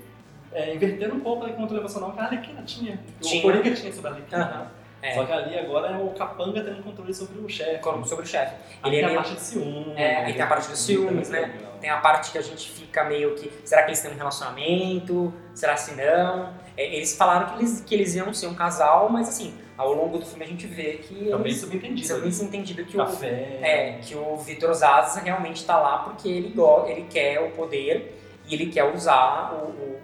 é, 0.53 0.75
invertendo 0.75 1.15
um 1.15 1.21
pouco 1.21 1.43
aquele 1.45 1.57
controle 1.59 1.81
emocional 1.83 2.13
que 2.13 2.21
a 2.21 2.25
Arlequina 2.25 2.63
tinha. 2.63 2.99
Tinha. 3.21 3.41
O 3.41 3.43
Coringa 3.43 3.75
tinha 3.75 3.93
sobre 3.93 4.09
a 4.09 4.13
Arlequina. 4.15 4.43
Aham, 4.45 4.67
é. 5.03 5.15
Só 5.15 5.25
que 5.27 5.33
ali 5.33 5.59
agora 5.59 5.89
é 5.93 5.97
o 5.99 6.09
Capanga 6.11 6.63
tendo 6.65 6.83
controle 6.83 7.13
sobre 7.15 7.39
o 7.39 7.49
chefe. 7.49 7.81
Sobre 8.07 8.25
o 8.25 8.27
chefe. 8.27 8.55
Ele 8.85 8.91
tem 8.97 9.01
é 9.01 9.05
a 9.05 9.07
meio- 9.09 9.19
parte 9.21 9.35
de 9.35 9.41
ciúme. 9.41 9.93
É, 9.95 10.17
aí 10.25 10.33
tem 10.33 10.43
a 10.43 10.47
parte 10.47 10.69
dos 10.71 10.79
ciúmes, 10.79 11.29
né? 11.29 11.55
Tem 11.81 11.91
a 11.91 11.99
parte 11.99 12.33
que 12.33 12.39
a 12.39 12.43
gente 12.43 12.71
fica 12.71 13.05
meio 13.05 13.35
que. 13.35 13.53
Será 13.65 13.83
que 13.83 13.91
eles 13.91 14.01
têm 14.01 14.11
um 14.13 14.17
relacionamento? 14.17 15.33
Será 15.55 15.75
que 15.75 15.93
não? 15.95 16.55
É, 16.77 16.95
eles 16.97 17.15
falaram 17.17 17.49
que 17.51 17.59
eles, 17.59 17.81
que 17.83 17.95
eles 17.95 18.15
iam 18.15 18.33
ser 18.33 18.47
um 18.47 18.55
casal, 18.55 19.09
mas 19.11 19.29
assim, 19.29 19.55
ao 19.77 19.93
longo 19.93 20.19
do 20.19 20.25
filme 20.27 20.45
a 20.45 20.49
gente 20.49 20.67
vê 20.67 20.95
que 20.95 21.15
Também 21.29 21.47
eles. 21.53 21.61
subentendido. 21.61 22.01
Isso 22.01 22.13
é 22.15 22.21
bem 22.21 22.31
entendido 22.49 22.85
que 22.85 22.97
o, 22.97 23.05
Café. 23.05 23.59
é, 23.63 23.99
que 24.03 24.15
o 24.15 24.37
Vitor 24.37 24.73
Zaz 24.75 25.17
realmente 25.17 25.57
está 25.57 25.79
lá 25.79 25.99
porque 25.99 26.29
ele, 26.29 26.55
ele 26.89 27.07
quer 27.11 27.41
o 27.41 27.51
poder 27.51 28.19
e 28.49 28.55
ele 28.55 28.67
quer 28.67 28.85
usar 28.95 29.53
o, 29.55 29.67
o- 29.69 30.01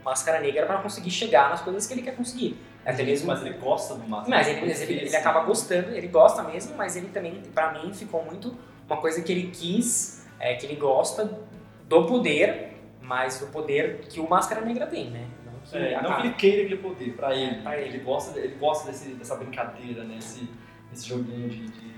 o 0.00 0.04
Máscara 0.04 0.40
Negra 0.40 0.64
para 0.66 0.78
conseguir 0.78 1.10
chegar 1.10 1.50
nas 1.50 1.60
coisas 1.60 1.86
que 1.86 1.92
ele 1.94 2.02
quer 2.02 2.16
conseguir. 2.16 2.56
Até 2.84 3.02
mesmo 3.02 3.26
Mas 3.26 3.42
ele 3.44 3.54
gosta 3.58 3.94
do 3.94 4.08
Máscara. 4.08 4.36
mas 4.38 4.48
ele, 4.48 4.60
mas 4.66 4.80
ele, 4.80 4.94
ele 5.00 5.16
acaba 5.16 5.40
gostando, 5.40 5.90
ele 5.94 6.08
gosta 6.08 6.42
mesmo, 6.42 6.74
mas 6.76 6.96
ele 6.96 7.08
também, 7.08 7.42
pra 7.54 7.72
mim, 7.74 7.92
ficou 7.92 8.24
muito 8.24 8.56
uma 8.86 8.96
coisa 8.96 9.20
que 9.20 9.30
ele 9.30 9.50
quis, 9.50 10.26
é, 10.40 10.54
que 10.54 10.64
ele 10.64 10.76
gosta 10.76 11.38
do 11.86 12.06
poder, 12.06 12.68
mas 13.02 13.38
do 13.38 13.48
poder 13.48 14.00
que 14.08 14.18
o 14.18 14.26
Máscara 14.28 14.62
Negra 14.62 14.86
tem, 14.86 15.10
né? 15.10 15.26
Não 15.72 15.80
que, 15.80 15.86
É, 15.86 16.02
não 16.02 16.14
que 16.16 16.26
ele 16.26 16.34
queira 16.34 16.62
aquele 16.62 16.76
poder, 16.76 17.12
pra 17.14 17.34
ele. 17.34 17.62
Pra 17.62 17.78
ele. 17.78 17.88
Ele 17.90 17.98
gosta, 18.04 18.38
ele 18.38 18.54
gosta 18.56 18.90
desse, 18.90 19.10
dessa 19.10 19.36
brincadeira, 19.36 20.04
né? 20.04 20.16
Esse, 20.18 20.48
esse 20.92 21.08
joguinho 21.08 21.48
de. 21.48 21.66
de... 21.66 21.94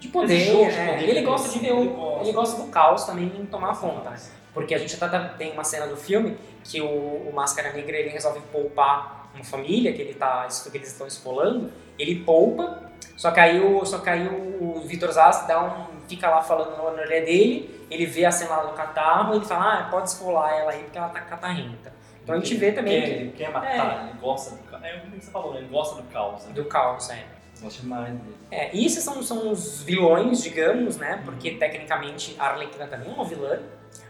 de 0.00 0.08
poder, 0.08 0.40
jogo 0.40 0.70
de 0.70 0.76
é, 0.76 0.92
poder 0.92 1.08
ele 1.08 1.22
gosta 1.22 1.48
de 1.50 1.58
ver 1.58 1.72
o, 1.72 1.80
ele 1.80 1.88
gosta. 1.88 2.24
ele 2.24 2.32
gosta 2.32 2.62
do 2.62 2.68
caos 2.70 3.04
também 3.04 3.26
em 3.26 3.46
tomar 3.46 3.78
conta? 3.78 4.14
Porque 4.52 4.74
a 4.74 4.78
gente 4.78 5.02
até 5.02 5.18
tem 5.36 5.52
uma 5.52 5.64
cena 5.64 5.86
do 5.86 5.96
filme 5.96 6.38
que 6.62 6.80
o, 6.80 7.28
o 7.28 7.32
Máscara 7.34 7.72
Negra 7.72 7.96
ele 7.96 8.08
resolve 8.08 8.40
poupar 8.52 9.30
uma 9.34 9.44
família 9.44 9.92
que 9.92 10.00
ele 10.00 10.14
tá, 10.14 10.46
que 10.70 10.76
eles 10.78 10.92
estão 10.92 11.06
esfolando, 11.06 11.72
ele 11.98 12.24
poupa, 12.24 12.92
só 13.16 13.30
que 13.30 13.40
aí 13.40 13.60
o, 13.60 13.84
só 13.84 13.98
que 13.98 14.08
aí 14.08 14.28
o, 14.28 14.76
o 14.76 14.80
Vitor 14.82 15.10
Zaz 15.10 15.46
dá 15.46 15.62
um, 15.62 16.08
fica 16.08 16.28
lá 16.30 16.42
falando 16.42 16.76
na 16.76 16.82
orelha 16.82 17.24
dele, 17.24 17.86
ele 17.90 18.06
vê 18.06 18.24
a 18.24 18.30
cena 18.30 18.56
lá 18.56 18.64
do 18.64 18.74
catarro, 18.74 19.34
ele 19.34 19.44
fala, 19.44 19.80
ah, 19.80 19.88
pode 19.90 20.08
esfolar 20.08 20.52
ela 20.52 20.72
aí 20.72 20.82
porque 20.84 20.98
ela 20.98 21.08
tá 21.08 21.20
catarrenta. 21.20 21.93
Então 22.24 22.34
a 22.34 22.38
gente 22.38 22.54
vê 22.56 22.72
também 22.72 23.00
Quer, 23.00 23.06
que- 23.06 23.12
ele 23.14 23.30
quer 23.32 23.50
matar, 23.52 24.08
ele 24.08 24.18
gosta 24.18 24.56
do 24.56 24.62
caos. 24.64 24.82
É 24.82 24.96
o 24.96 25.00
que 25.10 25.20
você 25.24 25.30
falou, 25.30 25.52
né? 25.54 25.60
Ele 25.60 25.68
gosta 25.68 26.02
do 26.02 26.08
caos. 26.08 26.44
Né? 26.46 26.52
do 26.54 26.64
caos, 26.64 27.10
é. 27.10 27.24
Gosta 27.60 27.82
demais 27.82 28.08
dele. 28.08 28.36
É, 28.50 28.74
e 28.74 28.84
esses 28.84 29.04
são, 29.04 29.22
são 29.22 29.50
os 29.52 29.82
vilões, 29.82 30.42
digamos, 30.42 30.96
né? 30.96 31.22
Porque 31.24 31.52
tecnicamente 31.52 32.34
a 32.38 32.46
Arlequina 32.48 32.86
também 32.88 33.08
é 33.10 33.14
uma 33.14 33.24
vilã, 33.24 33.60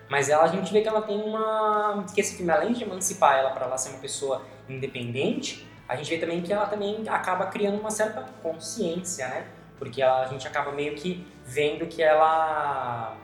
mas 0.09 0.29
ela, 0.31 0.45
a 0.45 0.49
gente 0.49 0.73
vê 0.73 0.81
que 0.81 0.89
ela 0.89 1.03
tem 1.03 1.21
uma. 1.21 2.05
que 2.15 2.21
esse 2.21 2.37
filme, 2.37 2.51
além 2.53 2.73
de 2.73 2.85
emancipar 2.85 3.37
ela 3.39 3.51
para 3.51 3.67
ela 3.67 3.77
ser 3.77 3.91
uma 3.91 3.99
pessoa 3.99 4.43
independente, 4.69 5.67
a 5.89 5.97
gente 5.97 6.09
vê 6.09 6.19
também 6.19 6.41
que 6.41 6.53
ela 6.53 6.67
também 6.67 7.03
acaba 7.09 7.47
criando 7.47 7.79
uma 7.81 7.91
certa 7.91 8.23
consciência, 8.43 9.27
né? 9.29 9.45
Porque 9.79 10.01
ela- 10.01 10.23
a 10.23 10.27
gente 10.27 10.47
acaba 10.47 10.71
meio 10.73 10.95
que 10.95 11.27
vendo 11.45 11.87
que 11.87 12.03
ela. 12.03 13.17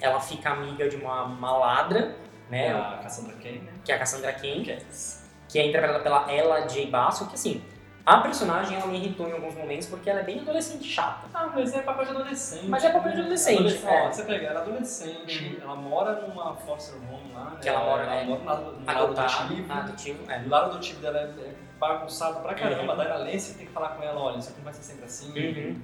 ela 0.00 0.20
fica 0.20 0.50
amiga 0.50 0.88
de 0.88 0.96
uma, 0.96 1.24
uma 1.24 1.56
ladra, 1.56 2.14
né? 2.52 2.66
É 2.66 2.72
a 2.72 2.98
Cassandra 3.02 3.34
Cain, 3.42 3.58
né? 3.58 3.72
Que 3.84 3.92
é 3.92 3.94
a 3.94 3.98
Cassandra 3.98 4.32
Cain, 4.32 4.64
Cats. 4.64 5.24
que 5.48 5.58
é 5.58 5.66
interpretada 5.66 6.00
pela 6.02 6.30
Ella 6.32 6.60
J. 6.66 6.86
Basso, 6.86 7.26
que 7.28 7.34
assim. 7.34 7.62
A 8.04 8.18
personagem 8.18 8.76
ela 8.76 8.88
me 8.88 8.96
irritou 8.98 9.28
em 9.28 9.32
alguns 9.32 9.54
momentos 9.54 9.86
porque 9.86 10.10
ela 10.10 10.18
é 10.20 10.22
bem 10.24 10.40
adolescente 10.40 10.82
chata. 10.84 11.28
Ah, 11.32 11.48
mas 11.54 11.72
é 11.72 11.82
papel 11.82 12.04
de 12.04 12.10
adolescente. 12.10 12.66
Mas 12.66 12.84
é 12.84 12.90
papel 12.90 13.12
de 13.12 13.20
adolescente, 13.20 13.58
Adolescente, 13.58 13.86
é. 13.86 14.12
você 14.12 14.24
pega, 14.24 14.46
ela 14.48 14.58
é 14.58 14.62
adolescente, 14.64 15.58
ela 15.62 15.76
mora 15.76 16.20
numa 16.26 16.52
foster 16.56 16.96
home 16.96 17.32
lá, 17.32 17.50
né? 17.50 17.58
Que 17.62 17.68
ela 17.68 17.78
mora, 17.78 18.02
ela 18.02 18.14
né? 18.16 18.24
mora 18.24 18.38
no 18.40 18.44
lado, 18.44 19.20
adotivo. 19.20 19.72
adotivo, 19.72 20.32
é. 20.32 20.38
O 20.40 20.48
lado 20.48 20.70
adotivo 20.72 21.00
dela 21.00 21.18
é, 21.20 21.22
é 21.22 21.54
bagunçado 21.78 22.40
pra 22.40 22.54
caramba. 22.54 22.90
Uhum. 22.92 22.98
Daí 22.98 23.08
a 23.12 23.16
Lance 23.18 23.54
tem 23.54 23.66
que 23.66 23.72
falar 23.72 23.90
com 23.90 24.02
ela, 24.02 24.20
olha, 24.20 24.38
isso 24.38 24.48
aqui 24.48 24.58
não 24.58 24.64
vai 24.64 24.74
ser 24.74 24.82
sempre 24.82 25.04
assim, 25.04 25.28
Uhum. 25.28 25.76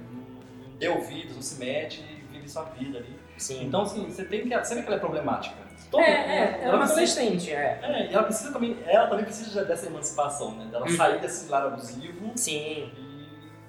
dê 0.76 0.88
ouvidos, 0.88 1.36
não 1.36 1.42
se 1.42 1.60
mete 1.60 2.00
e 2.00 2.26
vive 2.32 2.48
sua 2.48 2.64
vida 2.64 2.98
ali. 2.98 3.16
Sim. 3.36 3.64
Então, 3.64 3.82
assim, 3.82 4.04
você 4.10 4.24
tem 4.24 4.42
que. 4.42 4.58
Você 4.58 4.74
vê 4.74 4.80
que 4.82 4.88
ela 4.88 4.96
é 4.96 5.00
problemática. 5.00 5.67
Todo- 5.90 6.02
é, 6.02 6.10
é, 6.10 6.60
ela 6.62 6.74
é 6.74 6.78
precisa, 6.78 6.92
adolescente, 7.20 7.52
é. 7.52 7.78
é, 7.82 8.08
e 8.10 8.14
ela 8.14 8.22
precisa 8.24 8.52
também. 8.52 8.76
Ela 8.86 9.06
também 9.06 9.24
precisa 9.24 9.64
dessa 9.64 9.86
emancipação, 9.86 10.52
né? 10.52 10.66
Dela 10.70 10.86
Uhum. 10.86 10.96
sair 10.96 11.18
desse 11.20 11.48
lar 11.50 11.64
abusivo 11.66 12.32
Sim. 12.36 12.90
e. 12.96 13.18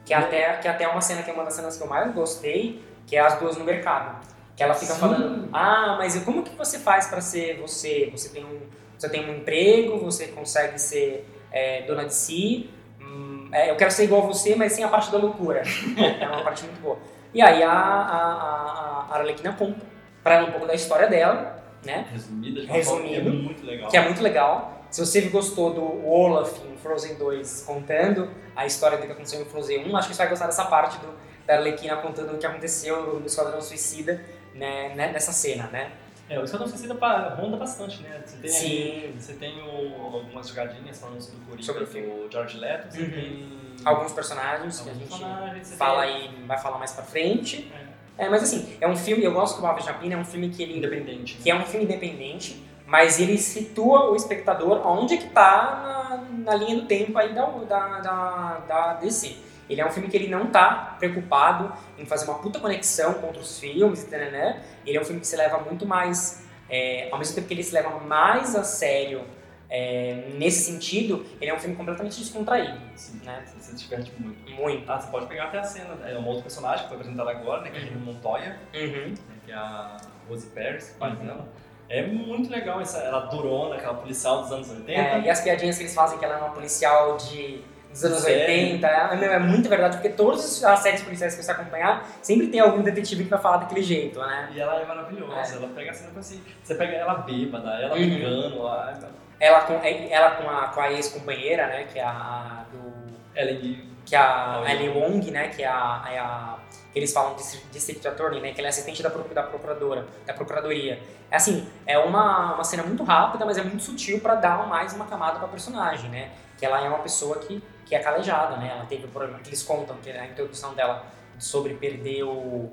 Que 0.06 0.14
até, 0.14 0.54
que 0.58 0.68
até 0.68 0.86
é 0.86 0.88
uma 0.88 1.02
cena 1.02 1.22
que 1.22 1.30
é 1.30 1.34
uma 1.34 1.44
das 1.46 1.54
cenas 1.54 1.78
que 1.78 1.84
eu 1.84 1.88
mais 1.88 2.12
gostei, 2.14 2.84
que 3.06 3.16
é 3.16 3.20
as 3.20 3.38
duas 3.40 3.56
no 3.58 3.64
mercado. 3.64 4.26
Que 4.56 4.64
ela 4.64 4.74
fica 4.74 4.94
Sim. 4.94 5.00
falando, 5.00 5.50
ah, 5.54 5.96
mas 6.00 6.22
como 6.24 6.44
que 6.44 6.56
você 6.56 6.80
faz 6.80 7.08
pra 7.08 7.22
ser 7.22 7.58
você? 7.62 8.10
Você 8.12 8.30
tem 8.30 8.44
um, 8.44 8.60
você 8.98 9.08
tem 9.08 9.30
um 9.30 9.36
emprego, 9.38 9.98
você 10.00 10.28
consegue 10.28 10.80
ser 10.80 11.26
é, 11.52 11.84
dona 11.84 12.06
de 12.06 12.14
si, 12.14 12.70
hum, 13.00 13.50
é, 13.54 13.70
eu 13.72 13.76
quero 13.76 13.92
ser 13.92 14.04
igual 14.06 14.24
a 14.24 14.26
você, 14.28 14.56
mas 14.56 14.74
sem 14.74 14.84
a 14.84 14.88
parte 14.88 15.12
da 15.12 15.18
loucura. 15.18 15.62
é 16.20 16.28
uma 16.28 16.44
parte 16.44 16.64
muito 16.66 16.82
boa. 16.82 16.98
E 17.34 17.42
aí 17.42 17.62
a, 17.62 17.72
a, 17.72 17.76
a, 17.78 19.08
a 19.12 19.16
Arlequina 19.20 19.54
conta 19.54 19.80
pra 20.24 20.36
ela 20.36 20.48
um 20.48 20.52
pouco 20.52 20.66
da 20.66 20.74
história 20.74 21.08
dela, 21.08 21.59
né? 21.86 22.08
Resumida 22.12 22.62
uma 22.62 22.74
Resumido. 22.74 23.30
é 23.30 23.32
muito 23.32 23.66
legal. 23.66 23.90
Que 23.90 23.98
é 23.98 24.02
muito 24.02 24.22
legal. 24.22 24.84
Se 24.90 25.00
você 25.06 25.22
gostou 25.22 25.74
do 25.74 26.06
Olaf 26.08 26.58
em 26.66 26.76
Frozen 26.78 27.16
2 27.16 27.64
contando 27.66 28.30
a 28.56 28.66
história 28.66 28.98
do 28.98 29.06
que 29.06 29.12
aconteceu 29.12 29.42
em 29.42 29.46
Frozen 29.46 29.86
1, 29.88 29.96
acho 29.98 30.08
que 30.08 30.14
você 30.16 30.22
vai 30.24 30.30
gostar 30.30 30.48
dessa 30.48 30.66
parte 30.66 30.98
do, 30.98 31.14
da 31.46 31.56
Arlequina 31.58 31.96
contando 31.98 32.34
o 32.34 32.38
que 32.38 32.46
aconteceu 32.46 33.20
no 33.20 33.26
Esquadrão 33.26 33.62
Suicida 33.62 34.24
né, 34.56 34.96
né, 34.96 35.12
nessa 35.12 35.32
cena, 35.32 35.68
né? 35.68 35.92
É, 36.28 36.40
o 36.40 36.44
Esquadrão 36.44 36.68
Suicida 36.68 36.94
ronda 37.36 37.58
bastante, 37.58 38.02
né? 38.02 38.22
Você 38.26 38.38
tem, 38.38 38.50
Sim. 38.52 39.14
você 39.20 39.34
tem 39.34 39.62
o- 39.62 40.16
algumas 40.16 40.48
jogadinhas 40.48 41.00
falando 41.00 41.22
sobre 41.22 41.38
o 41.40 41.46
Coringa 41.46 41.64
Sobre 41.64 41.84
o 41.84 41.88
filme. 41.88 42.28
George 42.32 42.58
Leto, 42.58 42.92
você 42.92 43.02
Uhum. 43.04 43.12
tem 43.12 43.60
Alguns 43.86 44.12
personagens 44.12 44.82
que 44.82 44.90
a 44.90 44.92
alguns 44.92 45.08
gente 45.10 45.20
personagens, 45.22 45.74
fala 45.76 46.02
tem- 46.06 46.16
aí, 46.28 46.44
vai 46.46 46.58
falar 46.58 46.78
mais 46.80 46.92
pra 46.92 47.02
frente. 47.04 47.72
É, 47.74 47.86
É, 48.20 48.28
mas 48.28 48.44
assim, 48.44 48.76
é 48.82 48.88
um 48.88 48.98
filme, 48.98 49.24
eu 49.24 49.32
gosto 49.32 49.58
que 49.58 49.64
o 49.64 49.66
Alves 49.66 49.86
Japina 49.86 50.16
é 50.16 50.18
um 50.18 50.26
filme 50.26 50.50
que 50.50 50.62
ele 50.62 50.78
independente. 50.78 51.36
né? 51.36 51.40
que 51.42 51.50
é 51.50 51.56
um 51.56 51.66
filme 51.66 51.86
independente, 51.86 52.62
mas 52.86 53.18
ele 53.18 53.38
situa 53.38 54.12
o 54.12 54.16
espectador 54.16 54.86
onde 54.86 55.14
é 55.14 55.18
que 55.18 55.30
tá 55.30 56.20
na, 56.44 56.52
na 56.52 56.56
linha 56.56 56.76
do 56.76 56.86
tempo 56.86 57.18
aí 57.18 57.34
da, 57.34 57.46
da, 57.46 58.00
da, 58.00 58.58
da 58.68 58.94
DC. 58.96 59.38
Ele 59.70 59.80
é 59.80 59.88
um 59.88 59.90
filme 59.90 60.10
que 60.10 60.18
ele 60.18 60.28
não 60.28 60.48
tá 60.48 60.98
preocupado 61.00 61.72
em 61.98 62.06
fazer 62.06 62.26
uma 62.26 62.40
puta 62.40 62.60
conexão 62.60 63.14
com 63.14 63.28
outros 63.28 63.58
filmes, 63.58 64.06
né? 64.10 64.64
Ele 64.86 64.98
é 64.98 65.02
um 65.02 65.06
filme 65.06 65.22
que 65.22 65.28
se 65.28 65.38
leva 65.38 65.60
muito 65.60 65.86
mais, 65.86 66.46
é, 66.70 67.08
ao 67.12 67.20
mesmo 67.20 67.36
tempo 67.36 67.48
que 67.48 67.54
ele 67.54 67.64
se 67.64 67.74
leva 67.74 68.00
mais 68.00 68.54
a 68.54 68.64
sério 68.64 69.22
é, 69.70 70.30
nesse 70.36 70.72
sentido, 70.72 71.26
ele 71.40 71.52
é 71.52 71.54
um 71.54 71.60
filme 71.60 71.76
completamente 71.76 72.18
descontraído, 72.20 72.80
Sim, 72.96 73.22
né? 73.24 73.44
Você 73.46 73.72
se 73.72 73.76
diverte 73.76 74.12
muito. 74.18 74.50
Muito. 74.52 74.92
Ah, 74.92 75.00
você 75.00 75.12
pode 75.12 75.28
pegar 75.28 75.46
até 75.46 75.60
a 75.60 75.64
cena, 75.64 75.96
é 76.06 76.18
um 76.18 76.26
outro 76.26 76.42
personagem 76.44 76.84
que 76.84 76.88
foi 76.90 76.98
apresentado 76.98 77.30
agora, 77.30 77.62
né? 77.62 77.70
Que 77.70 77.78
é 77.78 77.80
a 77.82 77.84
Rita 77.84 78.00
Montoya, 78.00 78.58
Uhum. 78.74 79.10
né, 79.10 79.16
que 79.46 79.52
é 79.52 79.56
a 79.56 79.98
Rose 80.28 80.48
Paris, 80.48 80.90
que 80.90 80.98
faz 81.00 81.20
dela. 81.20 81.48
É 81.88 82.06
muito 82.06 82.50
legal 82.52 82.80
essa, 82.82 83.00
ela 83.00 83.22
durona, 83.28 83.76
aquela 83.76 83.96
policial 83.96 84.42
dos 84.44 84.52
anos 84.52 84.70
80. 84.70 84.92
É, 84.92 85.22
e 85.22 85.30
as 85.30 85.42
piadinhas 85.42 85.76
que 85.78 85.84
eles 85.84 85.94
fazem, 85.96 86.20
que 86.20 86.26
ela 86.26 86.36
é 86.36 86.38
uma 86.38 86.50
policial 86.52 87.18
de, 87.18 87.62
dos 87.90 88.06
anos 88.06 88.20
Sério? 88.20 88.42
80, 88.74 88.86
é, 88.88 89.16
meu, 89.16 89.32
é 89.34 89.40
muito 89.40 89.68
verdade, 89.68 89.98
porque 89.98 90.10
todas 90.10 90.64
as 90.64 90.80
séries 90.82 91.02
policiais 91.02 91.36
que 91.36 91.42
você 91.44 91.50
acompanhar, 91.52 92.08
sempre 92.22 92.48
tem 92.48 92.60
algum 92.60 92.84
detetive 92.84 93.24
que 93.24 93.30
vai 93.32 93.40
falar 93.42 93.58
daquele 93.58 93.82
jeito, 93.82 94.20
né? 94.20 94.52
E 94.54 94.60
ela 94.60 94.80
é 94.80 94.86
maravilhosa, 94.86 95.54
É. 95.54 95.58
ela 95.58 95.68
pega 95.70 95.90
a 95.90 95.94
cena 95.96 96.12
assim, 96.20 96.44
você 96.64 96.76
pega 96.76 96.94
ela 96.94 97.16
bêbada, 97.16 97.70
ela 97.82 97.96
Uhum. 97.96 98.08
brigando, 98.10 98.56
ela, 98.58 99.00
Ela 99.40 99.62
com, 99.62 99.74
é, 99.76 100.12
ela 100.12 100.32
com 100.32 100.50
a, 100.50 100.68
com 100.68 100.82
a 100.82 100.92
ex-companheira, 100.92 101.68
né, 101.68 101.88
que 101.92 101.98
é 102.00 102.04
a, 102.04 102.66
do... 102.72 103.14
ela 103.36 103.52
e 103.52 103.88
Que 104.06 104.16
é 104.16 104.20
a 104.20 104.60
Olha. 104.62 104.74
Ellie 104.74 104.90
Wong, 104.90 105.32
né, 105.32 105.48
que 105.50 105.64
é 105.64 105.68
a... 105.68 106.06
É 106.12 106.20
a 106.20 106.56
que 106.92 106.98
eles 106.98 107.14
falam 107.14 107.36
de 107.36 107.44
District- 107.72 108.08
Attorney, 108.08 108.42
né, 108.42 108.52
que 108.52 108.60
ela 108.60 108.68
é 108.68 108.70
assistente 108.70 109.04
da, 109.04 109.10
da 109.10 109.44
procuradora, 109.44 110.08
da 110.26 110.34
procuradoria. 110.34 111.00
É 111.30 111.36
assim, 111.36 111.70
é 111.86 112.00
uma, 112.00 112.56
uma 112.56 112.64
cena 112.64 112.82
muito 112.82 113.04
rápida, 113.04 113.46
mas 113.46 113.60
é 113.60 113.62
muito 113.62 113.84
sutil 113.84 114.20
pra 114.20 114.34
dar 114.34 114.66
mais 114.68 114.92
uma 114.94 115.06
camada 115.06 115.38
pra 115.38 115.48
personagem, 115.48 116.10
né? 116.10 116.32
Que 116.58 116.66
ela 116.66 116.84
é 116.84 116.90
uma 116.90 116.98
pessoa 116.98 117.38
que, 117.38 117.64
que 117.86 117.94
é 117.94 118.00
calejada, 118.00 118.58
né? 118.58 118.72
Ela 118.76 118.88
teve 118.88 119.06
o 119.06 119.08
problema 119.08 119.38
que 119.38 119.50
eles 119.50 119.62
contam, 119.62 119.98
que 119.98 120.10
é 120.10 120.20
a 120.20 120.26
introdução 120.26 120.74
dela 120.74 121.06
sobre 121.38 121.76
perder 121.76 122.24
o 122.24 122.72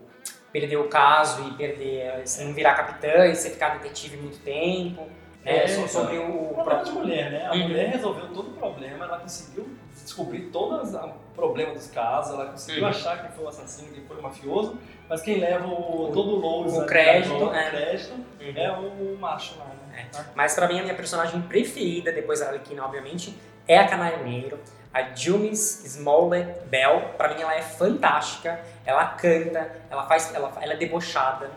perder 0.50 0.79
o 0.79 0.88
caso 0.88 1.46
e 1.48 1.50
perder 1.52 2.24
não 2.40 2.55
virar 2.55 2.74
capitã 2.74 3.26
e 3.26 3.37
você 3.37 3.50
ficar 3.50 3.76
detetive 3.76 4.16
muito 4.16 4.38
tempo, 4.38 5.07
É, 5.47 5.67
So- 5.69 5.87
sobre 5.89 6.19
o, 6.19 6.23
O 6.31 6.51
o 6.51 6.55
problema 6.55 6.85
de 6.85 6.91
mulher, 6.91 7.31
né? 7.31 7.47
A 7.47 7.53
Uhum. 7.53 7.69
mulher 7.69 7.91
resolveu 7.91 8.27
todo 8.35 8.49
o 8.49 8.53
problema, 8.55 9.05
ela 9.05 9.19
conseguiu 9.19 9.69
descobrir 10.03 10.43
todos 10.53 10.93
os 10.95 11.01
problemas 11.35 11.75
dos 11.75 11.91
casos, 11.91 12.35
ela 12.35 12.47
conseguiu 12.47 12.83
Uhum. 12.83 12.89
achar 12.91 13.23
quem 13.23 13.31
foi 13.31 13.45
o 13.45 13.49
assassino, 13.49 13.93
quem 13.93 14.05
foi 14.05 14.17
o 14.19 14.23
mafioso, 14.23 14.79
mas 15.09 15.23
quem 15.23 15.39
leva 15.39 15.67
o, 15.67 16.11
todo 16.13 16.31
o 16.31 16.37
louros, 16.37 16.73
o 16.75 16.81
né, 16.81 16.87
crédito, 16.87 17.35
o 17.45 17.55
é. 17.55 17.71
crédito 17.71 18.13
Uhum. 18.13 18.53
é 18.57 18.71
o 18.73 19.17
macho 19.21 19.59
lá, 19.59 19.67
né? 19.93 20.07
Mas 20.35 20.55
pra 20.55 20.67
mim, 20.69 20.79
a 20.81 20.83
minha 20.83 20.95
personagem 20.95 21.41
preferida, 21.43 22.11
depois 22.13 22.41
da 22.41 22.47
Arlequina, 22.47 22.85
obviamente, 22.85 23.37
é 23.69 23.79
a 23.79 23.87
Canário 23.87 24.25
Negro. 24.25 24.59
A 24.93 25.15
Jumis 25.15 25.85
Smollett 25.85 26.61
Bell, 26.67 27.11
pra 27.19 27.35
mim 27.35 27.43
ela 27.43 27.55
é 27.55 27.61
fantástica. 27.63 28.59
Ela 28.85 29.05
canta, 29.09 29.71
ela 29.91 30.07
faz, 30.07 30.35
ela, 30.35 30.51
ela 30.61 30.73
é 30.73 30.77
debochada, 30.77 31.51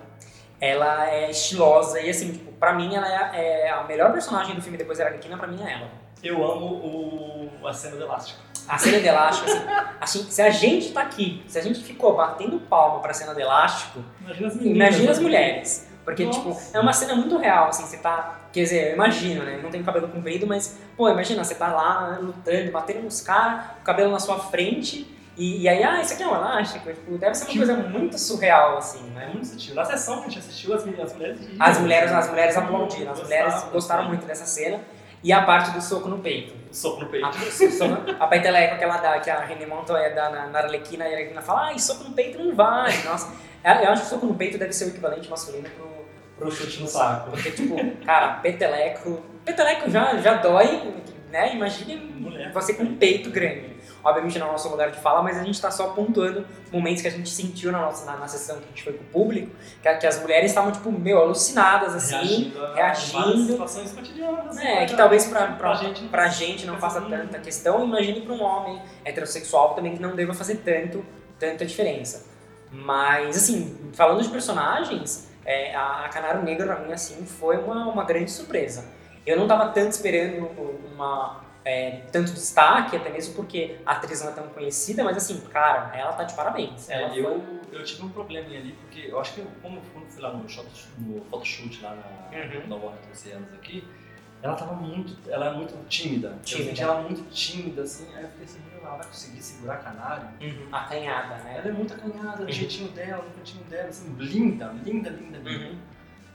ela 0.59 1.09
é 1.09 1.29
estilosa 1.29 1.99
e 2.01 2.09
assim, 2.09 2.31
tipo, 2.31 2.51
pra 2.53 2.73
mim 2.73 2.95
ela 2.95 3.07
é, 3.35 3.67
é 3.67 3.69
a 3.71 3.83
melhor 3.83 4.11
personagem 4.11 4.55
do 4.55 4.61
filme 4.61 4.77
depois 4.77 4.97
da 4.97 5.05
Arlequina, 5.05 5.37
pra 5.37 5.47
mim 5.47 5.61
é 5.63 5.73
ela. 5.73 5.87
Eu 6.21 6.43
amo 6.43 6.65
o, 6.65 7.67
a 7.67 7.73
cena 7.73 7.95
do 7.95 8.03
elástico. 8.03 8.39
A 8.67 8.77
cena 8.77 8.99
de 8.99 9.07
elástico, 9.07 9.49
assim, 9.49 9.65
assim, 9.99 10.31
se 10.31 10.41
a 10.41 10.49
gente 10.49 10.91
tá 10.91 11.01
aqui, 11.01 11.43
se 11.47 11.57
a 11.57 11.61
gente 11.61 11.81
ficou 11.81 12.15
batendo 12.15 12.59
palma 12.59 12.99
pra 12.99 13.13
cena 13.13 13.33
de 13.33 13.41
elástico, 13.41 14.03
Imagina 14.21 14.47
as 14.47 14.55
meninas. 14.55 14.75
Imagina 14.75 15.11
as 15.11 15.19
mulheres. 15.19 15.89
Porque, 16.05 16.25
Nossa. 16.25 16.39
tipo, 16.39 16.57
é 16.73 16.79
uma 16.79 16.93
cena 16.93 17.15
muito 17.15 17.37
real, 17.37 17.67
assim, 17.67 17.83
você 17.83 17.97
tá. 17.97 18.39
Quer 18.51 18.63
dizer, 18.63 18.87
eu 18.89 18.93
imagino, 18.93 19.43
né? 19.43 19.59
Não 19.61 19.69
tenho 19.69 19.83
cabelo 19.83 20.07
comprido, 20.07 20.47
mas, 20.47 20.77
pô, 20.97 21.07
imagina, 21.09 21.43
você 21.43 21.55
tá 21.55 21.67
lá 21.67 22.17
lutando, 22.19 22.71
batendo 22.71 23.03
nos 23.03 23.21
caras, 23.21 23.65
o 23.79 23.83
cabelo 23.83 24.11
na 24.11 24.19
sua 24.19 24.39
frente, 24.39 25.05
e, 25.39 25.62
e 25.62 25.69
aí, 25.69 25.82
ah, 25.82 26.02
isso 26.02 26.15
aqui 26.15 26.23
é 26.23 26.28
um 26.28 26.36
elástico. 26.36 26.91
Tipo, 26.91 27.17
deve 27.17 27.34
ser 27.34 27.45
uma 27.45 27.56
coisa 27.56 27.73
muito 27.78 28.19
surreal, 28.19 28.78
assim, 28.78 29.02
né? 29.12 29.30
muito 29.32 29.47
sutil. 29.47 29.73
Na 29.73 29.86
sessão 29.86 30.15
que 30.17 30.25
a 30.25 30.30
gente 30.30 30.39
assistiu, 30.39 30.73
as, 30.73 30.82
as 30.82 31.13
mulheres. 31.13 31.39
As 31.58 31.80
mulheres, 31.80 32.12
as 32.12 32.30
mulheres 32.30 32.58
aplaudiram, 32.58 33.12
as 33.13 33.23
mulheres 33.23 33.54
Gostavam, 33.54 33.71
gostaram 33.71 34.08
muito 34.10 34.25
dessa 34.25 34.45
cena. 34.45 34.82
E 35.23 35.32
a 35.32 35.41
parte 35.43 35.71
do 35.71 35.82
soco 35.82 36.10
no 36.10 36.19
peito. 36.19 36.54
Soco 36.73 36.99
no 36.99 37.08
peito. 37.08 37.25
A, 37.25 38.25
a 38.25 38.28
peteleca 38.28 38.75
que 38.75 38.84
ela 38.84 38.97
dá, 38.97 39.17
que 39.21 39.30
a 39.30 39.39
René 39.39 39.65
Montoya 39.65 40.13
dá 40.13 40.30
na, 40.30 40.47
na 40.47 40.60
Arlequina, 40.60 41.08
e 41.08 41.13
a 41.13 41.15
Arlequina 41.15 41.41
fala, 41.41 41.67
ai, 41.67 41.80
soco 41.80 42.04
no 42.04 42.12
peito 42.12 42.38
não 42.38 42.54
vai. 42.54 42.91
Nossa, 43.04 43.34
eu 43.63 43.91
acho 43.91 44.04
que 44.04 44.10
soco 44.10 44.25
no 44.25 44.36
peito 44.36 44.58
deve 44.58 44.73
ser 44.73 44.86
o 44.86 44.88
equivalente 44.89 45.30
masculino 45.30 45.69
pro, 45.69 46.06
pro 46.38 46.52
chute 46.52 46.82
no 46.82 46.88
saco. 46.88 47.32
Porque, 47.32 47.52
tipo, 47.52 47.75
cara, 48.06 48.34
peteleco. 48.36 49.21
Peteleco 49.45 49.89
já, 49.89 50.17
já 50.17 50.34
dói, 50.34 50.93
né? 51.32 51.56
Imagine 51.56 51.95
Mulher. 51.95 52.52
você 52.52 52.73
com 52.73 52.84
um 52.84 52.97
peito 52.97 53.30
grande. 53.30 53.68
Obviamente 54.03 54.39
não 54.39 54.47
é 54.47 54.49
o 54.49 54.51
nosso 54.53 54.69
lugar 54.69 54.91
de 54.91 54.99
fala, 54.99 55.21
mas 55.21 55.38
a 55.38 55.43
gente 55.43 55.59
tá 55.62 55.69
só 55.69 55.89
pontuando 55.89 56.45
momentos 56.71 57.01
que 57.01 57.07
a 57.07 57.12
gente 57.12 57.29
sentiu 57.29 57.71
na 57.71 57.79
nossa 57.81 58.05
na, 58.05 58.17
na 58.17 58.27
sessão 58.27 58.57
que 58.57 58.65
a 58.65 58.67
gente 58.67 58.83
foi 58.83 58.93
com 58.93 59.03
o 59.03 59.07
público, 59.07 59.51
que, 59.81 59.93
que 59.95 60.07
as 60.07 60.21
mulheres 60.21 60.51
estavam, 60.51 60.71
tipo, 60.71 60.91
meu, 60.91 61.19
alucinadas, 61.19 61.95
assim. 61.95 62.15
reagindo, 62.15 62.73
reagindo. 62.73 63.51
situações 63.51 63.91
cotidianas. 63.91 64.57
É, 64.57 64.63
né? 64.63 64.85
que 64.85 64.95
talvez 64.95 65.25
pra, 65.27 65.47
pra, 65.47 65.55
Pra 65.55 65.73
gente 65.75 66.01
não 66.01 66.09
pra 66.09 66.27
gente 66.27 66.65
não 66.65 66.77
faça 66.77 67.01
muito. 67.01 67.17
tanta 67.17 67.39
questão, 67.39 67.83
imagine 67.83 68.21
pra 68.21 68.33
um 68.33 68.41
homem 68.43 68.81
heterossexual 69.03 69.73
também 69.75 69.95
que 69.95 70.01
não 70.01 70.15
deva 70.15 70.33
fazer 70.33 70.57
tanto, 70.57 71.05
tanta 71.38 71.65
diferença. 71.65 72.27
Mas, 72.71 73.35
assim, 73.35 73.77
falando 73.93 74.21
de 74.21 74.29
personagens, 74.29 75.27
é, 75.45 75.75
a, 75.75 76.05
a 76.05 76.09
Canário 76.09 76.43
Negro 76.43 76.67
pra 76.67 76.79
mim, 76.79 76.93
assim, 76.93 77.25
foi 77.25 77.57
uma, 77.57 77.88
uma 77.88 78.03
grande 78.03 78.31
surpresa. 78.31 78.85
Eu 79.25 79.38
não 79.38 79.47
tava 79.47 79.69
tanto 79.69 79.91
esperando 79.91 80.49
uma, 80.93 81.41
é, 81.69 82.01
tanto 82.12 82.32
destaque, 82.34 82.95
até 82.95 83.10
mesmo 83.10 83.36
porque 83.36 83.77
a 83.86 83.91
atriz 83.93 84.21
não 84.23 84.29
é 84.32 84.34
tão 84.34 84.47
conhecida, 84.49 85.03
mas 85.03 85.17
assim, 85.17 85.39
cara, 85.41 85.95
ela 85.95 86.13
tá 86.13 86.23
de 86.23 86.34
parabéns. 86.34 86.89
É, 86.89 87.08
foi- 87.10 87.19
eu, 87.19 87.43
eu 87.71 87.84
tive 87.84 88.03
um 88.03 88.10
probleminha 88.10 88.60
ali, 88.60 88.71
porque 88.73 89.08
eu 89.12 89.19
acho 89.19 89.34
que 89.36 89.41
eu, 89.41 89.47
como 89.62 89.77
eu 89.77 89.82
fui 90.10 90.21
lá 90.21 90.34
no, 90.34 90.47
shot, 90.49 90.67
no 90.97 91.21
photoshoot 91.29 91.82
lá 91.82 91.95
na, 91.95 92.38
Uhum. 92.39 92.67
na 92.67 92.75
Warner 92.75 93.01
13 93.03 93.32
anos 93.32 93.53
aqui, 93.53 93.84
ela 94.41 94.55
tava 94.55 94.73
muito, 94.73 95.17
ela 95.29 95.47
é 95.47 95.53
muito 95.53 95.73
tímida. 95.88 96.38
Tímida. 96.43 96.63
Eu 96.63 96.69
senti 96.69 96.82
ela 96.84 97.01
muito 97.01 97.23
tímida, 97.29 97.82
assim, 97.82 98.08
aí 98.15 98.23
eu 98.23 98.29
falei 98.29 98.45
assim, 98.45 98.60
meu, 98.71 98.86
ela 98.88 98.97
vai 98.97 99.08
conseguir 99.08 99.41
segurar 99.41 99.77
canário? 99.77 100.27
Uhum, 100.41 100.67
acanhada, 100.71 101.36
né? 101.43 101.55
Ela 101.58 101.67
é 101.67 101.71
muito 101.71 101.93
acanhada, 101.93 102.39
Uhum. 102.41 102.45
do 102.45 102.51
jeitinho 102.51 102.89
dela, 102.91 103.23
no 103.23 103.32
cantinho 103.32 103.63
dela, 103.65 103.89
assim, 103.89 104.15
linda, 104.17 104.73
linda, 104.84 105.10
linda, 105.10 105.38
linda. 105.39 105.65
Uhum. 105.65 105.77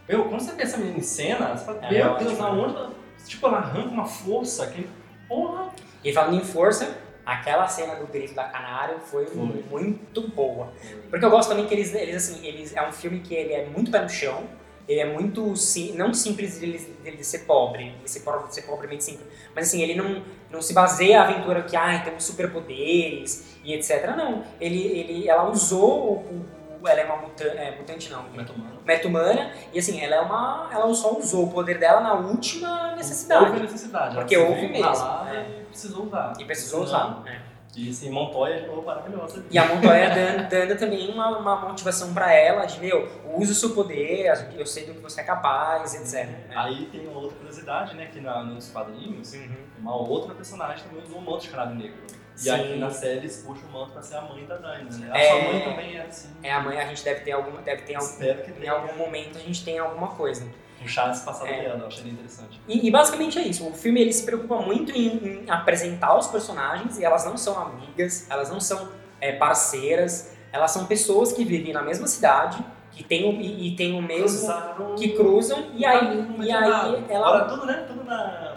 Meu, 0.08 0.24
quando 0.28 0.40
você 0.40 0.52
vê 0.54 0.62
essa 0.64 0.76
menina 0.76 0.98
em 0.98 1.02
cena, 1.02 1.56
você 1.56 1.64
fala, 1.64 1.78
é 1.86 1.90
meu 1.90 2.16
Deus, 2.18 2.32
né? 2.38 2.44
aonde 2.44 2.74
ela, 2.76 2.94
tipo, 3.26 3.46
ela 3.46 3.56
arranca 3.58 3.88
uma 3.88 4.04
força 4.04 4.66
que, 4.66 4.86
porra, 5.28 5.70
E 6.04 6.12
falando 6.12 6.36
em 6.36 6.44
força, 6.44 6.96
aquela 7.24 7.66
cena 7.66 7.94
do 7.96 8.06
grito 8.06 8.34
da 8.34 8.44
Canário 8.44 8.98
foi, 9.00 9.26
Foi. 9.26 9.64
muito 9.70 10.28
boa. 10.28 10.72
Porque 11.08 11.24
eu 11.24 11.30
gosto 11.30 11.48
também 11.48 11.66
que 11.66 11.74
eles, 11.74 11.94
eles 11.94 12.16
assim, 12.16 12.46
eles, 12.46 12.76
é 12.76 12.86
um 12.86 12.92
filme 12.92 13.20
que 13.20 13.34
ele 13.34 13.52
é 13.54 13.66
muito 13.66 13.90
pé 13.90 14.00
no 14.02 14.08
chão, 14.08 14.44
ele 14.86 15.00
é 15.00 15.06
muito, 15.10 15.56
sim, 15.56 15.92
não 15.96 16.12
simples 16.12 16.58
dele, 16.58 16.78
dele 17.02 17.24
ser 17.24 17.40
pobre, 17.46 17.84
ele 17.84 17.96
ser 18.08 18.20
pobre, 18.20 18.52
ser 18.52 18.62
pobremente 18.62 19.02
simples, 19.04 19.26
mas 19.54 19.68
assim, 19.68 19.80
ele 19.80 19.94
não, 19.94 20.22
não 20.50 20.60
se 20.60 20.74
baseia 20.74 21.22
a 21.22 21.24
aventura 21.26 21.62
que, 21.62 21.74
ai, 21.74 22.04
temos 22.04 22.22
superpoderes 22.24 23.56
e 23.64 23.72
etc. 23.72 24.14
Não, 24.14 24.44
ele, 24.60 24.78
ele, 24.82 25.26
ela 25.28 25.48
usou, 25.48 26.16
o- 26.16 26.44
ela 26.88 27.00
é 27.00 27.04
uma 27.04 27.14
é, 27.40 27.76
mutante 27.76 28.10
não, 28.10 28.22
Metomano. 28.24 28.78
meta-humana, 28.84 29.52
e 29.72 29.78
assim, 29.78 30.00
ela 30.00 30.16
é 30.16 30.20
uma, 30.20 30.68
ela 30.72 30.92
só 30.94 31.16
usou 31.16 31.44
o 31.44 31.50
poder 31.52 31.78
dela 31.78 32.00
na 32.00 32.14
última 32.14 32.84
Houve 32.84 32.96
necessidade. 32.96 33.60
necessidade. 33.60 34.14
Porque 34.14 34.36
houve 34.36 34.68
mesmo, 34.68 34.84
ralada 34.84 35.36
é. 35.36 35.60
E 35.62 35.64
precisou 35.66 36.06
usar. 36.06 36.32
E 36.38 36.44
precisou 36.44 36.82
usar. 36.82 37.22
né? 37.24 37.40
E 37.76 38.10
Montoya 38.10 38.60
de 38.60 38.66
novo 38.66 38.82
maravilhosa. 38.82 39.44
E 39.50 39.58
a 39.58 39.66
Montoya 39.66 40.10
dando, 40.10 40.48
dando 40.48 40.78
também 40.78 41.10
uma, 41.10 41.38
uma 41.38 41.56
motivação 41.56 42.12
pra 42.14 42.32
ela 42.32 42.64
de, 42.66 42.78
meu, 42.80 43.08
use 43.36 43.52
o 43.52 43.54
seu 43.54 43.70
poder, 43.70 44.32
eu 44.56 44.66
sei 44.66 44.86
do 44.86 44.94
que 44.94 45.00
você 45.00 45.20
é 45.20 45.24
capaz, 45.24 45.94
etc. 45.94 46.26
né? 46.28 46.44
Aí 46.54 46.86
tem 46.86 47.06
uma 47.06 47.18
outra 47.20 47.36
curiosidade, 47.36 47.94
né? 47.96 48.06
Que 48.12 48.20
na, 48.20 48.42
nos 48.44 48.70
quadrinhos, 48.70 49.32
Uhum. 49.34 49.56
uma 49.80 49.96
outra 49.96 50.34
personagem 50.34 50.84
também 50.84 51.02
usou 51.04 51.18
um 51.18 51.22
manto 51.22 51.42
de 51.42 51.48
cravo 51.48 51.74
negro. 51.74 51.98
E 52.36 52.40
Sim. 52.40 52.50
aqui 52.50 52.76
na 52.78 52.90
série 52.90 53.18
eles 53.18 53.44
puxam 53.46 53.68
o 53.68 53.72
manto 53.72 53.92
pra 53.92 54.02
ser 54.02 54.16
a 54.16 54.22
mãe 54.22 54.44
da 54.44 54.56
Dinah, 54.56 54.78
né? 54.98 55.08
A 55.12 55.18
É. 55.18 55.28
sua 55.30 55.52
mãe 55.52 55.60
também 55.62 55.96
é 55.96 56.02
assim. 56.02 56.28
É, 56.42 56.52
amanhã 56.52 56.82
a 56.82 56.86
gente 56.86 57.04
deve 57.04 57.20
ter 57.20 57.30
alguma, 57.32 57.62
deve 57.62 57.82
ter 57.82 57.94
algum, 57.94 58.08
Espero 58.08 58.42
que 58.42 58.50
em 58.50 58.54
tenha 58.54 58.72
algum 58.72 58.96
momento 58.98 59.38
a 59.38 59.40
gente 59.40 59.64
tenha 59.64 59.82
alguma 59.82 60.08
coisa. 60.08 60.44
Puxar 60.84 61.10
esse 61.10 61.24
passado 61.24 61.48
É. 61.48 61.62
dela, 61.62 61.80
eu 61.80 61.86
achei 61.88 62.10
interessante. 62.10 62.60
E, 62.68 62.86
e 62.86 62.90
basicamente 62.90 63.38
é 63.38 63.42
isso. 63.42 63.66
O 63.66 63.72
filme 63.72 64.00
ele 64.00 64.12
se 64.12 64.24
preocupa 64.24 64.56
muito 64.60 64.92
em, 64.92 65.42
em 65.44 65.50
apresentar 65.50 66.16
os 66.16 66.26
personagens 66.28 66.98
e 66.98 67.04
elas 67.04 67.24
não 67.24 67.36
são 67.36 67.58
amigas, 67.60 68.26
elas 68.30 68.50
não 68.50 68.60
são 68.60 68.88
é, 69.20 69.32
parceiras, 69.32 70.32
elas 70.52 70.70
são 70.70 70.86
pessoas 70.86 71.32
que 71.32 71.44
vivem 71.44 71.72
na 71.72 71.82
mesma 71.82 72.06
cidade, 72.06 72.64
que 72.92 73.02
têm 73.02 73.28
o, 73.28 73.40
e, 73.40 73.68
e 73.72 73.76
têm 73.76 73.98
o 73.98 74.02
mesmo. 74.02 74.38
Cruzaram- 74.38 74.94
que 74.94 75.08
cruzam 75.16 75.66
e 75.74 75.84
aí, 75.84 76.26
e 76.38 76.52
aí 76.52 76.70
nada. 76.70 77.02
ela. 77.08 77.44
Tudo, 77.46 77.66
né? 77.66 77.84
Tudo 77.88 78.04
na... 78.04 78.54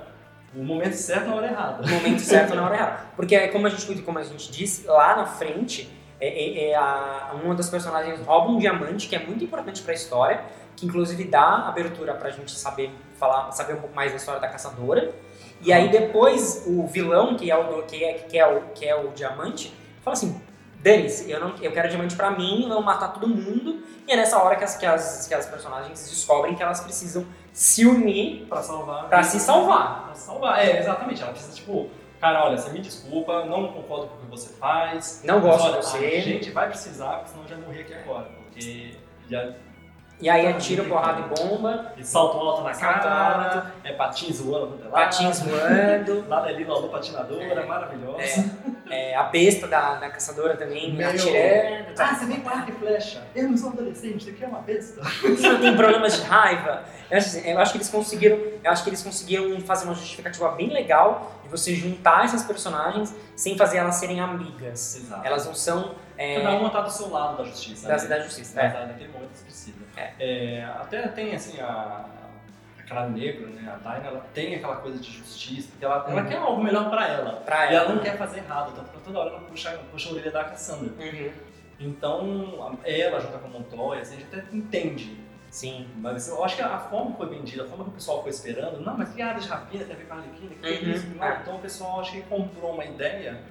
O 0.56 0.64
momento 0.64 0.94
certo 0.94 1.28
na 1.28 1.36
hora 1.36 1.48
errada. 1.48 1.86
no 1.86 1.94
momento 1.94 2.20
certo 2.20 2.56
na 2.56 2.66
hora 2.66 2.76
errada. 2.76 3.00
Porque 3.16 3.36
é 3.36 3.48
como 3.50 3.68
a 3.68 3.70
gente, 3.70 4.02
como 4.02 4.18
a 4.20 4.24
gente 4.24 4.52
disse, 4.52 4.88
lá 4.88 5.16
na 5.16 5.26
frente, 5.26 5.90
é, 6.20 6.28
é- 6.28 6.70
é 6.72 6.76
a, 6.76 7.32
uma 7.44 7.54
das 7.56 7.70
personagens 7.70 8.20
rouba 8.26 8.50
um 8.52 8.58
diamante 8.60 9.08
que 9.08 9.16
é 9.16 9.20
muito 9.26 9.44
importante 9.44 9.82
para 9.82 9.92
a 9.92 9.96
história, 9.96 10.42
que 10.76 10.86
inclusive 10.86 11.24
dá 11.26 11.68
abertura 11.68 12.14
pra 12.14 12.30
gente 12.30 12.52
saber 12.52 12.92
falar, 13.20 13.52
saber 13.52 13.74
um 13.74 13.80
pouco 13.82 13.96
mais 13.96 14.12
da 14.12 14.18
história 14.18 14.40
da 14.40 14.48
caçadora. 14.48 15.14
E 15.62 15.74
aí 15.74 15.90
depois 15.90 16.64
o 16.68 16.86
vilão, 16.86 17.36
que 17.36 17.50
é 17.50 17.58
o 17.58 17.82
que 17.84 18.04
é, 18.04 18.14
que 18.14 18.38
é 18.38 18.46
o 18.48 18.62
que 18.76 18.86
é 18.88 18.96
o 18.96 19.10
diamante, 19.10 19.74
fala 20.04 20.14
assim: 20.16 20.40
"Dane-se, 20.82 21.32
eu 21.32 21.40
não 21.40 21.56
eu 21.62 21.72
quero 21.72 21.90
diamante 21.90 22.16
pra 22.16 22.30
mim, 22.32 22.66
vão 22.70 22.82
matar 22.82 23.08
todo 23.14 23.28
mundo". 23.28 23.82
E 24.08 24.12
é 24.12 24.16
nessa 24.16 24.42
hora 24.42 24.56
que 24.56 24.64
as, 24.64 24.78
que 24.78 24.86
as, 24.86 25.28
que 25.28 25.34
as 25.34 25.48
personagens 25.48 26.08
descobrem 26.10 26.54
que 26.56 26.62
elas 26.64 26.80
precisam 26.80 27.26
se 27.52 27.86
unir 27.86 28.46
Pra 28.48 28.62
salvar. 28.62 29.10
Pra 29.10 29.24
se 29.24 29.40
salvar. 29.40 30.06
Pra 30.06 30.14
salvar. 30.16 30.60
É, 30.66 30.80
exatamente. 30.80 31.22
Ela 31.22 31.32
precisa, 31.32 31.54
tipo, 31.56 31.90
cara, 32.20 32.46
olha, 32.46 32.58
você 32.58 32.70
me 32.72 32.80
desculpa, 32.80 33.46
não 33.46 33.68
concordo 33.74 34.08
com 34.08 34.16
o 34.16 34.20
que 34.20 34.26
você 34.28 34.54
faz. 34.54 35.22
Não 35.24 35.40
gosto 35.42 35.66
olha, 35.68 35.80
de 35.80 35.86
você. 35.86 35.98
A 35.98 36.22
gente 36.22 36.52
vai 36.52 36.68
precisar, 36.68 37.18
porque 37.18 37.30
senão 37.30 37.44
eu 37.44 37.50
já 37.50 37.58
morri 37.58 37.82
aqui 37.82 37.94
agora. 37.94 38.30
Porque 38.44 38.96
já 39.30 39.50
E 40.20 40.30
aí 40.30 40.46
é 40.48 40.54
tiro, 40.54 40.86
porrada 40.86 41.22
e 41.22 41.40
bomba, 41.40 41.94
e 41.96 42.04
salto 42.04 42.38
alto 42.38 42.64
na 42.64 42.74
Salto 42.74 43.04
cara, 43.04 43.72
é 43.84 43.94
patins 43.94 44.40
voando 44.42 44.80
lado. 44.90 44.92
patins 44.92 45.40
voando. 45.42 46.28
Lá 46.28 46.44
ali, 46.44 46.64
Lalu 46.64 46.90
patinadora, 46.90 47.66
maravilhosa. 47.66 48.68
É, 48.90 49.16
a 49.16 49.24
besta 49.24 49.68
da, 49.68 49.96
da 49.96 50.10
caçadora 50.10 50.56
também 50.56 50.94
Meu. 50.94 51.10
atirando. 51.10 51.94
Ah, 52.00 52.16
você 52.16 52.26
vem 52.26 52.40
com 52.40 52.50
arco 52.50 52.72
e 52.72 52.74
flecha. 52.74 53.22
Eu 53.36 53.50
não 53.50 53.58
sou 53.58 53.70
adolescente, 53.72 54.24
você 54.24 54.32
quer 54.32 54.48
uma 54.48 54.62
besta? 54.62 55.02
Você 55.04 55.50
não 55.50 55.60
tem 55.60 55.76
problemas 55.76 56.16
de 56.16 56.22
raiva. 56.24 56.84
Eu 57.12 57.18
acho, 57.18 57.38
eu 57.38 57.60
acho 57.60 57.72
que 57.74 57.78
eles 57.80 57.90
conseguiram. 57.90 58.38
Eu 58.64 58.72
acho 58.72 58.84
que 58.84 58.90
eles 58.90 59.04
conseguiram 59.04 59.60
fazer 59.62 59.86
uma 59.86 59.94
justificativa 59.94 60.50
bem 60.52 60.70
legal 60.70 61.34
de 61.48 61.52
você 61.52 61.74
juntar 61.76 62.26
essas 62.26 62.44
personagens 62.44 63.16
sem 63.36 63.58
fazer 63.58 63.78
elas 63.78 63.96
serem 63.96 64.20
amigas. 64.20 64.96
Exato. 64.98 65.26
Elas 65.26 65.46
não 65.46 65.56
são 65.56 65.96
é, 66.18 66.42
Cada 66.42 66.56
uma 66.58 66.70
tá 66.70 66.82
do 66.82 66.92
seu 66.92 67.10
lado 67.10 67.38
da 67.38 67.44
justiça. 67.44 67.88
da 67.88 67.98
né? 67.98 68.18
de 68.20 68.24
justiça. 68.26 68.54
Mas 68.62 68.74
É. 68.74 68.86
naquele 68.86 69.12
momento 69.12 69.30
você 69.34 69.44
precisa. 69.44 69.78
É. 69.96 70.14
É, 70.20 70.64
até 70.66 71.08
tem 71.10 71.36
assim 71.36 71.60
a, 71.60 72.06
a 72.80 72.84
Cravo 72.84 73.12
Negro, 73.12 73.50
né? 73.50 73.72
A 73.72 73.78
Dinah, 73.78 74.08
ela 74.08 74.26
tem 74.34 74.56
aquela 74.56 74.78
coisa 74.78 74.98
de 75.00 75.12
justiça, 75.12 75.70
porque 75.72 75.86
ela, 75.86 76.06
ela 76.08 76.22
Uhum. 76.22 76.28
quer 76.28 76.38
algo 76.38 76.64
melhor 76.64 76.90
pra 76.90 77.08
ela. 77.08 77.34
Pra 77.46 77.66
E 77.72 77.76
ela 77.76 77.86
ela. 77.86 77.96
não 77.96 78.02
quer 78.02 78.18
fazer 78.18 78.40
errado, 78.40 78.74
tanto 78.76 78.90
que 78.92 79.00
toda 79.00 79.20
hora 79.20 79.30
ela 79.30 79.40
puxa, 79.42 79.72
puxa 79.92 80.10
a 80.10 80.14
orelha 80.14 80.32
da 80.32 80.44
Cassandra. 80.46 80.92
Uhum. 81.00 81.32
Então, 81.80 82.78
ela 82.84 83.20
junto 83.20 83.38
com 83.38 83.46
a 83.46 83.50
Montoya, 83.52 84.02
assim, 84.02 84.16
a 84.16 84.20
gente 84.20 84.36
até 84.36 84.56
entende. 84.56 85.27
Sim. 85.58 85.88
Mas 85.96 86.28
eu 86.28 86.44
acho 86.44 86.56
que 86.56 86.62
a 86.62 86.78
forma 86.78 87.12
que 87.14 87.18
foi 87.18 87.30
vendida, 87.30 87.64
a 87.64 87.66
forma 87.66 87.84
que 87.86 87.90
o 87.90 87.94
pessoal 87.94 88.22
foi 88.22 88.30
esperando, 88.30 88.80
não, 88.80 88.96
mas 88.96 89.10
que 89.10 89.20
área 89.24 89.40
de 89.42 89.48
rapina 89.48 89.86
tem 89.86 89.96
a 89.96 89.98
ver 89.98 90.06
com 90.06 90.14
a 90.14 90.18
Arlequina, 90.18 90.52
que 90.62 90.68
Uhum. 90.86 90.92
isso? 90.94 91.08
Não. 91.16 91.28
Então 91.42 91.56
o 91.56 91.60
pessoal 91.60 92.00
acho 92.00 92.12
que 92.12 92.22
comprou 92.22 92.74
uma 92.76 92.86
ideia, 92.86 93.42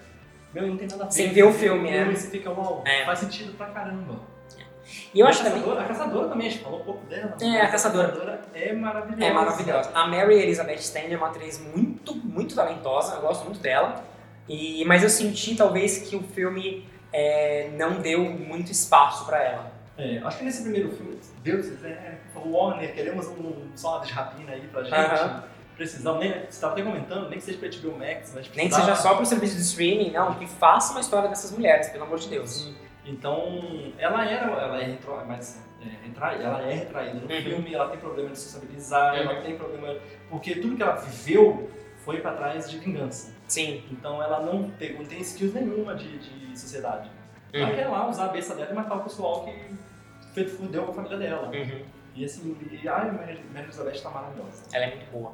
meu, 0.54 0.68
não 0.68 0.76
tem 0.76 0.86
nada 0.86 1.02
a 1.02 1.06
ver. 1.06 1.12
Sem 1.12 1.32
ver 1.32 1.42
o 1.42 1.52
filme, 1.52 1.90
né? 1.90 2.04
Você 2.14 2.30
fica, 2.30 2.48
uau, 2.50 2.84
É. 2.86 3.04
faz 3.04 3.18
sentido 3.18 3.56
pra 3.56 3.66
caramba. 3.70 4.20
E 5.12 5.18
eu 5.18 5.26
a 5.26 5.30
acho 5.30 5.42
também. 5.42 5.54
caçadora, 5.60 5.80
A 5.80 5.84
caçadora 5.84 6.28
também, 6.28 6.46
a 6.46 6.50
gente 6.50 6.62
falou 6.62 6.80
um 6.80 6.84
pouco 6.84 7.04
dela. 7.06 7.36
É, 7.40 7.44
mas 7.44 7.62
a 7.62 7.68
caçadora. 7.72 8.40
é 8.54 8.72
maravilhosa. 8.72 9.24
É 9.24 9.32
maravilhosa. 9.32 9.90
A 9.92 10.06
Mary 10.06 10.34
Elizabeth 10.42 10.74
Stanley 10.76 11.14
é 11.14 11.16
uma 11.16 11.26
atriz 11.26 11.58
muito, 11.74 12.14
muito 12.14 12.54
talentosa, 12.54 13.16
eu 13.16 13.20
gosto 13.22 13.44
muito 13.46 13.58
dela. 13.58 14.04
E, 14.48 14.84
mas 14.84 15.02
eu 15.02 15.10
senti 15.10 15.56
talvez 15.56 15.98
que 15.98 16.14
o 16.14 16.22
filme 16.22 16.88
é, 17.12 17.70
não 17.76 18.00
deu 18.00 18.20
muito 18.20 18.70
espaço 18.70 19.26
pra 19.26 19.42
ela. 19.42 19.72
É, 19.98 20.18
acho 20.18 20.38
que 20.38 20.44
nesse 20.44 20.62
primeiro 20.62 20.90
filme, 20.92 21.18
Deus 21.42 21.66
quiser, 21.68 21.90
é, 21.90 22.18
Warner, 22.38 22.94
queremos 22.94 23.26
um 23.28 23.70
só 23.74 23.98
de 24.00 24.12
rapina 24.12 24.52
aí 24.52 24.66
pra 24.68 24.82
gente. 24.82 24.94
Aham. 24.94 25.44
Precisamos, 25.76 26.20
nem, 26.20 26.32
você 26.32 26.46
estava 26.48 26.72
até 26.72 26.82
comentando, 26.82 27.28
nem 27.28 27.38
que 27.38 27.44
seja 27.44 27.58
pra 27.58 27.68
HBO 27.68 27.98
Max, 27.98 28.32
mas 28.34 28.50
Nem 28.54 28.68
que 28.68 28.74
seja 28.74 28.94
só 28.96 29.14
pro 29.14 29.26
serviço 29.26 29.56
de 29.56 29.62
streaming, 29.62 30.10
não, 30.10 30.34
que 30.34 30.46
faça 30.46 30.92
uma 30.92 31.00
história 31.00 31.28
dessas 31.28 31.50
mulheres, 31.50 31.88
pelo 31.90 32.04
amor 32.04 32.18
de 32.18 32.28
Deus. 32.28 32.50
Sim. 32.50 32.76
Então, 33.04 33.92
ela 33.98 34.24
era, 34.28 34.46
ela 34.50 34.80
é, 34.80 34.84
retro, 34.86 35.22
mas, 35.26 35.62
é, 35.82 36.06
retrai- 36.06 36.42
ela 36.42 36.62
é 36.62 36.72
retraída 36.74 37.14
no 37.20 37.22
Uhum. 37.32 37.42
filme, 37.42 37.74
ela 37.74 37.88
tem 37.90 37.98
problema 37.98 38.30
de 38.30 38.38
sociabilizar, 38.38 39.14
Uhum. 39.14 39.20
ela 39.20 39.42
tem 39.42 39.56
problema. 39.56 39.94
Porque 40.30 40.54
tudo 40.56 40.76
que 40.76 40.82
ela 40.82 40.96
viveu 40.96 41.70
foi 42.04 42.20
pra 42.20 42.32
trás 42.32 42.70
de 42.70 42.78
vingança. 42.78 43.32
Sim. 43.46 43.84
Então 43.90 44.22
ela 44.22 44.40
não, 44.40 44.70
pegou, 44.70 45.00
não 45.00 45.06
tem 45.06 45.20
skills 45.20 45.52
nenhuma 45.54 45.94
de, 45.94 46.18
de 46.18 46.58
sociedade. 46.58 47.10
Ela 47.52 47.68
Uhum. 47.68 47.74
quer 47.76 47.86
lá 47.88 48.08
usar 48.08 48.24
a 48.24 48.28
besta 48.28 48.54
dela 48.54 48.70
e 48.70 48.74
matar 48.74 48.96
o 48.96 49.02
pessoal 49.04 49.44
que 49.44 49.76
fez, 50.36 50.52
fudeu 50.52 50.82
com 50.84 50.90
a 50.90 50.94
família 50.94 51.16
dela. 51.16 51.48
Uhum. 51.48 51.82
E 52.14 52.24
assim, 52.24 52.56
e, 52.70 52.88
ai, 52.88 53.10
Mary 53.10 53.42
Elizabeth 53.64 54.00
tá 54.00 54.10
maravilhosa. 54.10 54.62
Ela 54.72 54.84
é 54.84 54.96
muito 54.96 55.10
boa. 55.10 55.32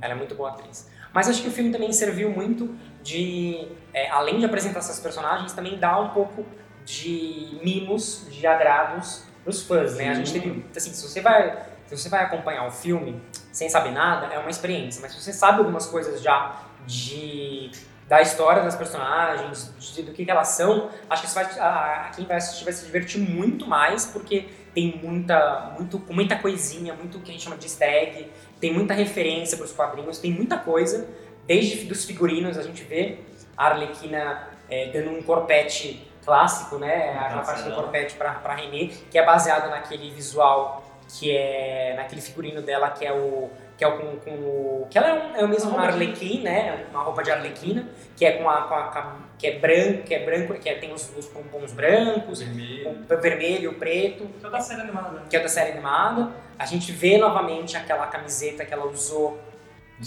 Ela 0.00 0.12
é 0.12 0.16
muito 0.16 0.34
boa 0.34 0.50
atriz. 0.50 0.90
Mas 1.12 1.28
acho 1.28 1.42
que 1.42 1.48
o 1.48 1.50
filme 1.50 1.70
também 1.70 1.92
serviu 1.92 2.30
muito 2.30 2.74
de, 3.02 3.68
é, 3.92 4.08
além 4.10 4.38
de 4.38 4.44
apresentar 4.44 4.78
essas 4.78 5.00
personagens, 5.00 5.52
também 5.52 5.78
dar 5.78 6.00
um 6.00 6.10
pouco 6.10 6.44
de 6.84 7.58
mimos, 7.62 8.26
de 8.30 8.46
agrados 8.46 9.24
pros 9.44 9.62
fãs, 9.62 9.96
né? 9.96 10.08
A 10.08 10.14
gente 10.14 10.32
teve, 10.32 10.64
assim, 10.74 10.92
se 10.92 11.06
você 11.06 11.20
vai, 11.20 11.66
se 11.86 11.96
você 11.96 12.08
vai 12.08 12.24
acompanhar 12.24 12.66
o 12.66 12.70
filme 12.70 13.20
sem 13.52 13.68
saber 13.68 13.90
nada, 13.90 14.32
é 14.32 14.38
uma 14.38 14.50
experiência. 14.50 15.02
Mas 15.02 15.12
se 15.12 15.20
você 15.20 15.32
sabe 15.32 15.58
algumas 15.58 15.86
coisas 15.86 16.22
já 16.22 16.62
de 16.86 17.70
da 18.08 18.20
história 18.20 18.62
das 18.62 18.76
personagens, 18.76 19.72
de- 19.78 20.02
do 20.02 20.12
que, 20.12 20.24
que 20.24 20.30
elas 20.30 20.48
são, 20.48 20.90
acho 21.08 21.22
que 21.22 21.28
você 21.30 21.42
vai, 21.44 21.58
a, 21.58 22.06
a- 22.06 22.10
quem 22.14 22.24
vai 22.26 22.36
assistir 22.36 22.64
vai 22.64 22.72
se 22.72 22.84
divertir 22.84 23.20
muito 23.20 23.66
mais, 23.66 24.06
porque 24.06 24.48
tem 24.74 25.00
muita, 25.02 25.72
muito, 25.78 25.98
muita 26.10 26.36
coisinha, 26.36 26.94
muito 26.94 27.18
que 27.20 27.30
a 27.30 27.32
gente 27.32 27.44
chama 27.44 27.56
de 27.56 27.66
easter 27.66 27.88
egg, 27.88 28.30
tem 28.60 28.72
muita 28.72 28.94
referência 28.94 29.56
para 29.56 29.64
os 29.66 29.72
quadrinhos, 29.72 30.18
tem 30.18 30.32
muita 30.32 30.56
coisa, 30.58 31.08
desde 31.46 31.84
dos 31.86 32.04
figurinos 32.04 32.56
a 32.58 32.62
gente 32.62 32.82
vê 32.84 33.18
a 33.56 33.66
Arlequina 33.66 34.48
é, 34.70 34.86
dando 34.90 35.10
um 35.10 35.22
corpete 35.22 36.06
clássico, 36.24 36.78
né, 36.78 37.18
aquela 37.18 37.42
parte 37.42 37.62
do 37.64 37.72
é. 37.72 37.74
corpete 37.74 38.14
para 38.14 38.54
Renê, 38.54 38.88
que 39.10 39.18
é 39.18 39.24
baseado 39.24 39.68
naquele 39.68 40.10
visual 40.10 40.84
que 41.08 41.36
é 41.36 41.94
naquele 41.96 42.20
figurino 42.22 42.62
dela 42.62 42.88
que 42.90 43.04
é 43.04 43.12
o 43.12 43.50
que 43.82 43.84
é 43.84 43.88
o 43.88 43.98
com, 43.98 44.16
com 44.18 44.30
o 44.30 44.86
que 44.88 44.96
ela 44.96 45.08
é, 45.08 45.12
um, 45.12 45.36
é 45.40 45.44
o 45.44 45.48
mesmo 45.48 45.76
arlequim, 45.76 46.40
né, 46.42 46.86
uma 46.92 47.02
roupa 47.02 47.20
de 47.24 47.32
arlequina, 47.32 47.84
que 48.16 48.24
é 48.24 48.30
com 48.32 48.48
a, 48.48 48.62
com 48.62 48.74
a- 48.74 48.82
com 48.84 48.98
a- 49.00 49.16
que 49.36 49.46
é 49.48 49.58
branco, 49.58 50.02
que 50.04 50.14
é 50.14 50.24
branco, 50.24 50.54
que 50.54 50.68
é- 50.68 50.76
tem 50.76 50.92
os, 50.92 51.10
os 51.18 51.26
pompons 51.26 51.72
brancos, 51.72 52.40
Vermelho. 52.42 52.90
o 53.10 53.16
vermelho, 53.20 53.70
o 53.72 53.74
preto, 53.74 54.24
Que 54.38 54.46
é 54.46 54.50
da 54.50 54.60
série 54.60 54.82
animada, 54.82 55.08
né? 55.10 55.22
que 55.28 55.36
é 55.36 55.40
da 55.40 55.48
série 55.48 55.72
animada. 55.72 56.30
A 56.56 56.64
gente 56.64 56.92
vê 56.92 57.18
novamente 57.18 57.76
aquela 57.76 58.06
camiseta 58.06 58.64
que 58.64 58.72
ela 58.72 58.86
usou 58.86 59.40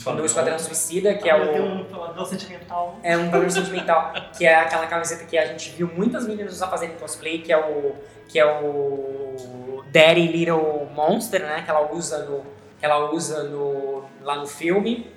no 0.05 0.25
Esquadrão 0.25 0.57
Suicida, 0.57 1.13
que 1.15 1.29
é 1.29 1.33
Ah, 1.33 1.45
Tem 1.47 1.59
o 1.61 1.65
um 1.81 1.85
falador 1.85 2.25
sentimental. 2.25 2.97
é 3.03 3.17
um 3.17 3.29
valor 3.29 3.51
sentimental, 3.51 4.13
que 4.38 4.45
é 4.45 4.55
aquela 4.55 4.88
camiseta 4.88 5.25
que 5.25 5.38
a 5.38 5.45
gente 5.47 5.69
viu 5.71 5.89
muitas 5.93 6.25
meninas 6.25 6.53
usar 6.53 6.67
fazendo 6.67 6.97
cosplay, 6.97 7.39
que 7.39 7.51
é 7.51 7.57
o 7.57 7.93
que 8.29 8.39
é 8.39 8.45
o 8.45 9.83
Daddy 9.91 10.27
Little 10.27 10.88
Monster, 10.95 11.41
né, 11.41 11.61
que 11.63 11.69
ela 11.69 11.91
usa 11.93 12.19
no 12.25 12.55
que 12.86 12.91
ela 12.91 13.12
usa 13.12 13.43
no 13.45 14.04
lá 14.21 14.36
no 14.36 14.45
filme. 14.45 15.08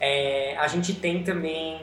É, 0.00 0.56
a 0.56 0.66
gente 0.66 0.94
tem 0.94 1.22
também 1.22 1.80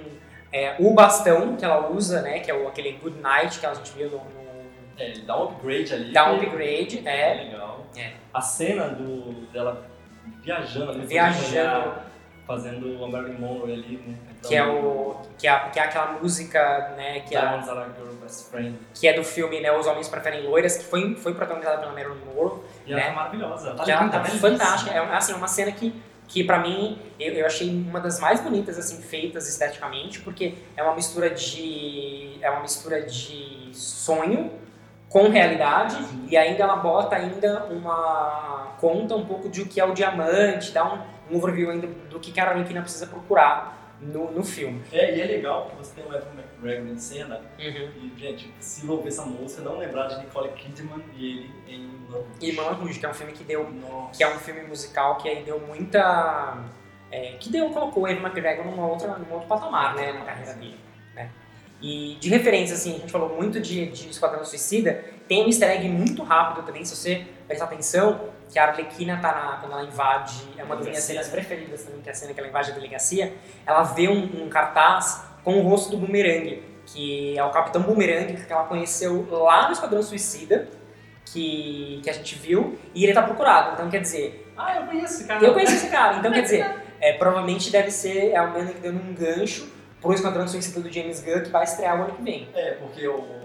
é, 0.51 0.75
o 0.79 0.93
bastão 0.93 1.55
que 1.55 1.63
ela 1.63 1.91
usa, 1.91 2.21
né, 2.21 2.39
que 2.39 2.49
é 2.49 2.55
o, 2.55 2.67
aquele 2.67 2.93
Good 2.93 3.19
Night 3.19 3.59
que 3.59 3.65
a 3.65 3.73
gente 3.73 3.91
viu 3.91 4.09
no, 4.09 4.17
no 4.17 4.65
É, 4.97 5.11
ele 5.11 5.21
dá 5.21 5.39
um 5.39 5.43
upgrade 5.43 5.93
ali. 5.93 6.13
dá 6.13 6.31
um 6.31 6.37
upgrade, 6.37 7.01
É 7.05 7.31
é, 7.31 7.43
legal. 7.43 7.85
É. 7.95 8.13
A 8.33 8.41
cena 8.41 8.87
do, 8.87 9.45
dela 9.51 9.85
viajando 10.41 10.91
ali. 10.91 11.05
viajando 11.05 12.05
Fazendo 12.47 13.03
a 13.03 13.07
Marilyn 13.07 13.39
Monroe 13.39 13.73
ali, 13.73 13.97
né? 13.97 14.15
Que 14.47 14.55
é 14.55 14.65
o 14.65 15.15
que 15.37 15.47
é, 15.47 15.59
que 15.69 15.79
é 15.79 15.83
aquela 15.83 16.13
música, 16.13 16.93
né, 16.95 17.19
que 17.21 17.35
é, 17.35 17.39
Are 17.39 17.61
Your 17.99 18.13
Best 18.21 18.49
Friend. 18.49 18.79
que 18.93 19.07
é 19.07 19.13
do 19.13 19.23
filme, 19.23 19.59
né, 19.59 19.71
Os 19.71 19.85
Homens 19.85 20.07
Preferem 20.07 20.43
Loiras, 20.47 20.77
que 20.77 20.85
foi 20.85 21.15
foi 21.15 21.33
protagonizada 21.33 21.77
pela 21.79 21.91
Marilyn 21.91 22.15
Monroe, 22.25 22.61
E 22.85 22.93
ela 22.93 23.01
né? 23.01 23.07
tá 23.09 23.13
maravilhosa. 23.13 23.67
Ela 23.67 23.77
tá 23.77 23.83
que 23.83 23.91
ela 23.91 24.03
linda, 24.03 24.19
tá 24.19 24.25
fantástica, 24.25 24.91
é 24.91 24.99
assim, 25.15 25.33
é 25.33 25.35
uma 25.35 25.47
cena 25.47 25.71
que 25.71 25.93
que 26.27 26.43
pra 26.43 26.57
mim 26.57 26.99
eu, 27.19 27.33
eu 27.33 27.45
achei 27.45 27.69
uma 27.69 27.99
das 27.99 28.19
mais 28.19 28.39
bonitas 28.41 28.79
assim 28.79 29.01
feitas 29.01 29.47
esteticamente, 29.47 30.21
porque 30.21 30.55
é 30.75 30.81
uma 30.81 30.95
mistura 30.95 31.29
de 31.29 32.39
é 32.41 32.49
uma 32.49 32.61
mistura 32.61 33.01
de 33.03 33.69
sonho 33.73 34.51
com 35.09 35.29
realidade 35.29 35.97
e 36.27 36.35
ainda 36.35 36.63
ela 36.63 36.77
bota 36.77 37.15
ainda 37.15 37.65
uma 37.65 38.73
conta 38.79 39.15
um 39.15 39.25
pouco 39.25 39.49
de 39.49 39.61
o 39.61 39.67
que 39.67 39.79
é 39.79 39.85
o 39.85 39.93
diamante, 39.93 40.71
dá 40.71 40.83
um, 40.83 40.99
um 41.31 41.37
overview 41.37 41.69
ainda 41.69 41.87
do 42.09 42.19
que 42.19 42.37
a 42.39 42.49
Arlequina 42.49 42.81
precisa 42.81 43.05
procurar 43.07 43.84
no, 44.01 44.31
no 44.31 44.43
filme. 44.43 44.81
É, 44.91 45.15
e 45.15 45.21
é 45.21 45.25
legal 45.25 45.69
que 45.69 45.75
você 45.77 45.95
tem 45.95 46.03
o 46.03 46.13
Evan 46.13 46.31
McGregor 46.37 46.87
em 46.87 46.97
cena. 46.97 47.41
Uhum. 47.59 47.91
E, 47.95 48.13
gente, 48.17 48.53
se 48.59 48.85
ouvir 48.87 49.07
essa 49.07 49.25
música, 49.25 49.61
não 49.61 49.77
lembrar 49.77 50.07
de 50.07 50.19
Nicole 50.19 50.49
Kidman 50.49 51.03
e 51.15 51.27
ele 51.27 51.51
em 51.67 51.87
Moulin 52.09 52.25
E 52.41 52.51
Moulin 52.53 52.75
Rouge, 52.75 52.99
que 52.99 53.05
é 53.05 53.09
um 53.09 53.13
filme 53.13 53.33
que 53.33 53.43
deu 53.43 53.69
Nossa. 53.69 54.17
que 54.17 54.23
é 54.23 54.27
um 54.27 54.39
filme 54.39 54.61
musical 54.63 55.17
que 55.17 55.29
aí 55.29 55.43
deu 55.43 55.59
muita. 55.59 56.63
é, 57.11 57.33
que 57.39 57.49
deu, 57.49 57.69
colocou 57.69 58.03
o 58.03 58.07
Evan 58.07 58.21
McGregor 58.21 58.65
numa 58.65 58.87
outra, 58.87 59.17
num 59.17 59.33
outro 59.33 59.47
patamar, 59.47 59.95
né, 59.95 60.11
na 60.11 60.21
carreira 60.21 60.53
dele. 60.53 60.79
Né? 61.15 61.29
E 61.81 62.17
de 62.19 62.29
referência, 62.29 62.75
assim, 62.75 62.95
a 62.95 62.99
gente 62.99 63.11
falou 63.11 63.35
muito 63.35 63.59
de, 63.59 63.87
de 63.87 64.09
Esquadrão 64.09 64.43
Suicida, 64.45 65.03
tem 65.27 65.43
um 65.43 65.47
easter 65.47 65.69
egg 65.69 65.87
muito 65.87 66.23
rápido 66.23 66.65
também, 66.65 66.83
se 66.85 66.95
você 66.95 67.25
prestar 67.47 67.65
atenção, 67.65 68.29
que 68.51 68.59
a 68.59 68.67
Arlequina 68.67 69.19
tá 69.21 69.31
na, 69.31 69.57
quando 69.57 69.73
ela 69.73 69.83
invade, 69.83 70.33
é 70.57 70.63
uma 70.63 70.75
das 70.75 70.85
minhas 70.85 71.03
cenas 71.03 71.27
preferidas 71.27 71.83
também, 71.83 72.01
que 72.01 72.09
é 72.09 72.11
a 72.11 72.15
cena 72.15 72.33
que 72.33 72.39
ela 72.39 72.49
invade 72.49 72.71
a 72.71 72.73
delegacia, 72.73 73.33
ela 73.65 73.83
vê 73.83 74.07
um, 74.07 74.45
um 74.45 74.49
cartaz 74.49 75.23
com 75.43 75.59
o 75.59 75.61
rosto 75.61 75.91
do 75.91 75.97
Boomerang, 75.97 76.63
que 76.85 77.37
é 77.37 77.43
o 77.43 77.49
Capitão 77.49 77.81
Boomerang, 77.81 78.33
que 78.45 78.51
ela 78.53 78.65
conheceu 78.65 79.27
lá 79.31 79.67
no 79.67 79.73
Esquadrão 79.73 80.01
Suicida, 80.03 80.67
que, 81.25 81.99
que 82.03 82.09
a 82.09 82.13
gente 82.13 82.35
viu, 82.35 82.77
e 82.93 83.03
ele 83.03 83.13
tá 83.13 83.21
procurado. 83.23 83.73
Então, 83.73 83.89
quer 83.89 84.01
dizer, 84.01 84.51
Ah, 84.55 84.77
eu 84.77 84.85
conheço 84.85 85.13
esse 85.15 85.25
cara. 85.25 85.43
eu 85.43 85.53
conheço 85.53 85.73
esse 85.73 85.89
cara, 85.89 86.17
então 86.17 86.31
quer 86.31 86.41
dizer, 86.41 86.75
é, 87.01 87.13
provavelmente 87.13 87.71
deve 87.71 87.89
ser 87.91 88.31
é 88.31 88.41
o 88.41 88.51
Manning 88.51 88.75
dando 88.81 89.01
um 89.01 89.13
gancho 89.13 89.67
pro 89.99 90.13
Esquadrão 90.13 90.47
Suicida 90.47 90.79
do 90.81 90.91
James 90.91 91.19
Gunn 91.21 91.41
que 91.41 91.49
vai 91.49 91.63
estrear 91.63 91.99
o 91.99 92.03
ano 92.03 92.13
que 92.13 92.21
vem. 92.21 92.47
É, 92.53 92.73
porque 92.73 93.07
o 93.07 93.44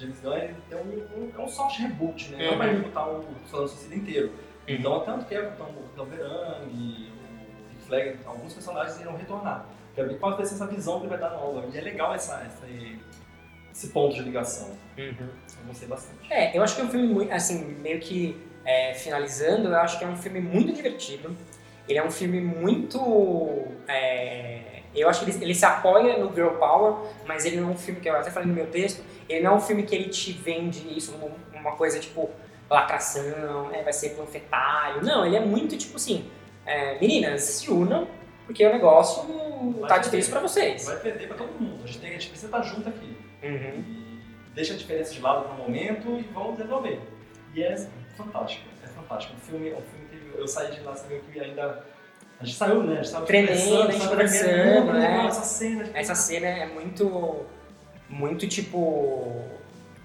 James 0.00 0.20
Gunn 0.20 0.34
ele 0.34 0.56
tem 0.68 0.78
um, 0.78 1.18
um, 1.18 1.32
é 1.36 1.42
um 1.42 1.48
soft 1.48 1.78
reboot, 1.78 2.30
né? 2.30 2.44
Uhum. 2.44 2.50
Não 2.52 2.58
vai 2.58 2.72
rebootar 2.72 3.08
o 3.08 3.20
Esquadrão 3.44 3.68
Suicida 3.68 3.94
inteiro. 3.94 4.32
Então, 4.66 5.00
tanto 5.00 5.26
que 5.26 5.34
é 5.34 5.40
o 5.40 5.42
Capitão 5.44 5.66
Capitão 5.66 6.04
Verang, 6.06 6.66
o 6.66 7.68
Rick 7.70 7.82
Flag, 7.86 8.18
alguns 8.24 8.54
personagens 8.54 9.00
irão 9.00 9.16
retornar. 9.16 9.66
Quero 9.94 10.08
ver 10.08 10.18
qual 10.18 10.36
vai 10.36 10.46
ser 10.46 10.54
essa 10.54 10.66
visão 10.66 10.98
que 10.98 11.06
ele 11.06 11.10
vai 11.10 11.18
dar 11.18 11.30
nova. 11.30 11.64
E 11.72 11.76
é 11.76 11.80
legal 11.80 12.14
essa, 12.14 12.40
essa, 12.46 12.66
esse 13.72 13.88
ponto 13.88 14.14
de 14.14 14.22
ligação. 14.22 14.70
Eu 14.96 15.66
gostei 15.66 15.88
bastante. 15.88 16.32
É, 16.32 16.56
eu 16.56 16.62
acho 16.62 16.76
que 16.76 16.80
é 16.80 16.84
um 16.84 16.90
filme 16.90 17.08
muito, 17.08 17.32
assim, 17.32 17.64
meio 17.80 18.00
que 18.00 18.40
é, 18.64 18.94
finalizando, 18.94 19.68
eu 19.68 19.76
acho 19.76 19.98
que 19.98 20.04
é 20.04 20.08
um 20.08 20.16
filme 20.16 20.40
muito 20.40 20.72
divertido. 20.72 21.36
Ele 21.88 21.98
é 21.98 22.06
um 22.06 22.10
filme 22.10 22.40
muito. 22.40 23.66
é, 23.88 24.82
eu 24.94 25.08
acho 25.08 25.24
que 25.24 25.30
ele, 25.30 25.44
ele 25.44 25.54
se 25.54 25.64
apoia 25.64 26.18
no 26.18 26.32
Girl 26.32 26.50
Power, 26.50 26.94
mas 27.26 27.44
ele 27.44 27.56
não 27.56 27.70
é 27.70 27.72
um 27.72 27.76
filme 27.76 28.00
que 28.00 28.08
eu 28.08 28.16
até 28.16 28.30
falei 28.30 28.48
no 28.48 28.54
meu 28.54 28.66
texto, 28.66 29.02
ele 29.32 29.44
não 29.44 29.52
é 29.52 29.54
um 29.56 29.60
filme 29.60 29.82
que 29.82 29.94
ele 29.94 30.08
te 30.08 30.32
vende 30.32 30.96
isso 30.96 31.12
como 31.12 31.34
uma 31.52 31.72
coisa 31.72 31.98
tipo 31.98 32.30
lacração, 32.68 33.70
é, 33.72 33.82
vai 33.82 33.92
ser 33.92 34.10
panfetário. 34.10 35.04
Não, 35.04 35.26
ele 35.26 35.36
é 35.36 35.40
muito 35.40 35.76
tipo 35.76 35.96
assim, 35.96 36.30
é, 36.64 36.98
meninas, 37.00 37.42
se 37.42 37.70
unam, 37.70 38.06
porque 38.46 38.64
o 38.64 38.72
negócio 38.72 39.24
tá 39.88 39.98
difícil 39.98 40.30
pra 40.30 40.40
vocês. 40.40 40.86
Vai 40.86 40.98
perder 41.00 41.28
pra 41.28 41.36
todo 41.36 41.50
mundo. 41.60 41.82
A 41.82 41.86
gente, 41.86 41.98
tem, 41.98 42.10
a 42.10 42.12
gente 42.12 42.28
precisa 42.28 42.46
estar 42.46 42.62
junto 42.62 42.88
aqui. 42.88 43.16
Uhum. 43.42 43.84
E 43.86 44.20
deixa 44.54 44.74
a 44.74 44.76
diferença 44.76 45.12
de 45.12 45.20
lado 45.20 45.44
por 45.44 45.54
um 45.54 45.58
momento 45.58 46.18
e 46.18 46.22
vamos 46.32 46.58
resolver. 46.58 47.00
E 47.54 47.62
é 47.62 47.76
fantástico, 48.16 48.68
é 48.84 48.86
fantástico. 48.88 49.34
Um 49.36 49.40
filme, 49.40 49.72
um 49.72 49.80
filme 49.80 50.06
que 50.08 50.38
eu 50.38 50.46
saí 50.46 50.72
de 50.72 50.80
lá 50.80 50.94
sabendo 50.94 51.22
que 51.32 51.40
ainda. 51.40 51.84
A 52.38 52.44
gente 52.44 52.56
saiu, 52.56 52.82
né? 52.82 53.00
A 53.00 53.02
gente 53.02 53.12
tava 53.12 53.26
Tremendo, 53.26 53.82
a 53.82 53.90
gente 53.90 54.08
conversando, 54.08 54.92
né? 54.92 55.26
Essa 55.26 55.42
cena. 55.42 55.84
tipo, 55.84 55.98
Essa 55.98 56.14
cena 56.14 56.46
é 56.46 56.66
muito, 56.66 57.44
muito 58.10 58.46
tipo, 58.46 59.42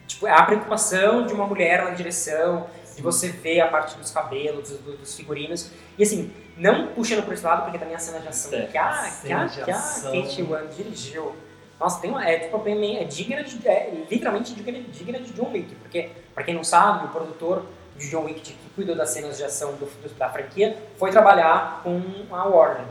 tipo 0.07 0.25
é 0.27 0.31
a 0.31 0.43
preocupação 0.43 1.25
de 1.25 1.33
uma 1.33 1.45
mulher 1.45 1.83
na 1.83 1.89
direção, 1.91 2.67
de 2.95 3.01
você 3.01 3.27
ver 3.29 3.59
a 3.59 3.67
parte 3.67 3.97
dos 3.97 4.11
cabelos, 4.11 4.69
do- 4.69 4.95
dos 4.97 5.15
figurinos. 5.15 5.69
E 5.97 6.03
assim 6.03 6.31
não 6.57 6.87
puxando 6.93 7.23
por 7.25 7.33
esse 7.33 7.43
lado 7.43 7.63
porque 7.63 7.77
também 7.77 7.95
a 7.95 7.99
cena 7.99 8.19
de 8.19 8.27
ação 8.29 8.53
É, 8.57 8.61
que 8.67 8.77
a, 8.77 8.89
que 9.03 9.11
cena 9.27 9.41
a, 9.43 9.45
de 9.47 9.61
que 9.61 9.71
a 9.71 9.75
ação. 9.75 10.11
Kate 10.13 10.43
Wan 10.43 10.67
dirigiu, 10.67 11.35
nossa 11.77 11.99
tem 11.99 12.09
uma 12.09 12.25
é 12.25 12.39
tipo 12.39 12.63
é 12.65 13.03
digna 13.03 13.43
de 13.43 13.67
é, 13.67 14.05
literalmente 14.09 14.53
digna, 14.53 14.79
digna 14.89 15.19
de 15.19 15.33
John 15.33 15.51
Wick 15.51 15.75
porque 15.75 16.11
para 16.33 16.43
quem 16.45 16.53
não 16.55 16.63
sabe 16.63 17.05
o 17.07 17.09
produtor 17.09 17.65
de 17.97 18.09
John 18.09 18.23
Wick 18.23 18.39
que 18.39 18.55
cuidou 18.75 18.95
das 18.95 19.09
cenas 19.09 19.35
de 19.37 19.43
ação 19.43 19.73
do, 19.73 19.85
do- 19.85 20.17
da 20.17 20.29
franquia 20.29 20.77
foi 20.97 21.11
trabalhar 21.11 21.81
com 21.83 22.01
a 22.33 22.45
Warner. 22.45 22.85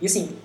E 0.00 0.06
assim 0.06 0.38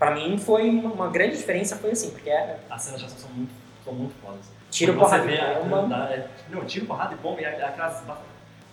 Pra 0.00 0.10
mim 0.12 0.36
foi 0.38 0.68
uma, 0.70 0.90
uma 0.92 1.08
grande 1.08 1.36
diferença, 1.36 1.76
foi 1.76 1.90
assim, 1.92 2.10
porque 2.10 2.30
é 2.30 2.58
As 2.70 2.80
cenas 2.82 3.00
de 3.00 3.06
ação 3.06 3.18
são 3.18 3.30
muito, 3.30 3.52
são 3.84 3.92
muito 3.92 4.14
fodas. 4.20 4.40
tiro, 4.70 4.94
porrada 4.94 5.30
e 5.30 5.54
bomba. 5.58 5.76
grandade- 5.82 6.12
é, 6.14 6.28
Não, 6.48 6.64
tiro, 6.64 6.86
porrada 6.86 7.14
e 7.14 7.18
bomba 7.18 7.40
e 7.42 7.44
aquelas. 7.44 8.00
ba- 8.04 8.18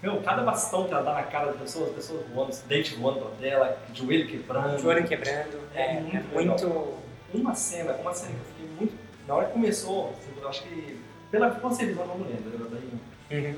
Meu, 0.01 0.21
cada 0.21 0.41
bastão 0.43 0.85
que 0.87 0.93
ela 0.93 1.03
dá 1.03 1.13
na 1.15 1.23
cara 1.23 1.47
das 1.47 1.57
pessoas, 1.57 1.89
as 1.89 1.95
pessoas 1.95 2.25
voando, 2.33 2.51
os 2.51 2.59
dentes 2.61 2.97
voando 2.97 3.19
pra 3.19 3.29
dela, 3.41 3.77
joelho 3.93 4.27
quebrando. 4.27 4.79
Joelho 4.79 5.05
quebrando. 5.07 5.59
É 5.75 5.81
É, 5.81 5.91
é 5.97 5.99
muito 6.01 6.33
muito. 6.33 6.97
Uma 7.33 7.53
cena, 7.55 7.93
uma 7.95 8.13
cena 8.13 8.31
que 8.33 8.39
eu 8.39 8.45
fiquei 8.45 8.69
muito. 8.79 8.95
Na 9.27 9.35
hora 9.35 9.47
que 9.47 9.51
começou, 9.53 10.13
eu 10.41 10.47
acho 10.47 10.63
que. 10.63 10.97
Pela 11.29 11.51
concepção, 11.51 12.07
não 12.07 12.15
lembro, 12.19 12.57
eu 12.57 12.69
daí- 12.69 13.43
Uhum. 13.43 13.55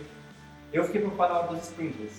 eu 0.73 0.83
fiquei 0.85 1.01
preocupado 1.01 1.33
na 1.35 1.39
hora 1.41 1.47
dos 1.49 1.63
sprinklers. 1.67 2.13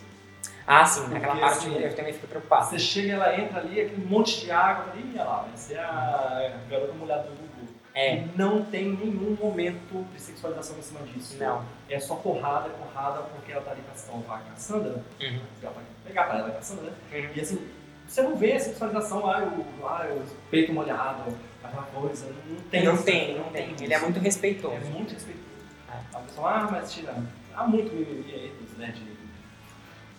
Ah, 0.66 0.84
sim, 0.84 1.02
naquela 1.08 1.32
Porque, 1.34 1.40
parte 1.40 1.58
assim, 1.58 1.78
eu 1.82 1.94
também 1.96 2.12
fico 2.12 2.26
preocupado. 2.28 2.66
Você 2.66 2.78
chega, 2.78 3.12
ela 3.14 3.38
entra 3.38 3.60
ali, 3.60 3.80
aquele 3.80 4.04
monte 4.06 4.40
de 4.40 4.50
água, 4.50 4.84
eu 4.84 4.90
falei, 4.90 5.04
ih, 5.04 5.12
olha 5.14 5.24
lá, 5.24 5.36
vai 5.42 5.56
ser 5.56 5.78
a 5.78 6.52
garota 6.68 6.92
molhada 6.92 7.22
do 7.24 7.30
Gugu. 7.30 7.68
É. 7.94 8.24
Não 8.36 8.64
tem 8.64 8.90
nenhum 8.92 9.36
momento 9.40 10.06
de 10.14 10.20
sexualização 10.20 10.78
em 10.78 10.82
cima 10.82 11.00
disso. 11.02 11.36
Não. 11.38 11.64
É 11.88 11.98
só 11.98 12.14
porrada, 12.16 12.68
porrada, 12.70 13.22
porque 13.22 13.50
ela 13.52 13.62
tá 13.62 13.72
ali 13.72 13.82
caçando 13.88 14.24
a 14.30 14.38
Cassandra, 14.38 15.02
Uhum. 15.20 15.40
ela 15.62 15.72
vai 15.72 15.84
pegar 16.06 16.24
pra 16.24 16.38
ela, 16.38 16.50
Cassandra, 16.52 16.84
né? 16.84 16.92
Uhum. 17.12 17.28
E 17.34 17.40
assim, 17.40 17.68
você 18.06 18.22
não 18.22 18.36
vê 18.36 18.52
a 18.52 18.60
sexualização, 18.60 19.28
ah, 19.28 19.42
o, 19.42 19.86
ah, 19.86 20.06
o 20.08 20.50
peito 20.50 20.72
molhado, 20.72 21.36
aquela 21.64 21.82
coisa, 21.84 22.26
não 22.46 22.56
tem. 22.70 22.84
Não 22.84 22.94
isso, 22.94 23.04
tem, 23.04 23.38
não 23.38 23.44
tem. 23.50 23.74
Ele 23.80 23.92
é 23.94 23.98
muito 23.98 24.18
É 24.18 24.22
respeitoso. 24.22 24.86
muito 24.86 25.12
respeitoso. 25.12 25.46
É. 25.88 26.16
A 26.16 26.20
pessoa, 26.20 26.50
ah, 26.50 26.68
mas 26.70 26.92
tira. 26.92 27.14
Há 27.56 27.66
muito 27.66 27.92
mimimi 27.92 28.32
aí 28.32 28.52
né, 28.78 28.92
de, 28.92 29.02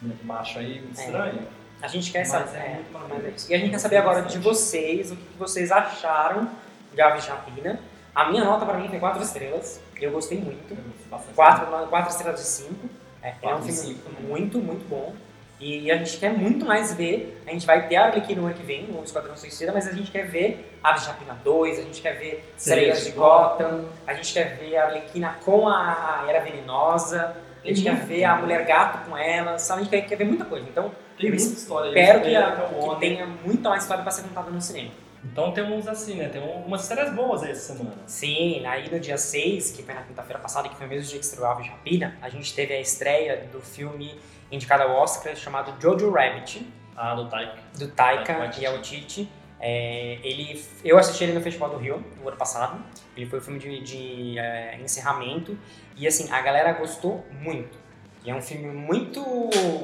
né, 0.01 0.15
de 0.19 0.25
macho 0.25 0.59
aí, 0.59 0.81
muito 0.81 0.99
É. 0.99 1.03
estranho. 1.05 1.47
A 1.81 1.87
gente 1.87 2.11
quer 2.11 2.25
saber. 2.25 2.57
é 2.57 2.61
é, 2.61 2.73
muito 2.75 3.47
é. 3.49 3.51
E 3.51 3.55
a 3.55 3.57
gente 3.57 3.71
quer 3.71 3.79
saber 3.79 3.97
agora 3.97 4.21
de 4.21 4.37
vocês, 4.37 5.11
o 5.11 5.15
que 5.15 5.37
vocês 5.37 5.71
acharam 5.71 6.49
de 6.93 7.01
Aves 7.01 7.23
de 7.23 7.29
Rapina. 7.29 7.79
A 8.13 8.29
minha 8.29 8.43
nota 8.43 8.65
pra 8.65 8.77
mim 8.77 8.87
foi 8.89 8.99
4 8.99 9.21
estrelas. 9.23 9.81
Eu 9.99 10.11
gostei 10.11 10.37
muito. 10.39 10.71
Eu 10.71 10.77
gostei 10.77 11.07
bastante. 11.09 11.35
4, 11.35 11.87
quatro 11.87 12.11
estrelas 12.11 12.39
de 12.39 12.45
5. 12.45 12.89
É, 13.23 13.33
é 13.41 13.55
um 13.55 13.61
filme 13.61 13.95
também. 13.99 14.23
muito, 14.27 14.59
muito 14.59 14.87
bom. 14.89 15.13
E 15.59 15.91
a 15.91 15.97
gente 15.97 16.17
quer 16.17 16.33
muito 16.33 16.65
mais 16.65 16.91
ver. 16.93 17.39
A 17.47 17.51
gente 17.51 17.65
vai 17.67 17.87
ter 17.87 17.95
a 17.95 18.05
Arlequina 18.07 18.41
no 18.41 18.47
ano 18.47 18.55
que 18.55 18.63
vem, 18.63 18.87
no 18.87 19.03
Esquadrão 19.03 19.37
Suicida, 19.37 19.71
mas 19.71 19.87
a 19.87 19.91
gente 19.91 20.09
quer 20.11 20.25
ver 20.27 20.77
Aves 20.83 21.03
de 21.03 21.07
Rapina 21.09 21.37
2, 21.43 21.79
a 21.79 21.81
gente 21.83 22.01
quer 22.01 22.13
ver 22.17 22.53
Sereias 22.57 23.03
de 23.05 23.11
Gotham, 23.11 23.85
a 24.07 24.13
gente 24.15 24.33
quer 24.33 24.57
ver 24.57 24.75
a 24.77 24.85
Arlequina 24.85 25.35
com 25.45 25.67
a 25.69 26.25
Era 26.27 26.39
Venenosa, 26.39 27.35
a 27.63 27.67
gente 27.67 27.83
quer 27.83 27.95
ver 28.05 28.23
a 28.23 28.35
Mulher 28.37 28.65
Gato 28.65 29.09
com 29.09 29.17
ela, 29.17 29.57
sabe? 29.57 29.81
A 29.81 29.83
gente 29.83 29.91
quer, 29.91 30.01
quer 30.07 30.15
ver 30.15 30.25
muita 30.25 30.45
coisa. 30.45 30.67
Então, 30.67 30.91
Tem 31.17 31.29
eu 31.29 31.35
muita 31.35 31.53
história 31.53 31.91
aí. 31.91 31.99
espero 31.99 32.21
que, 32.21 32.35
a- 32.35 32.51
que 32.93 32.99
tenha 32.99 33.25
muita 33.25 33.69
mais 33.69 33.83
história 33.83 34.01
pra 34.03 34.11
ser 34.11 34.23
contada 34.23 34.49
no 34.49 34.61
cinema. 34.61 34.91
Então 35.23 35.51
temos 35.51 35.87
assim, 35.87 36.15
né? 36.15 36.29
Tem 36.29 36.41
algumas 36.41 36.81
histórias 36.81 37.13
boas 37.13 37.43
aí 37.43 37.51
essa 37.51 37.73
semana. 37.75 37.95
Sim, 38.07 38.65
aí 38.65 38.89
no 38.91 38.99
dia 38.99 39.17
6, 39.17 39.71
que 39.71 39.83
foi 39.83 39.93
na 39.93 40.01
quinta-feira 40.01 40.39
passada, 40.39 40.67
que 40.67 40.75
foi 40.75 40.87
o 40.87 40.89
mesmo 40.89 41.07
dia 41.07 41.19
que 41.19 41.25
estreou 41.25 41.45
Aves 41.47 41.65
de 41.65 41.69
Rapina, 41.71 42.17
a 42.23 42.27
gente 42.29 42.51
teve 42.55 42.73
a 42.73 42.79
estreia 42.81 43.47
do 43.51 43.61
filme 43.61 44.15
indicado 44.51 44.81
ao 44.81 44.95
Oscar 44.95 45.35
chamado 45.35 45.79
Jojo 45.79 46.09
Rabbit, 46.11 46.67
Ah, 46.97 47.13
do 47.13 47.29
Taika. 47.29 47.53
do 47.77 47.87
Taika 47.89 48.33
Taika 48.33 48.61
e 48.61 48.67
Waititi. 48.67 49.29
É, 49.63 50.17
ele, 50.23 50.59
eu 50.83 50.97
assisti 50.97 51.23
ele 51.23 51.33
no 51.33 51.41
Festival 51.41 51.69
do 51.69 51.77
Rio, 51.77 52.03
no 52.19 52.27
ano 52.27 52.35
passado. 52.37 52.83
Ele 53.15 53.27
foi 53.27 53.37
o 53.37 53.41
filme 53.43 53.59
de, 53.59 53.79
de, 53.81 54.39
é, 54.39 54.79
encerramento. 54.81 55.55
E 56.01 56.07
assim, 56.07 56.31
a 56.31 56.41
galera 56.41 56.73
gostou 56.73 57.23
muito. 57.41 57.77
E 58.25 58.31
é 58.31 58.35
um 58.35 58.41
filme 58.41 58.67
muito, 58.73 59.23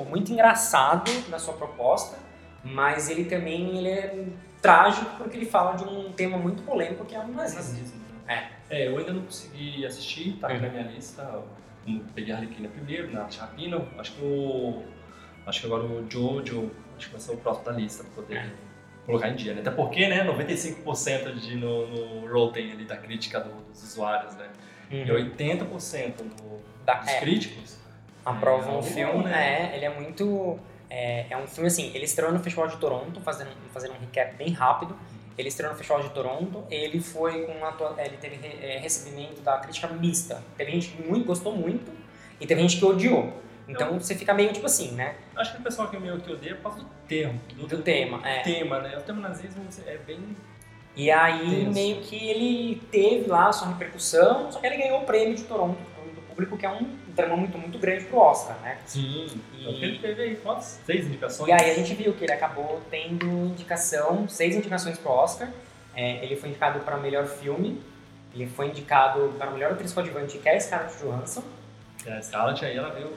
muito 0.10 0.32
engraçado 0.32 1.10
na 1.30 1.38
sua 1.40 1.54
proposta, 1.54 2.18
mas 2.64 3.08
ele 3.10 3.26
também 3.26 3.78
ele 3.78 3.90
é 3.90 4.26
trágico 4.62 5.06
porque 5.18 5.38
ele 5.38 5.46
fala 5.46 5.76
de 5.76 5.84
um 5.84 6.12
tema 6.14 6.38
muito 6.38 6.64
polêmico 6.64 7.06
que 7.06 7.16
é 7.16 7.20
o 7.20 7.28
nazismo. 7.28 8.02
Né? 8.26 8.50
É, 8.70 8.88
eu 8.88 8.98
ainda 8.98 9.13
não 9.13 9.22
consegui 9.22 9.86
assistir, 9.86 10.34
tá 10.42 10.48
aqui 10.48 10.58
Uhum. 10.58 10.63
na 10.63 10.70
minha 10.70 10.84
lista. 10.92 11.22
Eu 11.22 12.02
Peguei 12.13 12.34
a 12.34 12.38
Arlequina 12.38 12.68
primeiro, 12.68 13.13
na 13.13 13.30
Chapina. 13.30 13.82
Acho 13.98 14.12
que 14.13 14.22
o. 14.26 14.84
Acho 15.46 15.62
que 15.62 15.65
agora 15.68 15.84
o 15.84 16.06
Jojo, 16.12 16.70
acho 16.98 17.06
que 17.08 17.12
vai 17.13 17.22
ser 17.22 17.32
o 17.32 17.38
próximo 17.38 17.65
da 17.65 17.72
lista 17.72 18.04
pra 18.04 18.12
poder 18.24 18.38
É. 18.40 18.50
colocar 19.06 19.30
em 19.30 19.36
dia, 19.36 19.54
né? 19.54 19.62
Até 19.62 19.72
porque, 19.72 20.06
né, 20.10 20.22
95% 20.26 21.34
de, 21.40 21.56
no, 21.56 21.88
no 21.88 22.28
Rotten 22.34 22.74
ali 22.74 22.84
da 22.84 22.98
crítica 22.98 23.40
do- 23.40 23.62
dos 23.72 23.82
usuários, 23.84 24.36
né? 24.36 24.50
E 24.90 25.06
80% 25.06 26.21
no, 26.21 26.62
Da- 26.85 26.96
dos 26.96 27.10
é. 27.10 27.19
críticos 27.19 27.77
aprovam 28.25 28.75
É, 28.75 28.79
o 28.79 28.83
filme, 28.83 29.23
né? 29.25 29.71
é, 29.71 29.75
ele 29.75 29.85
é 29.85 29.90
muito 29.90 30.60
É, 30.90 31.25
é 31.29 31.35
um 31.38 31.46
filme 31.46 31.67
assim, 31.67 31.92
ele 31.94 32.06
estreou 32.06 32.31
no 32.31 32.40
Festival 32.40 32.69
de 32.69 32.77
Toronto, 32.77 33.19
fazendo, 33.19 33.50
fazendo 33.73 33.94
um 33.96 34.00
recap 34.00 34.35
bem 34.38 34.52
rápido. 34.54 34.98
Ele 35.38 35.50
estreou 35.50 35.73
no 35.73 35.77
Festival 35.77 36.02
de 36.02 36.10
Toronto, 36.12 36.63
ele 36.71 37.02
foi 37.02 37.46
com 37.46 37.65
atua- 37.65 37.94
ele 38.00 38.15
teve 38.15 38.40
é, 38.63 38.77
recebimento 38.79 39.42
da 39.42 39.58
crítica 39.60 39.88
mista. 39.90 40.42
Teve 40.56 40.71
gente 40.71 40.88
que 40.92 41.04
muito, 41.04 41.25
gostou 41.25 41.54
muito 41.54 41.92
e 42.40 42.48
teve 42.48 42.62
gente 42.62 42.77
que 42.77 42.85
odiou. 42.85 43.33
Então 43.67 44.00
você 44.00 44.15
fica 44.15 44.33
meio 44.33 44.54
tipo 44.54 44.65
assim, 44.65 44.92
né? 44.94 45.15
Acho 45.35 45.56
que 45.56 45.60
o 45.60 45.63
pessoal 45.63 45.90
que 45.90 46.00
meio 46.00 46.17
que 46.21 46.31
odeia 46.31 46.52
é 46.54 46.56
por 46.56 46.63
causa 46.63 46.79
do 46.79 46.85
termo. 47.06 47.38
Do 47.67 47.77
tema, 47.83 48.25
é. 48.25 48.40
tema, 48.40 48.79
né? 48.79 48.98
O 48.98 49.02
termo 49.02 49.19
nazismo 49.19 49.65
é 49.85 49.98
bem. 49.98 50.19
E 50.98 51.12
aí 51.12 51.39
Tenso. 51.65 51.71
meio 51.73 52.02
que 52.02 52.15
ele 52.29 52.81
teve 52.91 53.29
lá 53.29 53.50
a 53.50 53.54
sua 53.54 53.67
repercussão, 53.69 54.52
só 54.52 54.60
que 54.60 54.65
ele 54.65 54.77
ganhou 54.77 55.02
o 55.02 55.06
prêmio 55.06 55.35
de 55.35 55.43
Toronto 55.43 55.77
do 56.15 56.21
público, 56.21 56.58
que 56.58 56.65
é 56.65 56.71
um 56.71 56.89
drama 57.15 57.37
muito, 57.37 57.58
muito 57.58 57.77
grande 57.77 58.06
pro 58.06 58.17
Oscar, 58.17 58.58
né? 58.62 58.77
Sim. 58.85 59.27
E- 59.54 59.62
Então, 59.62 59.73
ele 59.73 60.00
teve 60.00 60.21
aí 60.23 60.35
quantas? 60.37 60.79
Seis 60.85 61.06
indicações? 61.06 61.50
E 61.50 61.52
aí 61.52 61.69
a 61.71 61.73
gente 61.75 61.93
viu 61.93 62.13
que 62.13 62.23
ele 62.25 62.33
acabou 62.33 62.81
tendo 62.89 63.25
indicação, 63.27 64.27
seis 64.27 64.56
indicações 64.56 64.98
pro 64.98 65.12
Oscar. 65.12 65.50
É, 65.95 66.23
ele 66.23 66.35
foi 66.35 66.50
indicado 66.50 66.79
para 66.81 66.98
melhor 66.98 67.25
filme, 67.27 67.79
ele 68.33 68.48
foi 68.48 68.67
indicado 68.67 69.33
para 69.37 69.50
melhor 69.52 69.71
atriz 69.73 69.93
coadjuvante, 69.93 70.37
que 70.39 70.50
é 70.50 70.56
a 70.56 70.60
Scarlett 70.60 70.98
Johansson. 71.00 71.43
É, 72.06 72.13
A 72.13 72.21
Scarlett 72.21 72.65
aí 72.65 72.75
ela 72.77 72.89
veio. 72.89 73.13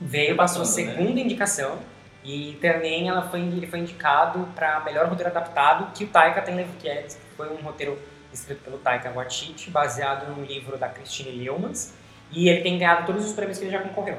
Veio 0.00 0.34
sua 0.34 0.36
Bacana, 0.46 0.58
né? 0.60 0.64
segunda 0.72 1.20
indicação. 1.20 1.78
E 2.24 2.56
também 2.60 3.08
ela 3.08 3.22
foi, 3.22 3.40
ele 3.40 3.66
foi 3.66 3.80
indicado 3.80 4.48
para 4.54 4.80
melhor 4.80 5.06
roteiro 5.06 5.30
adaptado, 5.30 5.92
que 5.92 6.04
o 6.04 6.08
Taika 6.08 6.40
tem 6.40 6.64
que 6.80 6.88
é, 6.88 7.06
foi 7.36 7.50
um 7.50 7.56
roteiro 7.56 7.98
escrito 8.32 8.62
pelo 8.62 8.78
Taika 8.78 9.10
Waititi, 9.10 9.70
baseado 9.70 10.30
num 10.30 10.44
livro 10.44 10.78
da 10.78 10.88
Christine 10.88 11.30
Leumans, 11.30 11.94
e 12.30 12.48
ele 12.48 12.62
tem 12.62 12.78
ganhado 12.78 13.06
todos 13.06 13.24
os 13.26 13.32
prêmios 13.32 13.58
que 13.58 13.64
ele 13.64 13.72
já 13.72 13.80
concorreu. 13.80 14.18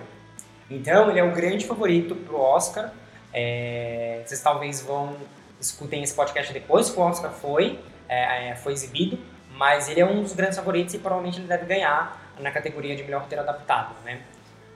Então, 0.69 1.09
ele 1.09 1.19
é 1.19 1.23
o 1.23 1.31
grande 1.31 1.65
favorito 1.65 2.15
pro 2.15 2.39
Oscar. 2.39 2.91
É, 3.33 4.21
vocês 4.25 4.41
talvez 4.41 4.81
vão 4.81 5.15
escutem 5.59 6.03
esse 6.03 6.13
podcast 6.13 6.51
depois 6.51 6.89
que 6.89 6.99
o 6.99 7.01
Oscar 7.01 7.31
foi, 7.31 7.79
é, 8.07 8.49
é, 8.49 8.55
foi 8.55 8.73
exibido, 8.73 9.17
mas 9.55 9.87
ele 9.87 10.01
é 10.01 10.05
um 10.05 10.21
dos 10.21 10.33
grandes 10.33 10.57
favoritos 10.57 10.93
e 10.93 10.99
provavelmente 10.99 11.39
ele 11.39 11.47
deve 11.47 11.65
ganhar 11.65 12.21
na 12.39 12.51
categoria 12.51 12.95
de 12.95 13.03
melhor 13.03 13.21
roteiro 13.21 13.43
adaptado, 13.43 13.95
né? 14.03 14.21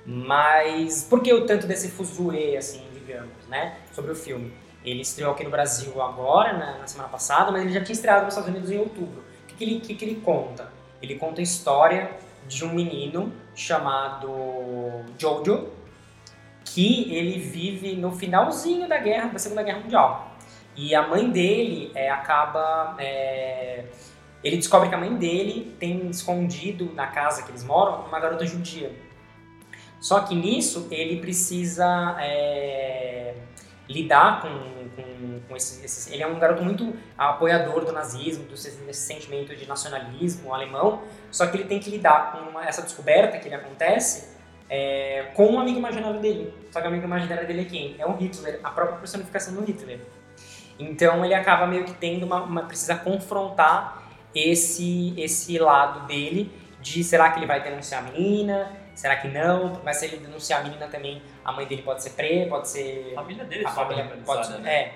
Mas 0.05 1.03
por 1.03 1.21
que 1.21 1.34
o 1.34 1.45
tanto 1.45 1.67
desse 1.67 1.89
fuzuê, 1.89 2.55
assim, 2.55 2.87
digamos, 3.08 3.47
né, 3.47 3.78
sobre 3.93 4.12
o 4.12 4.16
filme? 4.16 4.53
Ele 4.84 5.01
estreou 5.01 5.32
aqui 5.32 5.43
no 5.43 5.49
Brasil 5.49 6.01
agora, 6.01 6.53
na, 6.53 6.78
na 6.80 6.88
semana 6.88 7.10
passada, 7.10 7.51
mas 7.51 7.62
ele 7.62 7.74
já 7.74 7.82
tinha 7.82 7.93
estreado 7.93 8.26
nos 8.26 8.34
Estados 8.34 8.49
Unidos 8.49 8.70
em 8.70 8.78
outubro. 8.78 9.24
O 9.43 9.47
que, 9.47 9.55
que 9.55 9.64
ele, 9.64 9.80
que, 9.80 9.95
que 9.95 10.05
ele 10.05 10.22
conta? 10.22 10.72
Ele 11.01 11.16
conta 11.16 11.41
a 11.41 11.43
história 11.43 12.12
de 12.47 12.64
um 12.64 12.74
menino 12.74 13.34
chamado 13.55 15.03
Jojo, 15.18 15.70
que 16.64 17.14
ele 17.14 17.39
vive 17.39 17.95
no 17.95 18.12
finalzinho 18.12 18.88
da 18.88 18.97
guerra, 18.97 19.30
da 19.30 19.39
Segunda 19.39 19.64
Guerra 19.64 19.80
Mundial. 19.80 20.32
E 20.76 20.93
a 20.93 21.08
mãe 21.08 21.30
dele 21.30 21.91
é, 21.95 22.10
acaba. 22.10 22.95
é, 22.99 23.86
ele 24.43 24.58
descobre 24.58 24.88
que 24.89 24.95
a 24.95 24.97
mãe 24.97 25.14
dele 25.16 25.76
tem 25.80 26.08
escondido 26.10 26.93
na 26.93 27.08
casa 27.08 27.41
que 27.43 27.49
eles 27.49 27.64
moram 27.64 28.05
uma 28.05 28.20
garota 28.20 28.45
judia. 28.45 28.91
Só 30.00 30.22
que 30.22 30.36
nisso 30.36 30.88
ele 30.91 31.20
precisa 31.20 32.16
é, 32.20 33.34
lidar 33.89 34.41
com, 34.41 34.50
com, 34.95 35.39
com 35.48 35.56
esse, 35.56 35.84
esse- 35.84 36.14
Ele 36.14 36.22
é 36.24 36.28
um 36.28 36.38
garoto 36.39 36.64
muito 36.64 36.93
apoiador 37.18 37.84
do 37.86 37.91
nazismo, 37.91 38.45
do 38.45 38.58
sentimento 38.93 39.56
de 39.56 39.68
nacionalismo 39.68 40.54
alemão. 40.54 41.02
Só 41.32 41.48
que 41.48 41.58
ele 41.58 41.66
tem 41.66 41.80
que 41.80 41.89
lidar 41.89 42.32
com 42.32 42.50
uma- 42.50 42.66
essa 42.66 42.82
descoberta 42.82 43.38
que 43.39 43.48
ele 43.48 43.56
acontece 43.56 44.36
é, 44.70 45.32
com 45.34 45.48
um 45.54 45.60
amigo 45.60 45.78
imaginário 45.80 46.20
dele. 46.20 46.54
Só 46.72 46.80
que 46.82 46.86
o 46.86 46.89
amigo 46.89 47.06
imaginário 47.06 47.48
dele 47.48 47.62
é 47.62 47.66
quem? 47.66 47.95
É 47.98 48.06
o 48.06 48.12
Hitler, 48.18 48.60
a 48.64 48.70
própria 48.70 48.98
personificação 48.98 49.54
do 49.56 49.64
Hitler. 49.64 50.00
Então 50.78 51.24
ele 51.26 51.34
acaba 51.34 51.66
meio 51.66 51.86
que 51.86 51.93
tendo 51.93 52.26
uma, 52.26 52.43
uma 52.43 52.64
precisa 52.64 52.95
confrontar 52.95 54.04
esse 54.36 55.14
esse 55.18 55.58
lado 55.58 56.06
dele 56.06 56.52
de 56.82 57.04
será 57.04 57.32
que 57.32 57.39
ele 57.39 57.48
vai 57.48 57.64
denunciar 57.64 58.02
a 58.06 58.12
menina, 58.12 58.72
será 58.98 59.16
que 59.16 59.28
não? 59.28 59.80
Mas 59.84 59.98
se 59.98 60.06
ele 60.06 60.18
denunciar 60.18 60.62
a 60.62 60.64
menina 60.64 60.88
também, 60.88 61.22
a 61.45 61.52
mãe 61.52 61.66
dele 61.66 61.84
pode 61.84 62.04
ser 62.04 62.12
presa, 62.12 62.50
pode 62.50 62.68
ser 62.68 63.14
A 63.14 63.22
família 63.22 63.45
dele 63.45 63.66
a 63.66 63.70
família 63.70 64.20
pode 64.26 64.48
ser, 64.48 64.60
né? 64.60 64.74
é. 64.74 64.95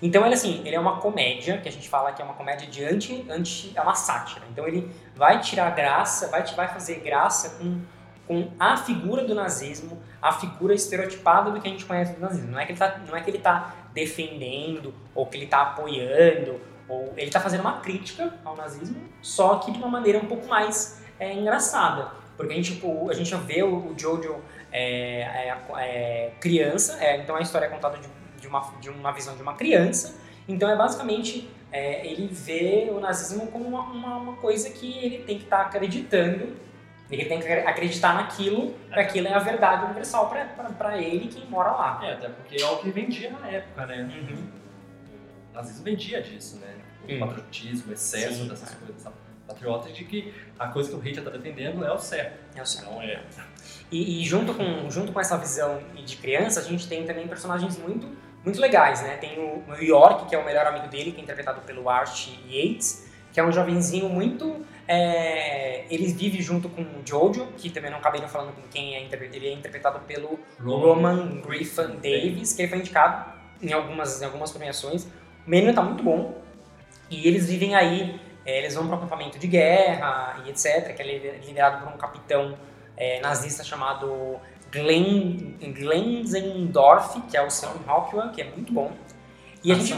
Então 0.00 0.24
ele 0.24 0.34
assim, 0.34 0.62
ele 0.64 0.74
é 0.74 0.80
uma 0.80 0.98
comédia, 0.98 1.58
que 1.58 1.68
a 1.68 1.72
gente 1.72 1.88
fala 1.88 2.12
que 2.12 2.20
é 2.20 2.24
uma 2.24 2.34
comédia 2.34 2.66
de 2.66 2.84
anti, 2.84 3.24
anti 3.30 3.72
é 3.74 3.80
uma 3.80 3.94
sátira. 3.94 4.44
Então 4.50 4.66
ele 4.66 4.90
vai 5.14 5.40
tirar 5.40 5.70
graça, 5.70 6.28
vai 6.28 6.42
vai 6.44 6.68
fazer 6.68 6.96
graça 6.96 7.58
com 7.58 7.80
com 8.26 8.50
a 8.58 8.76
figura 8.76 9.24
do 9.24 9.34
nazismo, 9.34 10.00
a 10.20 10.32
figura 10.32 10.72
estereotipada 10.74 11.50
do 11.50 11.60
que 11.60 11.68
a 11.68 11.70
gente 11.70 11.84
conhece 11.84 12.14
do 12.14 12.20
nazismo. 12.20 12.52
Não 12.52 12.58
é 12.58 12.64
que 12.64 12.72
ele 12.72 12.78
tá, 12.78 13.00
não 13.06 13.16
é 13.16 13.20
que 13.20 13.30
ele 13.30 13.38
tá 13.38 13.74
defendendo 13.92 14.94
ou 15.14 15.26
que 15.26 15.36
ele 15.36 15.46
tá 15.46 15.62
apoiando, 15.62 16.60
ou 16.88 17.12
ele 17.16 17.30
tá 17.30 17.40
fazendo 17.40 17.60
uma 17.60 17.80
crítica 17.80 18.32
ao 18.44 18.56
nazismo, 18.56 18.96
só 19.20 19.56
que 19.56 19.70
de 19.72 19.78
uma 19.78 19.88
maneira 19.88 20.18
um 20.18 20.26
pouco 20.26 20.46
mais 20.46 21.02
é, 21.18 21.32
engraçada. 21.32 22.21
Porque 22.42 22.54
a 22.54 22.56
gente, 22.56 22.74
tipo, 22.74 23.08
a 23.08 23.14
gente 23.14 23.30
já 23.30 23.38
vê 23.38 23.62
o, 23.62 23.94
Jojo 23.96 24.34
é, 24.72 25.20
é, 25.22 25.56
é, 25.78 26.32
criança, 26.40 26.98
é, 27.00 27.18
então 27.18 27.36
a 27.36 27.40
história 27.40 27.66
é 27.66 27.68
contada 27.68 27.98
de, 27.98 28.08
de, 28.40 28.48
uma, 28.48 28.60
de 28.80 28.90
uma 28.90 29.12
visão 29.12 29.36
de 29.36 29.42
uma 29.42 29.54
criança, 29.54 30.16
então 30.48 30.68
é 30.68 30.74
basicamente 30.74 31.48
é, 31.70 32.04
ele 32.04 32.26
vê 32.26 32.88
o 32.90 32.98
nazismo 32.98 33.46
como 33.46 33.64
uma, 33.64 33.82
uma, 33.82 34.16
uma 34.16 34.36
coisa 34.38 34.70
que 34.70 34.98
ele 34.98 35.18
tem 35.18 35.38
que 35.38 35.44
estar 35.44 35.60
acreditando, 35.60 36.56
ele 37.08 37.26
tem 37.26 37.38
que 37.38 37.46
acreditar 37.46 38.14
naquilo, 38.14 38.74
que 38.92 38.98
aquilo 38.98 39.28
é 39.28 39.34
a 39.34 39.38
verdade 39.38 39.84
universal 39.84 40.28
para 40.76 40.98
ele, 40.98 41.28
quem 41.28 41.46
mora 41.46 41.70
lá. 41.70 42.00
É, 42.02 42.14
até 42.14 42.28
porque 42.28 42.60
é 42.60 42.66
o 42.66 42.78
que 42.78 42.90
vendia 42.90 43.30
na 43.30 43.48
época, 43.48 43.86
né? 43.86 44.02
Uhum. 44.02 44.48
O 45.52 45.54
nazismo 45.54 45.84
vendia 45.84 46.20
disso, 46.20 46.56
né? 46.56 46.74
O 47.08 47.18
patriotismo, 47.20 47.90
o 47.90 47.92
excesso 47.92 48.34
Sim, 48.34 48.48
dessas 48.48 48.72
é. 48.72 48.76
coisas. 48.76 49.00
sabe? 49.00 49.16
Patriota 49.52 49.90
de 49.90 50.04
que 50.04 50.34
a 50.58 50.68
coisa 50.68 50.90
que 50.90 50.96
o 50.96 50.98
Hitler 50.98 51.24
está 51.24 51.30
defendendo 51.30 51.84
é 51.84 51.92
o 51.92 51.98
certo. 51.98 52.38
É 52.56 52.62
o 52.62 52.66
certo. 52.66 52.90
Não 52.90 53.02
é. 53.02 53.20
E, 53.90 54.22
e 54.22 54.24
junto, 54.24 54.54
com, 54.54 54.90
junto 54.90 55.12
com 55.12 55.20
essa 55.20 55.36
visão 55.36 55.80
de 56.04 56.16
criança, 56.16 56.60
a 56.60 56.62
gente 56.62 56.88
tem 56.88 57.04
também 57.04 57.28
personagens 57.28 57.78
muito, 57.78 58.08
muito 58.44 58.60
legais, 58.60 59.02
né? 59.02 59.16
Tem 59.16 59.38
o, 59.38 59.62
York, 59.74 60.28
que 60.28 60.34
é 60.34 60.38
o 60.38 60.44
melhor 60.44 60.66
amigo 60.66 60.88
dele, 60.88 61.12
que 61.12 61.20
é 61.20 61.22
interpretado 61.22 61.60
pelo 61.62 61.88
Art 61.88 62.28
Yates, 62.48 63.10
que 63.32 63.40
é 63.40 63.44
um 63.44 63.52
jovenzinho 63.52 64.08
muito... 64.08 64.64
é, 64.86 65.84
ele 65.90 66.12
vive 66.12 66.40
junto 66.42 66.68
com 66.68 66.82
o 66.82 67.02
Jojo, 67.04 67.46
que 67.56 67.70
também 67.70 67.90
não 67.90 67.98
acabei 67.98 68.20
não 68.20 68.28
falando 68.28 68.52
com 68.54 68.62
quem 68.68 68.94
é 68.94 69.02
ele 69.02 69.48
é 69.48 69.52
interpretado 69.52 70.00
pelo 70.00 70.38
Roman 70.60 71.40
Griffin 71.40 71.96
Davis, 72.02 72.52
que 72.52 72.62
ele 72.62 72.68
foi 72.68 72.78
indicado 72.78 73.32
em 73.60 73.72
algumas, 73.72 74.20
em 74.20 74.24
algumas 74.24 74.50
premiações. 74.50 75.04
O 75.46 75.50
menino 75.50 75.72
tá 75.74 75.82
muito 75.82 76.02
bom. 76.02 76.42
E 77.10 77.28
eles 77.28 77.48
vivem 77.48 77.74
aí, 77.74 78.18
eles 78.44 78.74
vão 78.74 78.86
para 78.86 78.96
um 78.96 78.98
acampamento 78.98 79.38
de 79.38 79.46
guerra 79.46 80.42
e 80.44 80.50
etc., 80.50 80.94
que 80.94 81.02
é 81.02 81.04
li- 81.06 81.40
liderado 81.46 81.84
por 81.84 81.92
um 81.92 81.96
capitão 81.96 82.56
é, 82.96 83.20
nazista 83.20 83.62
chamado 83.62 84.36
Glenn, 84.70 85.54
Glenzendorf, 85.72 87.20
que 87.22 87.36
é 87.36 87.42
o 87.44 87.50
Sam 87.50 87.74
Rockwell, 87.86 88.30
que 88.30 88.40
é 88.42 88.44
muito 88.44 88.72
bom. 88.72 88.92
E 89.64 89.70
a 89.70 89.74
gente 89.76 89.92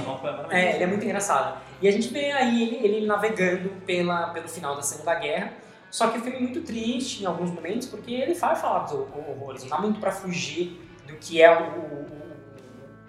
é, 0.50 0.74
ele 0.74 0.84
é 0.84 0.86
muito 0.86 1.04
engraçado. 1.04 1.58
E 1.80 1.88
a 1.88 1.90
gente 1.90 2.08
vê 2.08 2.30
aí 2.32 2.62
ele, 2.62 2.86
ele 2.86 3.06
navegando 3.06 3.70
pela, 3.86 4.28
pelo 4.28 4.46
final 4.48 4.76
da 4.76 4.82
Segunda 4.82 5.14
Guerra. 5.14 5.52
Só 5.90 6.08
que 6.08 6.18
o 6.18 6.20
filme 6.20 6.36
é 6.38 6.40
muito 6.40 6.60
triste 6.62 7.22
em 7.22 7.26
alguns 7.26 7.50
momentos, 7.50 7.86
porque 7.86 8.12
ele 8.12 8.34
vai 8.34 8.56
falar 8.56 8.80
dos 8.80 8.92
horrores. 8.92 9.62
Não 9.62 9.70
dá 9.70 9.78
muito 9.78 10.00
pra 10.00 10.10
fugir 10.10 10.80
do 11.06 11.14
que 11.14 11.40
é 11.40 11.50
o, 11.50 11.62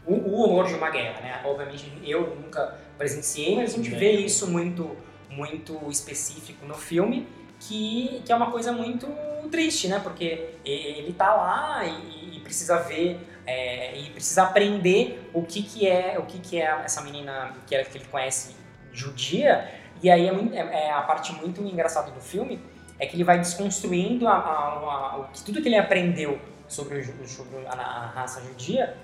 o, 0.06 0.14
o, 0.14 0.14
o 0.14 0.42
horror 0.44 0.68
de 0.68 0.76
uma 0.76 0.90
guerra, 0.90 1.20
né? 1.22 1.42
Obviamente 1.44 1.92
eu 2.06 2.36
nunca 2.36 2.76
presenciei, 2.98 3.56
mas 3.56 3.74
a 3.74 3.78
gente 3.78 3.90
vê 3.90 4.12
isso 4.12 4.50
muito, 4.50 4.96
muito 5.36 5.80
específico 5.90 6.66
no 6.66 6.76
filme, 6.76 7.28
que, 7.60 8.22
que 8.26 8.32
é 8.32 8.36
uma 8.36 8.52
coisa 8.52 8.72
muito 8.72 9.08
triste, 9.52 9.88
né? 9.88 10.00
Porque 10.02 10.50
ele 10.66 11.14
tá 11.14 11.34
lá 11.34 11.86
e, 11.86 12.38
e 12.38 12.40
precisa 12.42 12.78
ver 12.80 13.20
é, 13.46 13.96
e 13.98 14.10
precisa 14.10 14.44
aprender 14.44 15.30
o 15.34 15.44
que, 15.44 15.62
que 15.62 15.88
é 15.88 16.18
o 16.18 16.24
que, 16.24 16.40
que 16.40 16.60
é 16.62 16.66
essa 16.84 17.02
menina 17.02 17.54
que, 17.68 17.76
é, 17.76 17.84
que 17.84 17.98
ele 18.00 18.06
conhece 18.06 18.56
judia 18.92 19.70
e 20.02 20.10
aí 20.10 20.28
é, 20.28 20.32
muito- 20.32 20.54
é- 20.56 20.88
é 20.88 20.92
a 20.92 21.02
parte 21.02 21.32
muito 21.34 21.62
engraçada 21.62 22.10
do 22.12 22.20
filme 22.20 22.60
é 23.00 23.06
que 23.06 23.16
ele 23.16 23.24
vai 23.24 23.38
desconstruindo 23.38 24.28
a, 24.28 24.34
a- 24.34 25.16
a- 25.16 25.30
tudo 25.46 25.62
que 25.62 25.68
ele 25.68 25.78
aprendeu 25.78 26.40
sobre, 26.68 27.00
o 27.00 27.28
sobre 27.28 27.66
a 27.68 28.12
raça 28.16 28.42
judia 28.42 28.98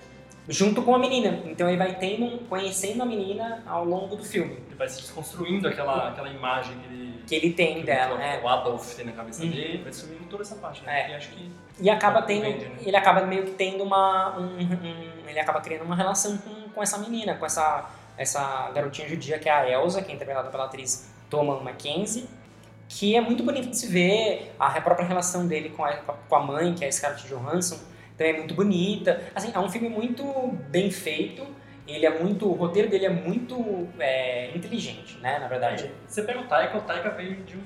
junto 0.49 0.81
com 0.81 0.95
a 0.95 0.99
menina 0.99 1.39
então 1.45 1.67
ele 1.67 1.77
vai 1.77 1.93
tendo 1.95 2.39
conhecendo 2.47 3.01
a 3.03 3.05
menina 3.05 3.63
ao 3.65 3.85
longo 3.85 4.15
do 4.15 4.23
filme 4.23 4.53
Ele 4.67 4.75
vai 4.75 4.89
se 4.89 5.01
desconstruindo 5.01 5.67
aquela, 5.67 6.09
aquela 6.09 6.29
imagem 6.29 6.75
que 6.79 6.85
ele. 6.93 7.23
que 7.27 7.35
ele 7.35 7.53
tem 7.53 7.75
que 7.75 7.83
dela 7.83 8.15
o, 8.15 8.17
né 8.17 8.39
o 8.43 8.47
Adolf 8.47 8.95
tem 8.95 9.05
na 9.05 9.11
cabeça 9.11 9.43
Uhum. 9.43 9.49
dele, 9.51 9.83
vai 9.83 9.93
sumindo 9.93 10.23
toda 10.29 10.41
essa 10.43 10.55
parte, 10.55 10.83
né? 10.83 11.11
É. 11.11 11.15
Acho 11.15 11.29
que. 11.29 11.51
E 11.79 11.89
acaba 11.89 12.21
tendo, 12.23 12.41
vende, 12.43 12.65
né? 12.65 12.75
ele 12.85 12.95
acaba 12.97 13.21
meio 13.25 13.43
que 13.45 13.51
tendo 13.51 13.83
uma, 13.83 14.37
um, 14.37 14.57
um- 14.61 15.29
ele 15.29 15.39
acaba 15.39 15.61
criando 15.61 15.83
uma 15.83 15.95
relação 15.95 16.37
com, 16.37 16.69
com 16.69 16.81
essa 16.83 16.97
menina, 16.97 17.35
com 17.35 17.45
essa, 17.45 17.89
essa 18.17 18.69
garotinha 18.73 19.07
judia 19.07 19.37
que 19.39 19.47
é 19.47 19.51
a 19.51 19.69
Elsa, 19.69 20.01
que 20.01 20.11
é 20.11 20.15
interpretada 20.15 20.49
pela 20.49 20.65
atriz 20.65 21.09
Thomas 21.29 21.61
Mackenzie, 21.63 22.27
que 22.89 23.15
é 23.15 23.21
muito 23.21 23.43
bonito 23.43 23.69
de 23.69 23.77
se 23.77 23.87
ver, 23.87 24.53
a 24.59 24.81
própria 24.81 25.05
relação 25.07 25.47
dele 25.47 25.69
com 25.69 25.83
a, 25.85 25.93
com 25.93 26.35
a 26.35 26.39
mãe, 26.41 26.73
que 26.73 26.83
é 26.83 26.87
a 26.87 26.91
Scarlett 26.91 27.25
Johansson, 27.27 27.79
também 28.21 28.33
é 28.33 28.37
muito 28.37 28.53
bonita. 28.53 29.21
Assim, 29.33 29.51
é 29.53 29.59
um 29.59 29.69
filme 29.69 29.89
muito 29.89 30.23
bem 30.69 30.91
feito. 30.91 31.45
Ele 31.87 32.05
é 32.05 32.19
muito, 32.19 32.47
o 32.47 32.53
roteiro 32.53 32.87
dele 32.89 33.07
é 33.07 33.09
muito 33.09 33.87
é, 33.99 34.55
inteligente, 34.55 35.17
né? 35.17 35.39
Na 35.39 35.47
verdade. 35.47 35.91
Você 36.07 36.21
pega 36.21 36.39
o 36.39 36.43
Taika, 36.47 36.77
o 36.77 36.81
Taika 36.81 37.09
veio 37.09 37.35
de 37.37 37.57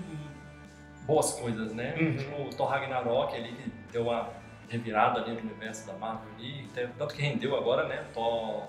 boas 1.06 1.34
coisas, 1.34 1.74
né? 1.74 1.94
Uhum. 2.00 2.18
Tipo, 2.18 2.42
o 2.44 2.50
Thor 2.50 2.68
Ragnarok 2.68 3.36
ali, 3.36 3.50
que 3.50 3.72
deu 3.92 4.04
uma 4.04 4.30
revirada 4.70 5.20
ali 5.20 5.34
no 5.34 5.42
universo 5.42 5.86
da 5.86 5.94
Marvel 5.94 6.28
ali, 6.40 6.68
tanto 6.98 7.14
que 7.14 7.22
rendeu 7.22 7.56
agora, 7.56 7.88
né? 7.88 8.04
Thor 8.14 8.68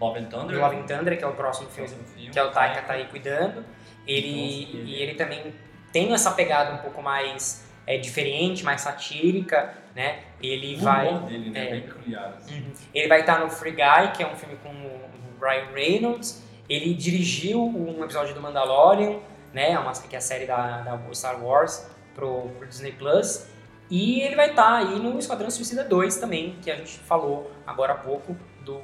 Love 0.00 0.18
and 0.18 0.24
Thunder. 0.24 0.60
Love 0.60 0.76
and 0.76 0.86
Thunder, 0.86 1.16
que 1.16 1.24
é 1.24 1.26
o 1.26 1.32
próximo 1.32 1.70
filme 1.70 1.88
filme, 1.88 2.30
que 2.30 2.38
é 2.38 2.42
o 2.42 2.50
Taika 2.50 2.82
tá 2.82 2.94
aí 2.94 3.06
cuidando. 3.06 3.64
Ele, 4.06 4.66
Nossa, 4.66 4.76
ele- 4.76 4.90
e 4.90 5.02
ele 5.02 5.14
também 5.14 5.54
tem 5.92 6.12
essa 6.12 6.32
pegada 6.32 6.74
um 6.74 6.78
pouco 6.78 7.02
mais 7.02 7.65
é, 7.86 7.96
diferente, 7.98 8.64
mais 8.64 8.80
satírica, 8.80 9.74
né? 9.94 10.20
Ele 10.42 10.76
O 10.76 10.80
vai. 10.80 11.18
dele, 11.20 11.50
né? 11.50 11.66
é. 11.66 11.70
Bem 11.70 11.80
peculiar. 11.82 12.34
assim. 12.36 12.54
Uhum. 12.58 12.72
Ele 12.92 13.08
vai 13.08 13.20
estar 13.20 13.38
no 13.40 13.48
Free 13.50 13.72
Guy, 13.72 14.12
que 14.16 14.22
é 14.22 14.26
um 14.26 14.34
filme 14.36 14.56
com 14.56 14.70
o 14.70 15.00
Ryan 15.40 15.72
Reynolds. 15.72 16.42
Ele 16.68 16.94
dirigiu 16.94 17.64
um 17.64 18.02
episódio 18.02 18.34
do 18.34 18.40
Mandalorian, 18.40 19.18
né? 19.52 19.78
Uma, 19.78 19.92
que 19.92 20.14
é 20.14 20.18
a 20.18 20.20
série 20.20 20.46
da, 20.46 20.82
da 20.82 21.00
Star 21.14 21.42
Wars 21.42 21.88
pro, 22.14 22.48
pro 22.58 22.66
Disney 22.66 22.92
Plus. 22.92 23.46
E 23.88 24.20
ele 24.22 24.34
vai 24.34 24.50
estar 24.50 24.78
aí 24.78 24.98
no 24.98 25.16
Esquadrão 25.18 25.48
Suicida 25.48 25.84
2 25.84 26.16
também, 26.16 26.56
que 26.60 26.70
a 26.70 26.76
gente 26.76 26.98
falou 26.98 27.50
agora 27.64 27.92
há 27.92 27.96
pouco 27.96 28.36
do, 28.64 28.78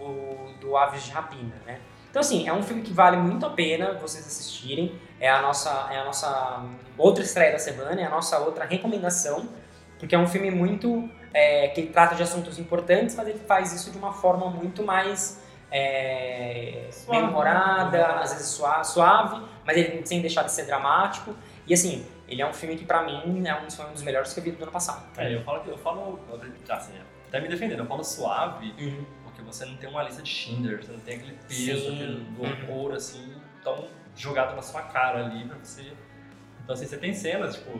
do 0.60 0.76
Aves 0.76 1.04
de 1.04 1.10
Rapina, 1.10 1.56
né? 1.66 1.80
Então, 2.12 2.20
assim, 2.20 2.46
é 2.46 2.52
um 2.52 2.62
filme 2.62 2.82
que 2.82 2.92
vale 2.92 3.16
muito 3.16 3.46
a 3.46 3.48
pena 3.50 3.94
vocês 3.94 4.26
assistirem. 4.26 4.94
É 5.18 5.30
a 5.30 5.40
nossa, 5.40 5.88
é 5.90 5.96
a 5.98 6.04
nossa 6.04 6.62
outra 6.98 7.24
estreia 7.24 7.52
da 7.52 7.58
semana, 7.58 7.98
é 7.98 8.04
a 8.04 8.10
nossa 8.10 8.38
outra 8.38 8.66
recomendação, 8.66 9.48
porque 9.98 10.14
é 10.14 10.18
um 10.18 10.26
filme 10.26 10.50
muito 10.50 11.08
é, 11.32 11.68
que 11.68 11.84
trata 11.86 12.14
de 12.14 12.22
assuntos 12.22 12.58
importantes, 12.58 13.14
mas 13.14 13.26
ele 13.28 13.38
faz 13.38 13.72
isso 13.72 13.90
de 13.90 13.96
uma 13.96 14.12
forma 14.12 14.50
muito 14.50 14.82
mais 14.84 15.40
é, 15.70 16.86
Suave. 16.90 17.18
bem-humorada, 17.22 18.06
às 18.20 18.32
vezes 18.34 18.48
sua- 18.48 18.84
suave, 18.84 19.42
mas 19.64 19.74
ele 19.76 20.04
sem 20.06 20.20
deixar 20.20 20.42
de 20.42 20.52
ser 20.52 20.64
dramático. 20.66 21.34
E 21.66 21.72
assim, 21.72 22.04
ele 22.28 22.42
é 22.42 22.46
um 22.46 22.52
filme 22.52 22.76
que 22.76 22.84
pra 22.84 23.02
mim 23.02 23.42
é 23.46 23.54
um, 23.58 23.70
foi 23.70 23.86
um 23.86 23.92
dos 23.92 24.02
melhores 24.02 24.34
que 24.34 24.40
eu 24.40 24.44
vi 24.44 24.50
do 24.50 24.62
ano 24.62 24.72
passado. 24.72 25.02
É, 25.16 25.34
eu 25.34 25.42
falo, 25.44 25.62
eu 25.66 25.78
falo, 25.78 26.20
assim, 26.68 26.92
até 27.28 27.40
me 27.40 27.48
defendendo, 27.48 27.78
eu 27.78 27.86
falo 27.86 28.04
suave, 28.04 28.74
Uhum. 28.78 29.04
Você 29.52 29.64
não 29.66 29.76
tem 29.76 29.88
uma 29.88 30.02
lista 30.02 30.22
de 30.22 30.28
Schindler, 30.30 30.82
você 30.84 30.92
não 30.92 31.00
tem 31.00 31.16
aquele 31.16 31.36
peso, 31.48 31.82
Sim. 31.88 31.94
aquele 31.94 32.20
do 32.24 32.42
Uhum. 32.42 32.70
horror, 32.80 32.94
assim, 32.94 33.34
tão 33.62 33.86
jogado 34.16 34.54
na 34.56 34.62
sua 34.62 34.82
cara 34.82 35.24
ali 35.24 35.44
pra 35.44 35.56
você. 35.62 35.92
Então, 36.62 36.74
assim, 36.74 36.86
você 36.86 36.96
tem 36.96 37.12
cenas, 37.14 37.54
tipo, 37.56 37.70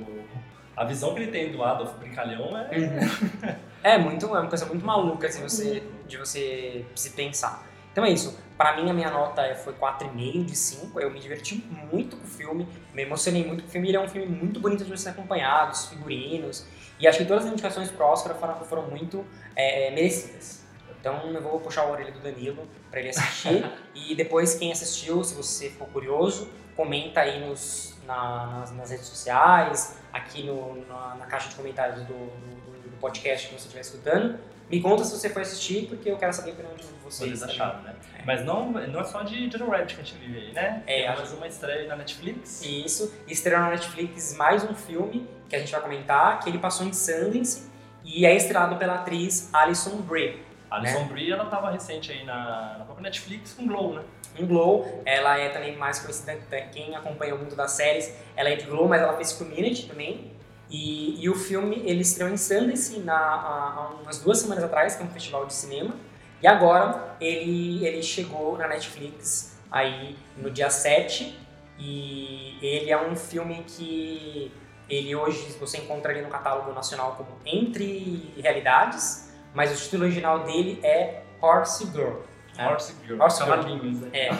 a 0.76 0.84
visão 0.84 1.14
que 1.14 1.20
ele 1.22 1.30
tem 1.30 1.52
do 1.52 1.62
Adolf 1.62 1.94
Brincalhão 1.98 2.56
é. 2.56 3.58
É 3.82 3.98
muito, 3.98 4.26
é 4.26 4.40
uma 4.40 4.46
coisa 4.48 4.64
muito 4.66 4.84
maluca 4.84 5.26
assim, 5.26 5.42
você, 5.42 5.82
de 6.06 6.16
você 6.16 6.84
se 6.94 7.10
pensar. 7.10 7.66
Então 7.90 8.04
é 8.04 8.10
isso. 8.10 8.38
Pra 8.56 8.76
mim 8.80 8.88
a 8.88 8.94
minha 8.94 9.10
nota 9.10 9.42
é- 9.42 9.54
foi 9.56 9.72
4,5 9.74 10.44
de 10.44 10.54
5. 10.56 10.98
Eu 11.00 11.10
me 11.10 11.18
diverti 11.18 11.56
muito 11.92 12.16
com 12.16 12.24
o 12.24 12.26
filme, 12.28 12.66
me 12.94 13.02
emocionei 13.02 13.44
muito 13.44 13.64
com 13.64 13.68
o 13.68 13.72
filme. 13.72 13.88
Ele 13.88 13.96
é 13.96 14.00
um 14.00 14.08
filme 14.08 14.26
muito 14.28 14.60
bonito 14.60 14.84
de 14.84 15.00
ser 15.00 15.10
acompanhado, 15.10 15.72
os 15.72 15.86
figurinos. 15.86 16.64
E 16.98 17.06
acho 17.08 17.18
que 17.18 17.24
todas 17.24 17.44
as 17.44 17.52
indicações 17.52 17.90
pro 17.90 18.04
Oscar 18.06 18.34
foram, 18.36 18.54
foram 18.64 18.82
muito 18.88 19.26
é, 19.56 19.90
merecidas. 19.90 20.61
Então 21.02 21.20
eu 21.34 21.42
vou 21.42 21.58
puxar 21.58 21.82
a 21.82 21.90
orelha 21.90 22.12
do 22.12 22.20
Danilo 22.20 22.64
pra 22.88 23.00
ele 23.00 23.08
assistir. 23.08 23.68
e 23.92 24.14
depois 24.14 24.54
quem 24.54 24.70
assistiu, 24.70 25.24
se 25.24 25.34
você 25.34 25.68
for 25.70 25.88
curioso, 25.88 26.48
comenta 26.76 27.20
aí 27.22 27.44
nos, 27.44 27.96
na- 28.06 28.46
nas, 28.46 28.70
nas 28.72 28.90
redes 28.90 29.06
sociais, 29.06 29.98
aqui 30.12 30.44
no, 30.44 30.86
na, 30.86 31.16
na 31.16 31.26
caixa 31.26 31.48
de 31.48 31.56
comentários 31.56 32.02
do, 32.06 32.14
do- 32.14 32.82
do 32.88 32.96
podcast 33.00 33.48
que 33.48 33.54
você 33.54 33.62
estiver 33.64 33.80
escutando. 33.80 34.38
Me 34.70 34.80
conta 34.80 35.04
se 35.04 35.10
você 35.18 35.28
foi 35.28 35.42
assistir, 35.42 35.86
porque 35.88 36.08
eu 36.08 36.16
quero 36.16 36.32
saber 36.32 36.50
a 36.50 36.54
opinião 36.54 36.74
de 36.76 36.84
vocês. 37.04 37.42
Acharam, 37.42 37.82
né? 37.82 37.94
Mas 38.24 38.44
não, 38.44 38.70
não 38.70 39.00
é 39.00 39.04
só 39.04 39.22
de 39.24 39.50
Jojo 39.50 39.68
Rabbit 39.68 39.96
que 39.96 40.00
a 40.00 40.04
gente 40.04 40.16
vive 40.18 40.38
aí, 40.38 40.52
né? 40.52 40.82
É, 40.86 41.06
Tem 41.08 41.16
mais 41.16 41.32
uma 41.32 41.48
estreia 41.48 41.88
na 41.88 41.96
Netflix. 41.96 42.62
Isso. 42.64 43.12
Estreou 43.26 43.60
na 43.60 43.70
Netflix 43.70 44.34
mais 44.36 44.62
um 44.62 44.72
filme 44.72 45.28
que 45.48 45.56
a 45.56 45.58
gente 45.58 45.72
vai 45.72 45.80
comentar, 45.82 46.38
que 46.38 46.48
ele 46.48 46.58
passou 46.58 46.86
em 46.86 46.92
Sundance 46.92 47.70
e 48.04 48.24
é 48.24 48.34
estrelado 48.34 48.76
pela 48.76 48.94
atriz 48.94 49.50
Alison 49.52 49.96
Brie. 49.96 50.40
A 50.72 50.76
Alison 50.76 51.04
Brie, 51.04 51.30
ela 51.30 51.44
tava 51.44 51.70
recente 51.70 52.10
aí 52.10 52.24
na, 52.24 52.78
na 52.78 52.84
própria 52.86 53.02
Netflix 53.02 53.52
com 53.52 53.66
Glow, 53.66 53.92
né? 53.92 54.02
Em 54.38 54.46
Glow, 54.46 55.02
ela 55.04 55.38
é 55.38 55.50
também 55.50 55.76
mais 55.76 55.98
conhecida, 55.98 56.34
quem 56.72 56.96
acompanha 56.96 57.34
o 57.34 57.38
mundo 57.38 57.54
das 57.54 57.72
séries, 57.72 58.16
ela 58.34 58.48
é 58.48 58.56
de 58.56 58.64
Glow, 58.64 58.88
mas 58.88 59.02
ela 59.02 59.12
fez 59.14 59.34
Community 59.34 59.86
também. 59.86 60.32
E, 60.70 61.22
e 61.22 61.28
o 61.28 61.34
filme, 61.34 61.82
ele 61.84 62.00
estreou 62.00 62.30
em 62.30 62.38
Sundance 62.38 62.98
na, 63.00 63.14
há, 63.14 63.90
umas 64.00 64.18
duas 64.20 64.38
semanas 64.38 64.64
atrás, 64.64 64.96
que 64.96 65.02
é 65.02 65.04
um 65.04 65.10
festival 65.10 65.44
de 65.44 65.52
cinema. 65.52 65.94
E 66.40 66.46
agora, 66.46 67.16
ele, 67.20 67.86
ele 67.86 68.02
chegou 68.02 68.56
na 68.56 68.66
Netflix 68.66 69.60
aí 69.70 70.16
no 70.38 70.50
dia 70.50 70.70
7. 70.70 71.38
E 71.78 72.56
ele 72.62 72.90
é 72.90 72.98
um 72.98 73.14
filme 73.14 73.62
que 73.68 74.50
ele 74.88 75.14
hoje 75.14 75.54
você 75.60 75.78
encontra 75.78 76.12
ele 76.12 76.22
no 76.22 76.30
catálogo 76.30 76.72
nacional 76.72 77.14
como 77.16 77.28
Entre 77.44 78.32
Realidades, 78.38 79.31
mas 79.54 79.72
o 79.72 79.82
título 79.82 80.04
original 80.04 80.40
dele 80.44 80.80
é 80.82 81.22
Horse 81.40 81.86
Girl. 81.92 82.20
né? 82.56 82.68
Horse 82.68 82.94
Girl. 83.06 83.20
Horse 83.20 83.42
Girl. 83.44 83.50
Cavalinhos, 83.56 84.00
né? 84.00 84.08
É, 84.12 84.30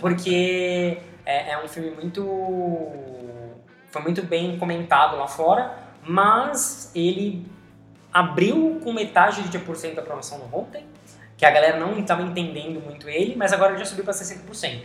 porque 0.00 0.98
é, 1.24 1.50
é 1.52 1.64
um 1.64 1.68
filme 1.68 1.90
muito. 1.90 2.24
Foi 3.90 4.02
muito 4.02 4.22
bem 4.22 4.58
comentado 4.58 5.16
lá 5.16 5.26
fora, 5.26 5.74
mas 6.02 6.90
ele 6.94 7.46
abriu 8.12 8.80
com 8.82 8.92
metade 8.92 9.42
de 9.48 9.58
10% 9.58 9.94
da 9.94 10.02
promoção 10.02 10.38
no 10.38 10.44
Rotten, 10.46 10.84
que 11.36 11.44
a 11.44 11.50
galera 11.50 11.78
não 11.78 11.98
estava 11.98 12.22
entendendo 12.22 12.80
muito 12.80 13.08
ele, 13.08 13.34
mas 13.36 13.52
agora 13.52 13.72
ele 13.72 13.78
já 13.78 13.84
subiu 13.86 14.04
para 14.04 14.12
60%. 14.14 14.82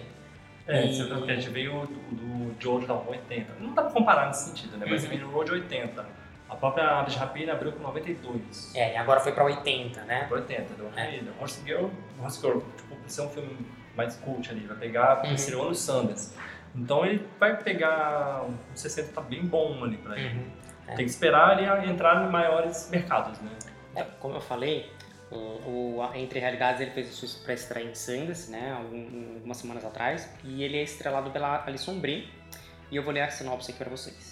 É, 0.67 0.85
E- 0.85 0.93
você 0.95 1.03
viu 1.05 1.21
que 1.23 1.31
a 1.31 1.35
gente 1.35 1.49
veio 1.49 1.85
do, 1.87 2.15
do 2.15 2.61
Jojo 2.61 2.87
da 2.87 2.93
80. 2.93 3.53
Não 3.59 3.73
dá 3.73 3.81
pra 3.83 3.91
comparar 3.91 4.27
nesse 4.27 4.49
sentido, 4.49 4.77
né? 4.77 4.85
Mas 4.89 5.03
Uhum. 5.03 5.09
veio 5.09 5.21
no 5.27 5.31
Road 5.31 5.51
80. 5.51 6.05
A 6.51 6.55
própria 6.57 6.85
Aves 6.99 7.13
de 7.13 7.19
Rapina 7.19 7.53
abriu 7.53 7.71
com 7.71 7.79
92. 7.81 8.75
É, 8.75 8.93
e 8.93 8.97
agora 8.97 9.19
foi 9.21 9.31
para 9.31 9.45
80, 9.45 10.01
né? 10.03 10.25
Por 10.27 10.37
80, 10.39 10.73
deu 10.75 10.85
uma 10.87 10.99
É. 10.99 11.05
caída. 11.05 11.31
Horse 11.39 11.61
Girl, 11.65 11.85
Horse 12.21 12.41
Girl, 12.41 12.59
tipo, 12.75 12.95
por 12.95 13.09
ser 13.09 13.21
um 13.21 13.29
filme 13.29 13.65
mais 13.95 14.17
cult 14.17 14.49
ali, 14.51 14.59
vai 14.67 14.75
pegar, 14.77 15.23
Uhum. 15.25 15.31
uhum. 15.55 15.61
ano 15.67 15.75
Sanders. 15.75 16.35
Então 16.75 17.05
ele 17.05 17.25
vai 17.39 17.57
pegar 17.57 18.43
um 18.43 18.55
60 18.75 19.13
tá 19.13 19.21
bem 19.21 19.45
bom 19.45 19.81
ali 19.83 19.97
pra 19.97 20.17
ele. 20.19 20.39
Uhum. 20.39 20.45
É. 20.87 20.95
Tem 20.95 21.05
que 21.05 21.11
esperar 21.11 21.57
ele 21.57 21.89
entrar 21.89 22.27
em 22.27 22.29
maiores 22.29 22.89
mercados, 22.91 23.39
né? 23.39 23.51
É, 23.95 24.03
como 24.19 24.35
eu 24.35 24.41
falei, 24.41 24.91
o, 25.31 25.35
o- 25.99 26.09
Entre 26.15 26.37
Realidades 26.39 26.81
ele 26.81 26.91
fez 26.91 27.07
a 27.09 27.11
sua 27.13 27.43
pré-estreia 27.45 27.89
em 27.89 27.95
Sundance, 27.95 28.51
né, 28.51 28.73
algum- 28.77 29.35
algumas 29.35 29.55
semanas 29.57 29.85
atrás, 29.85 30.29
e 30.43 30.63
ele 30.63 30.77
é 30.77 30.83
estrelado 30.83 31.31
pela 31.31 31.63
Alison 31.65 31.97
Brie, 31.99 32.29
e 32.89 32.95
eu 32.97 33.03
vou 33.03 33.13
ler 33.13 33.21
a 33.21 33.29
sinopse 33.31 33.71
aqui 33.71 33.79
para 33.79 33.89
vocês. 33.89 34.30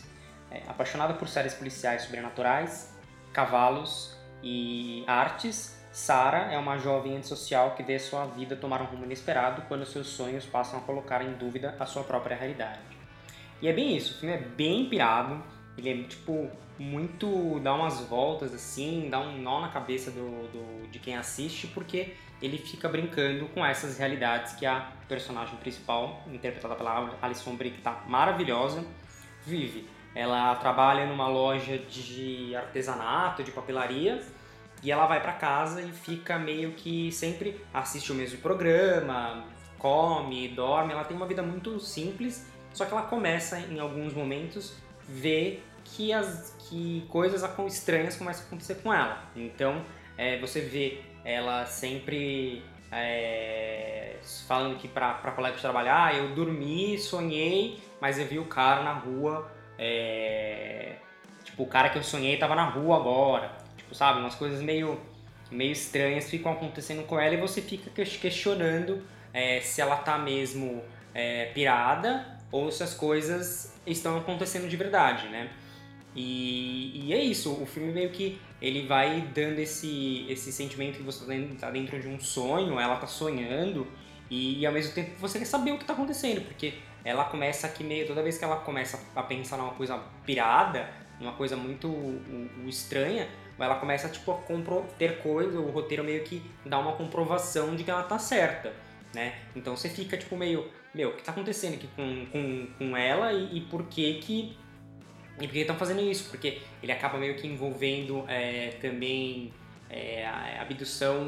É, 0.51 0.63
apaixonada 0.67 1.13
por 1.13 1.27
séries 1.27 1.53
policiais 1.53 2.03
sobrenaturais, 2.03 2.97
cavalos 3.31 4.17
e 4.41 5.03
artes, 5.05 5.77
Sarah 5.91 6.51
é 6.51 6.57
uma 6.57 6.77
jovem 6.77 7.17
antissocial 7.17 7.75
que 7.75 7.83
vê 7.83 7.97
sua 7.99 8.25
vida 8.25 8.55
tomar 8.55 8.81
um 8.81 8.85
rumo 8.85 9.05
inesperado 9.05 9.63
quando 9.67 9.85
seus 9.85 10.07
sonhos 10.07 10.45
passam 10.45 10.79
a 10.79 10.81
colocar 10.81 11.21
em 11.23 11.33
dúvida 11.33 11.75
a 11.79 11.85
sua 11.85 12.03
própria 12.03 12.35
realidade. 12.35 12.79
E 13.61 13.67
é 13.67 13.73
bem 13.73 13.95
isso, 13.97 14.15
o 14.15 14.19
filme 14.19 14.35
é 14.35 14.39
bem 14.39 14.87
pirado, 14.87 15.43
ele 15.77 15.89
é 15.89 16.03
tipo 16.07 16.49
muito 16.77 17.59
dá 17.59 17.73
umas 17.73 17.99
voltas 18.01 18.53
assim, 18.53 19.09
dá 19.09 19.19
um 19.19 19.37
nó 19.37 19.59
na 19.59 19.67
cabeça 19.69 20.09
do, 20.11 20.47
do- 20.47 20.87
de 20.89 20.97
quem 20.99 21.17
assiste, 21.17 21.67
porque 21.67 22.15
ele 22.41 22.57
fica 22.57 22.87
brincando 22.87 23.47
com 23.47 23.65
essas 23.65 23.97
realidades 23.97 24.53
que 24.53 24.65
a 24.65 24.91
personagem 25.07 25.57
principal, 25.57 26.23
interpretada 26.31 26.75
pela 26.75 27.17
Alison 27.21 27.55
Brie, 27.55 27.71
que 27.71 27.81
tá 27.81 28.03
maravilhosa, 28.07 28.85
vive. 29.45 29.89
Ela 30.15 30.55
trabalha 30.55 31.05
numa 31.05 31.27
loja 31.27 31.77
de 31.77 32.55
artesanato, 32.55 33.43
de 33.43 33.51
papelaria, 33.51 34.21
e 34.81 34.91
ela 34.91 35.05
vai 35.05 35.21
pra 35.21 35.33
casa 35.33 35.81
e 35.81 35.91
fica 35.91 36.39
meio 36.39 36.71
que 36.71 37.11
sempre 37.11 37.61
assiste 37.73 38.11
o 38.11 38.15
mesmo 38.15 38.39
programa, 38.39 39.45
come, 39.77 40.47
dorme. 40.49 40.93
Ela 40.93 41.03
tem 41.03 41.15
uma 41.15 41.27
vida 41.27 41.41
muito 41.43 41.79
simples, 41.79 42.47
só 42.73 42.85
que 42.85 42.93
ela 42.93 43.03
começa 43.03 43.59
em 43.59 43.79
alguns 43.79 44.13
momentos 44.13 44.75
ver 45.07 45.63
que 45.83 46.13
as 46.13 46.55
que 46.69 47.05
coisas 47.09 47.43
estranhas 47.67 48.15
começam 48.15 48.43
a 48.43 48.47
acontecer 48.47 48.75
com 48.75 48.93
ela. 48.93 49.23
Então 49.35 49.83
é, 50.17 50.39
você 50.39 50.61
vê 50.61 51.01
ela 51.25 51.65
sempre 51.65 52.63
é, 52.91 54.17
falando 54.47 54.77
que 54.77 54.87
pra 54.87 55.13
colega 55.35 55.55
de 55.55 55.61
trabalhar, 55.61 56.05
"Ah, 56.07 56.13
eu 56.13 56.33
dormi, 56.35 56.97
sonhei, 56.97 57.79
mas 57.99 58.17
eu 58.19 58.25
vi 58.25 58.39
o 58.39 58.45
cara 58.45 58.83
na 58.83 58.93
rua. 58.93 59.51
É, 59.79 60.95
tipo, 61.43 61.63
o 61.63 61.67
cara 61.67 61.89
que 61.89 61.97
eu 61.97 62.03
sonhei 62.03 62.37
tava 62.37 62.53
na 62.53 62.65
rua 62.65 62.97
agora. 62.97 63.51
Tipo, 63.77 63.95
sabe? 63.95 64.19
Umas 64.19 64.35
coisas 64.35 64.61
meio, 64.61 64.99
meio 65.49 65.71
estranhas 65.71 66.29
ficam 66.29 66.51
acontecendo 66.51 67.03
com 67.07 67.19
ela 67.19 67.33
e 67.33 67.37
você 67.37 67.61
fica 67.61 67.89
ques- 67.89 68.17
questionando 68.17 69.01
é, 69.33 69.61
se 69.61 69.81
ela 69.81 69.95
tá 69.95 70.17
mesmo 70.17 70.83
é, 71.13 71.45
pirada 71.53 72.37
ou 72.51 72.71
se 72.71 72.83
as 72.83 72.93
coisas 72.93 73.73
estão 73.87 74.17
acontecendo 74.17 74.67
de 74.67 74.75
verdade, 74.75 75.29
né? 75.29 75.49
E, 76.15 77.05
e 77.05 77.13
é 77.13 77.23
isso, 77.23 77.53
o 77.61 77.65
filme 77.65 77.93
meio 77.93 78.09
que 78.09 78.41
ele 78.61 78.85
vai 78.87 79.21
dando 79.33 79.59
esse, 79.59 80.25
esse 80.27 80.51
sentimento 80.51 80.97
que 80.97 81.03
você 81.03 81.31
está 81.33 81.69
dentro 81.69 81.99
de 81.99 82.07
um 82.07 82.19
sonho, 82.19 82.79
ela 82.79 82.97
tá 82.97 83.07
sonhando, 83.07 83.87
e, 84.29 84.59
e 84.59 84.65
ao 84.65 84.73
mesmo 84.73 84.93
tempo 84.93 85.11
você 85.19 85.39
quer 85.39 85.45
saber 85.45 85.71
o 85.71 85.77
que 85.77 85.83
está 85.83 85.93
acontecendo, 85.93 86.41
porque 86.41 86.73
ela 87.03 87.25
começa 87.25 87.67
aqui 87.67 87.83
meio. 87.83 88.07
Toda 88.07 88.21
vez 88.21 88.37
que 88.37 88.43
ela 88.43 88.57
começa 88.57 88.99
a 89.15 89.23
pensar 89.23 89.57
numa 89.57 89.73
coisa 89.73 89.99
pirada, 90.25 90.89
numa 91.19 91.33
coisa 91.33 91.55
muito 91.55 91.89
estranha, 92.67 93.27
ela 93.57 93.75
começa 93.75 94.07
tipo, 94.09 94.31
a 94.31 94.37
compro, 94.37 94.85
ter 94.97 95.21
coisa, 95.21 95.59
o 95.59 95.69
roteiro 95.69 96.03
meio 96.03 96.23
que 96.23 96.41
dá 96.65 96.79
uma 96.79 96.93
comprovação 96.93 97.75
de 97.75 97.83
que 97.83 97.91
ela 97.91 98.03
tá 98.03 98.17
certa. 98.17 98.73
Né? 99.13 99.33
Então 99.55 99.75
você 99.75 99.89
fica 99.89 100.15
tipo 100.17 100.37
meio, 100.37 100.67
meu, 100.93 101.09
o 101.09 101.13
que 101.13 101.23
tá 101.23 101.31
acontecendo 101.31 101.73
aqui 101.73 101.89
com, 101.95 102.25
com, 102.27 102.67
com 102.77 102.95
ela 102.95 103.33
e, 103.33 103.57
e 103.57 103.61
por 103.61 103.85
que 103.85 104.15
que 104.19 104.57
e 105.41 105.47
por 105.47 105.53
que 105.53 105.59
estão 105.59 105.77
fazendo 105.77 106.01
isso? 106.01 106.29
Porque 106.29 106.59
ele 106.83 106.91
acaba 106.91 107.17
meio 107.17 107.35
que 107.35 107.47
envolvendo 107.47 108.25
é, 108.27 108.71
também 108.81 109.53
é, 109.89 110.25
a 110.25 110.61
abdução 110.61 111.25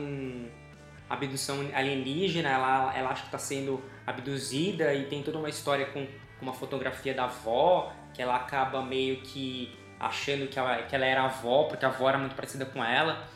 abdução 1.12 1.58
alienígena, 1.74 2.50
ela, 2.50 2.98
ela 2.98 3.10
acha 3.10 3.22
que 3.22 3.28
está 3.28 3.38
sendo 3.38 3.82
abduzida 4.06 4.94
e 4.94 5.06
tem 5.06 5.22
toda 5.22 5.38
uma 5.38 5.50
história 5.50 5.86
com, 5.88 6.06
com, 6.06 6.46
uma 6.46 6.54
fotografia 6.54 7.14
da 7.14 7.26
avó, 7.26 7.94
que 8.14 8.22
ela 8.22 8.36
acaba 8.36 8.82
meio 8.82 9.18
que 9.22 9.78
achando 10.00 10.48
que 10.48 10.58
ela, 10.58 10.84
que 10.84 10.96
ela 10.96 11.06
era 11.06 11.24
avó, 11.24 11.66
porque 11.66 11.86
a 11.86 11.90
avó 11.90 12.10
era 12.10 12.18
muito 12.18 12.36
parecida 12.36 12.66
com 12.66 12.84
ela. 12.84 13.28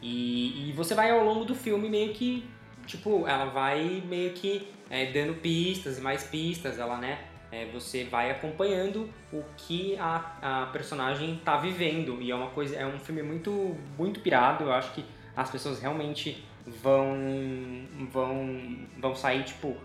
E, 0.00 0.68
e 0.68 0.72
você 0.72 0.94
vai 0.94 1.10
ao 1.10 1.24
longo 1.24 1.44
do 1.44 1.54
filme 1.54 1.88
meio 1.88 2.12
que, 2.12 2.48
tipo, 2.86 3.26
ela 3.26 3.46
vai 3.46 4.02
meio 4.06 4.32
que 4.32 4.68
é, 4.90 5.06
dando 5.06 5.34
pistas 5.40 5.98
e 5.98 6.00
mais 6.00 6.24
pistas, 6.24 6.78
ela, 6.78 6.98
né? 6.98 7.18
É, 7.50 7.66
você 7.66 8.04
vai 8.04 8.30
acompanhando 8.30 9.08
o 9.32 9.42
que 9.56 9.96
a, 9.98 10.62
a 10.62 10.66
personagem 10.66 11.36
está 11.36 11.56
vivendo 11.56 12.20
e 12.20 12.30
é 12.30 12.34
uma 12.34 12.50
coisa 12.50 12.74
é 12.74 12.84
um 12.84 12.98
filme 12.98 13.22
muito 13.22 13.76
muito 13.96 14.18
pirado 14.18 14.64
eu 14.64 14.72
acho 14.72 14.92
que 14.92 15.04
as 15.36 15.50
pessoas 15.50 15.78
realmente 15.78 16.44
vão 16.66 17.86
vão 18.10 18.86
vão 18.98 19.14
sair 19.14 19.44
tipo 19.44 19.76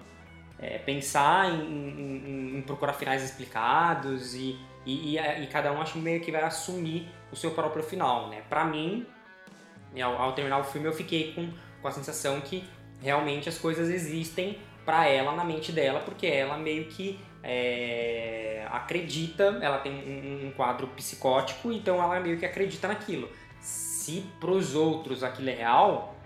é, 0.57 0.77
pensar 0.77 1.51
em, 1.51 1.61
em, 1.61 2.57
em, 2.57 2.61
procurar 2.61 2.93
finais 2.93 3.23
explicados 3.23 4.33
e, 4.35 4.59
e, 4.85 5.17
e, 5.17 5.43
e, 5.43 5.47
cada 5.47 5.71
um 5.71 5.81
acho 5.81 5.97
meio 5.97 6.19
que 6.19 6.31
vai 6.31 6.43
assumir 6.43 7.07
o 7.31 7.35
seu 7.35 7.51
próprio 7.51 7.83
final 7.83 8.29
né? 8.29 8.41
Para 8.49 8.65
mim 8.65 9.05
ao, 10.01 10.21
ao, 10.21 10.33
terminar 10.33 10.59
o 10.59 10.63
filme 10.63 10.87
eu 10.87 10.93
fiquei 10.93 11.33
com, 11.33 11.49
com 11.81 11.87
a 11.87 11.91
sensação 11.91 12.39
que 12.41 12.63
realmente 13.01 13.47
as 13.49 13.57
coisas 13.57 13.89
existem 13.89 14.57
para 14.85 15.07
ela 15.07 15.33
na 15.33 15.43
mente 15.43 15.71
dela 15.71 15.99
porque 16.01 16.27
ela 16.27 16.57
meio 16.57 16.85
que 16.85 17.19
é, 17.41 18.67
acredita 18.71 19.59
ela 19.61 19.77
tem 19.79 19.93
um, 19.93 20.47
um 20.47 20.51
quadro 20.51 20.87
psicótico 20.87 21.71
então 21.71 22.01
ela 22.01 22.19
meio 22.19 22.37
que 22.37 22.45
acredita 22.45 22.87
naquilo. 22.87 23.29
Se 23.61 24.25
pros 24.39 24.75
outros 24.75 25.23
aquilo 25.23 25.49
é 25.49 25.53
real 25.53 26.18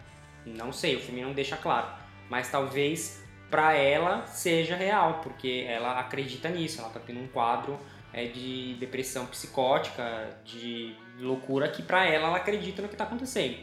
não 0.45 0.71
sei, 0.71 0.95
o 0.95 0.99
filme 0.99 1.21
não 1.21 1.33
deixa 1.33 1.57
claro. 1.57 1.87
Mas 2.29 2.49
talvez 2.49 3.23
para 3.49 3.73
ela 3.73 4.25
seja 4.25 4.75
real, 4.75 5.19
porque 5.21 5.65
ela 5.67 5.99
acredita 5.99 6.49
nisso. 6.49 6.81
Ela 6.81 6.89
tá 6.89 6.99
tendo 6.99 7.19
um 7.19 7.27
quadro 7.27 7.79
é, 8.11 8.25
de 8.25 8.75
depressão 8.79 9.25
psicótica, 9.27 10.37
de 10.43 10.95
loucura, 11.19 11.67
que 11.69 11.83
para 11.83 12.05
ela 12.05 12.27
ela 12.27 12.37
acredita 12.37 12.81
no 12.81 12.87
que 12.87 12.95
tá 12.95 13.03
acontecendo. 13.03 13.57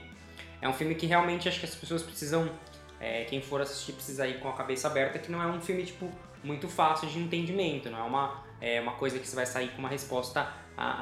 É 0.63 0.69
um 0.69 0.73
filme 0.73 0.95
que 0.95 1.07
realmente 1.07 1.49
acho 1.49 1.59
que 1.59 1.67
as 1.67 1.75
pessoas 1.75 2.03
precisam. 2.03 2.51
É, 3.01 3.25
quem 3.25 3.41
for 3.41 3.63
assistir 3.63 3.93
precisa 3.93 4.27
ir 4.27 4.41
com 4.41 4.49
a 4.49 4.53
cabeça 4.53 4.87
aberta, 4.87 5.19
que 5.19 5.33
não 5.33 5.43
é 5.43 5.47
um 5.47 5.61
filme 5.61 5.85
tipo 5.85 6.11
muito 6.45 6.69
fácil 6.69 7.09
de 7.09 7.19
entendimento, 7.19 7.89
não 7.89 7.99
é 7.99 8.03
uma, 8.03 8.45
é 8.61 8.81
uma 8.81 8.93
coisa 8.93 9.19
que 9.19 9.27
você 9.27 9.35
vai 9.35 9.47
sair 9.47 9.69
com 9.71 9.79
uma 9.79 9.89
resposta 9.89 10.47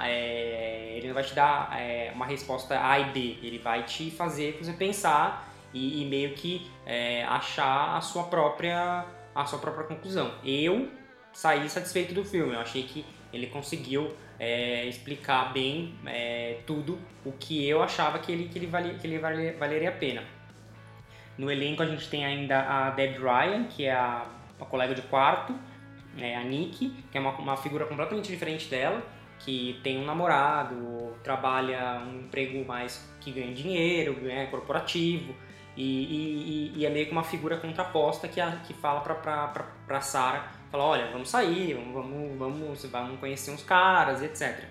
é, 0.04 0.94
ele 0.96 1.06
não 1.06 1.14
vai 1.14 1.22
te 1.22 1.34
dar 1.34 1.76
é, 1.78 2.10
uma 2.14 2.26
resposta 2.26 2.78
A 2.80 2.98
e 2.98 3.04
B, 3.12 3.38
ele 3.42 3.58
vai 3.58 3.84
te 3.84 4.10
fazer 4.10 4.58
você 4.60 4.72
pensar 4.72 5.47
e, 5.78 6.02
e 6.02 6.06
meio 6.06 6.34
que 6.34 6.68
é, 6.84 7.24
achar 7.24 7.96
a 7.96 8.00
sua 8.00 8.24
própria 8.24 9.06
a 9.34 9.44
sua 9.44 9.58
própria 9.58 9.84
conclusão. 9.84 10.32
Eu 10.44 10.88
saí 11.32 11.68
satisfeito 11.68 12.12
do 12.12 12.24
filme. 12.24 12.54
Eu 12.54 12.60
achei 12.60 12.82
que 12.82 13.04
ele 13.32 13.46
conseguiu 13.46 14.12
é, 14.38 14.84
explicar 14.86 15.52
bem 15.52 15.94
é, 16.06 16.58
tudo 16.66 16.98
o 17.24 17.32
que 17.32 17.66
eu 17.66 17.82
achava 17.82 18.18
que 18.18 18.32
ele 18.32 18.48
que 18.48 18.58
ele, 18.58 18.66
valia, 18.66 18.94
que 18.94 19.06
ele 19.06 19.18
valia, 19.18 19.56
valeria 19.56 19.88
a 19.90 19.92
pena. 19.92 20.24
No 21.36 21.50
elenco 21.50 21.82
a 21.82 21.86
gente 21.86 22.08
tem 22.08 22.24
ainda 22.24 22.60
a 22.60 22.90
Deb 22.90 23.18
Ryan, 23.18 23.64
que 23.64 23.84
é 23.84 23.92
a, 23.92 24.26
a 24.60 24.64
colega 24.64 24.92
de 24.92 25.02
quarto, 25.02 25.54
é, 26.18 26.36
a 26.36 26.42
Nick, 26.42 26.90
que 27.12 27.16
é 27.16 27.20
uma, 27.20 27.30
uma 27.38 27.56
figura 27.56 27.86
completamente 27.86 28.28
diferente 28.28 28.68
dela, 28.68 29.00
que 29.38 29.78
tem 29.84 29.98
um 29.98 30.04
namorado, 30.04 31.16
trabalha 31.22 32.02
um 32.04 32.22
emprego 32.22 32.64
mais 32.66 33.08
que 33.20 33.30
ganha 33.30 33.54
dinheiro, 33.54 34.28
é 34.28 34.46
corporativo, 34.46 35.32
e, 35.80 36.72
e, 36.74 36.80
e, 36.80 36.86
é 36.86 36.90
meio 36.90 37.06
que 37.06 37.12
uma 37.12 37.22
figura 37.22 37.56
contraposta 37.56 38.26
que, 38.26 38.40
a, 38.40 38.56
que 38.66 38.74
fala 38.74 39.00
pra, 39.00 39.14
pra, 39.14 39.46
pra, 39.46 39.64
pra 39.86 40.00
Sarah, 40.00 40.48
fala, 40.72 40.82
olha, 40.82 41.06
vamos 41.12 41.30
sair, 41.30 41.74
vamos, 41.74 41.94
vamos, 41.94 42.36
vamos, 42.36 42.84
vamos 42.84 43.20
conhecer 43.20 43.52
uns 43.52 43.62
caras, 43.62 44.20
etc. 44.20 44.64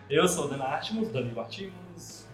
eu 0.09 0.29
sou 0.29 0.45
o 0.45 0.49
Dana 0.49 0.65
Artimus, 0.67 1.11
Danilo 1.11 1.41
Artimus. 1.41 2.27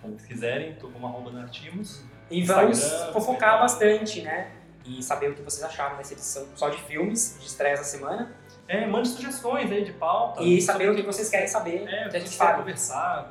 Como 0.00 0.14
vocês 0.14 0.26
quiserem, 0.26 0.74
tô 0.76 0.88
como 0.88 1.06
arroba 1.06 1.30
Dana 1.30 1.44
Artimus. 1.44 2.02
E 2.30 2.42
vamos 2.44 2.82
fofocar 3.12 3.58
bastante, 3.60 4.22
né? 4.22 4.52
E 4.84 5.02
saber 5.02 5.30
o 5.30 5.34
que 5.34 5.42
vocês 5.42 5.62
acharam 5.62 5.96
dessa 5.96 6.14
edição 6.14 6.46
só 6.54 6.68
de 6.70 6.80
filmes, 6.82 7.36
de 7.38 7.46
estreia 7.46 7.76
da 7.76 7.84
semana. 7.84 8.34
É, 8.66 8.86
mande 8.86 9.08
sugestões 9.08 9.70
aí 9.70 9.84
de 9.84 9.92
pauta. 9.92 10.42
E 10.42 10.62
saber 10.62 10.90
o 10.90 10.94
que 10.94 11.02
vocês 11.02 11.28
querem 11.28 11.48
saber. 11.48 11.86
É, 11.88 12.08
que 12.08 12.16
a 12.16 12.20
gente 12.20 12.38
vai 12.38 12.56
conversar, 12.56 13.30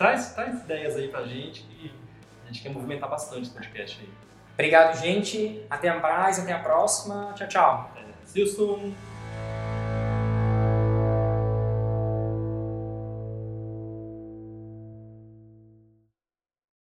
Traz, 0.00 0.32
traz 0.32 0.62
ideias 0.62 0.96
aí 0.96 1.08
pra 1.08 1.24
gente 1.24 1.60
que 1.60 1.92
a 2.42 2.46
gente 2.46 2.62
quer 2.62 2.70
movimentar 2.70 3.06
bastante 3.10 3.50
o 3.50 3.52
podcast 3.52 4.00
aí. 4.00 4.08
Obrigado, 4.54 4.98
gente. 4.98 5.62
Até 5.68 5.92
mais, 5.92 6.38
até 6.38 6.54
a 6.54 6.58
próxima. 6.58 7.34
Tchau, 7.36 7.48
tchau. 7.48 7.90
É, 7.94 8.24
Silson. 8.24 8.94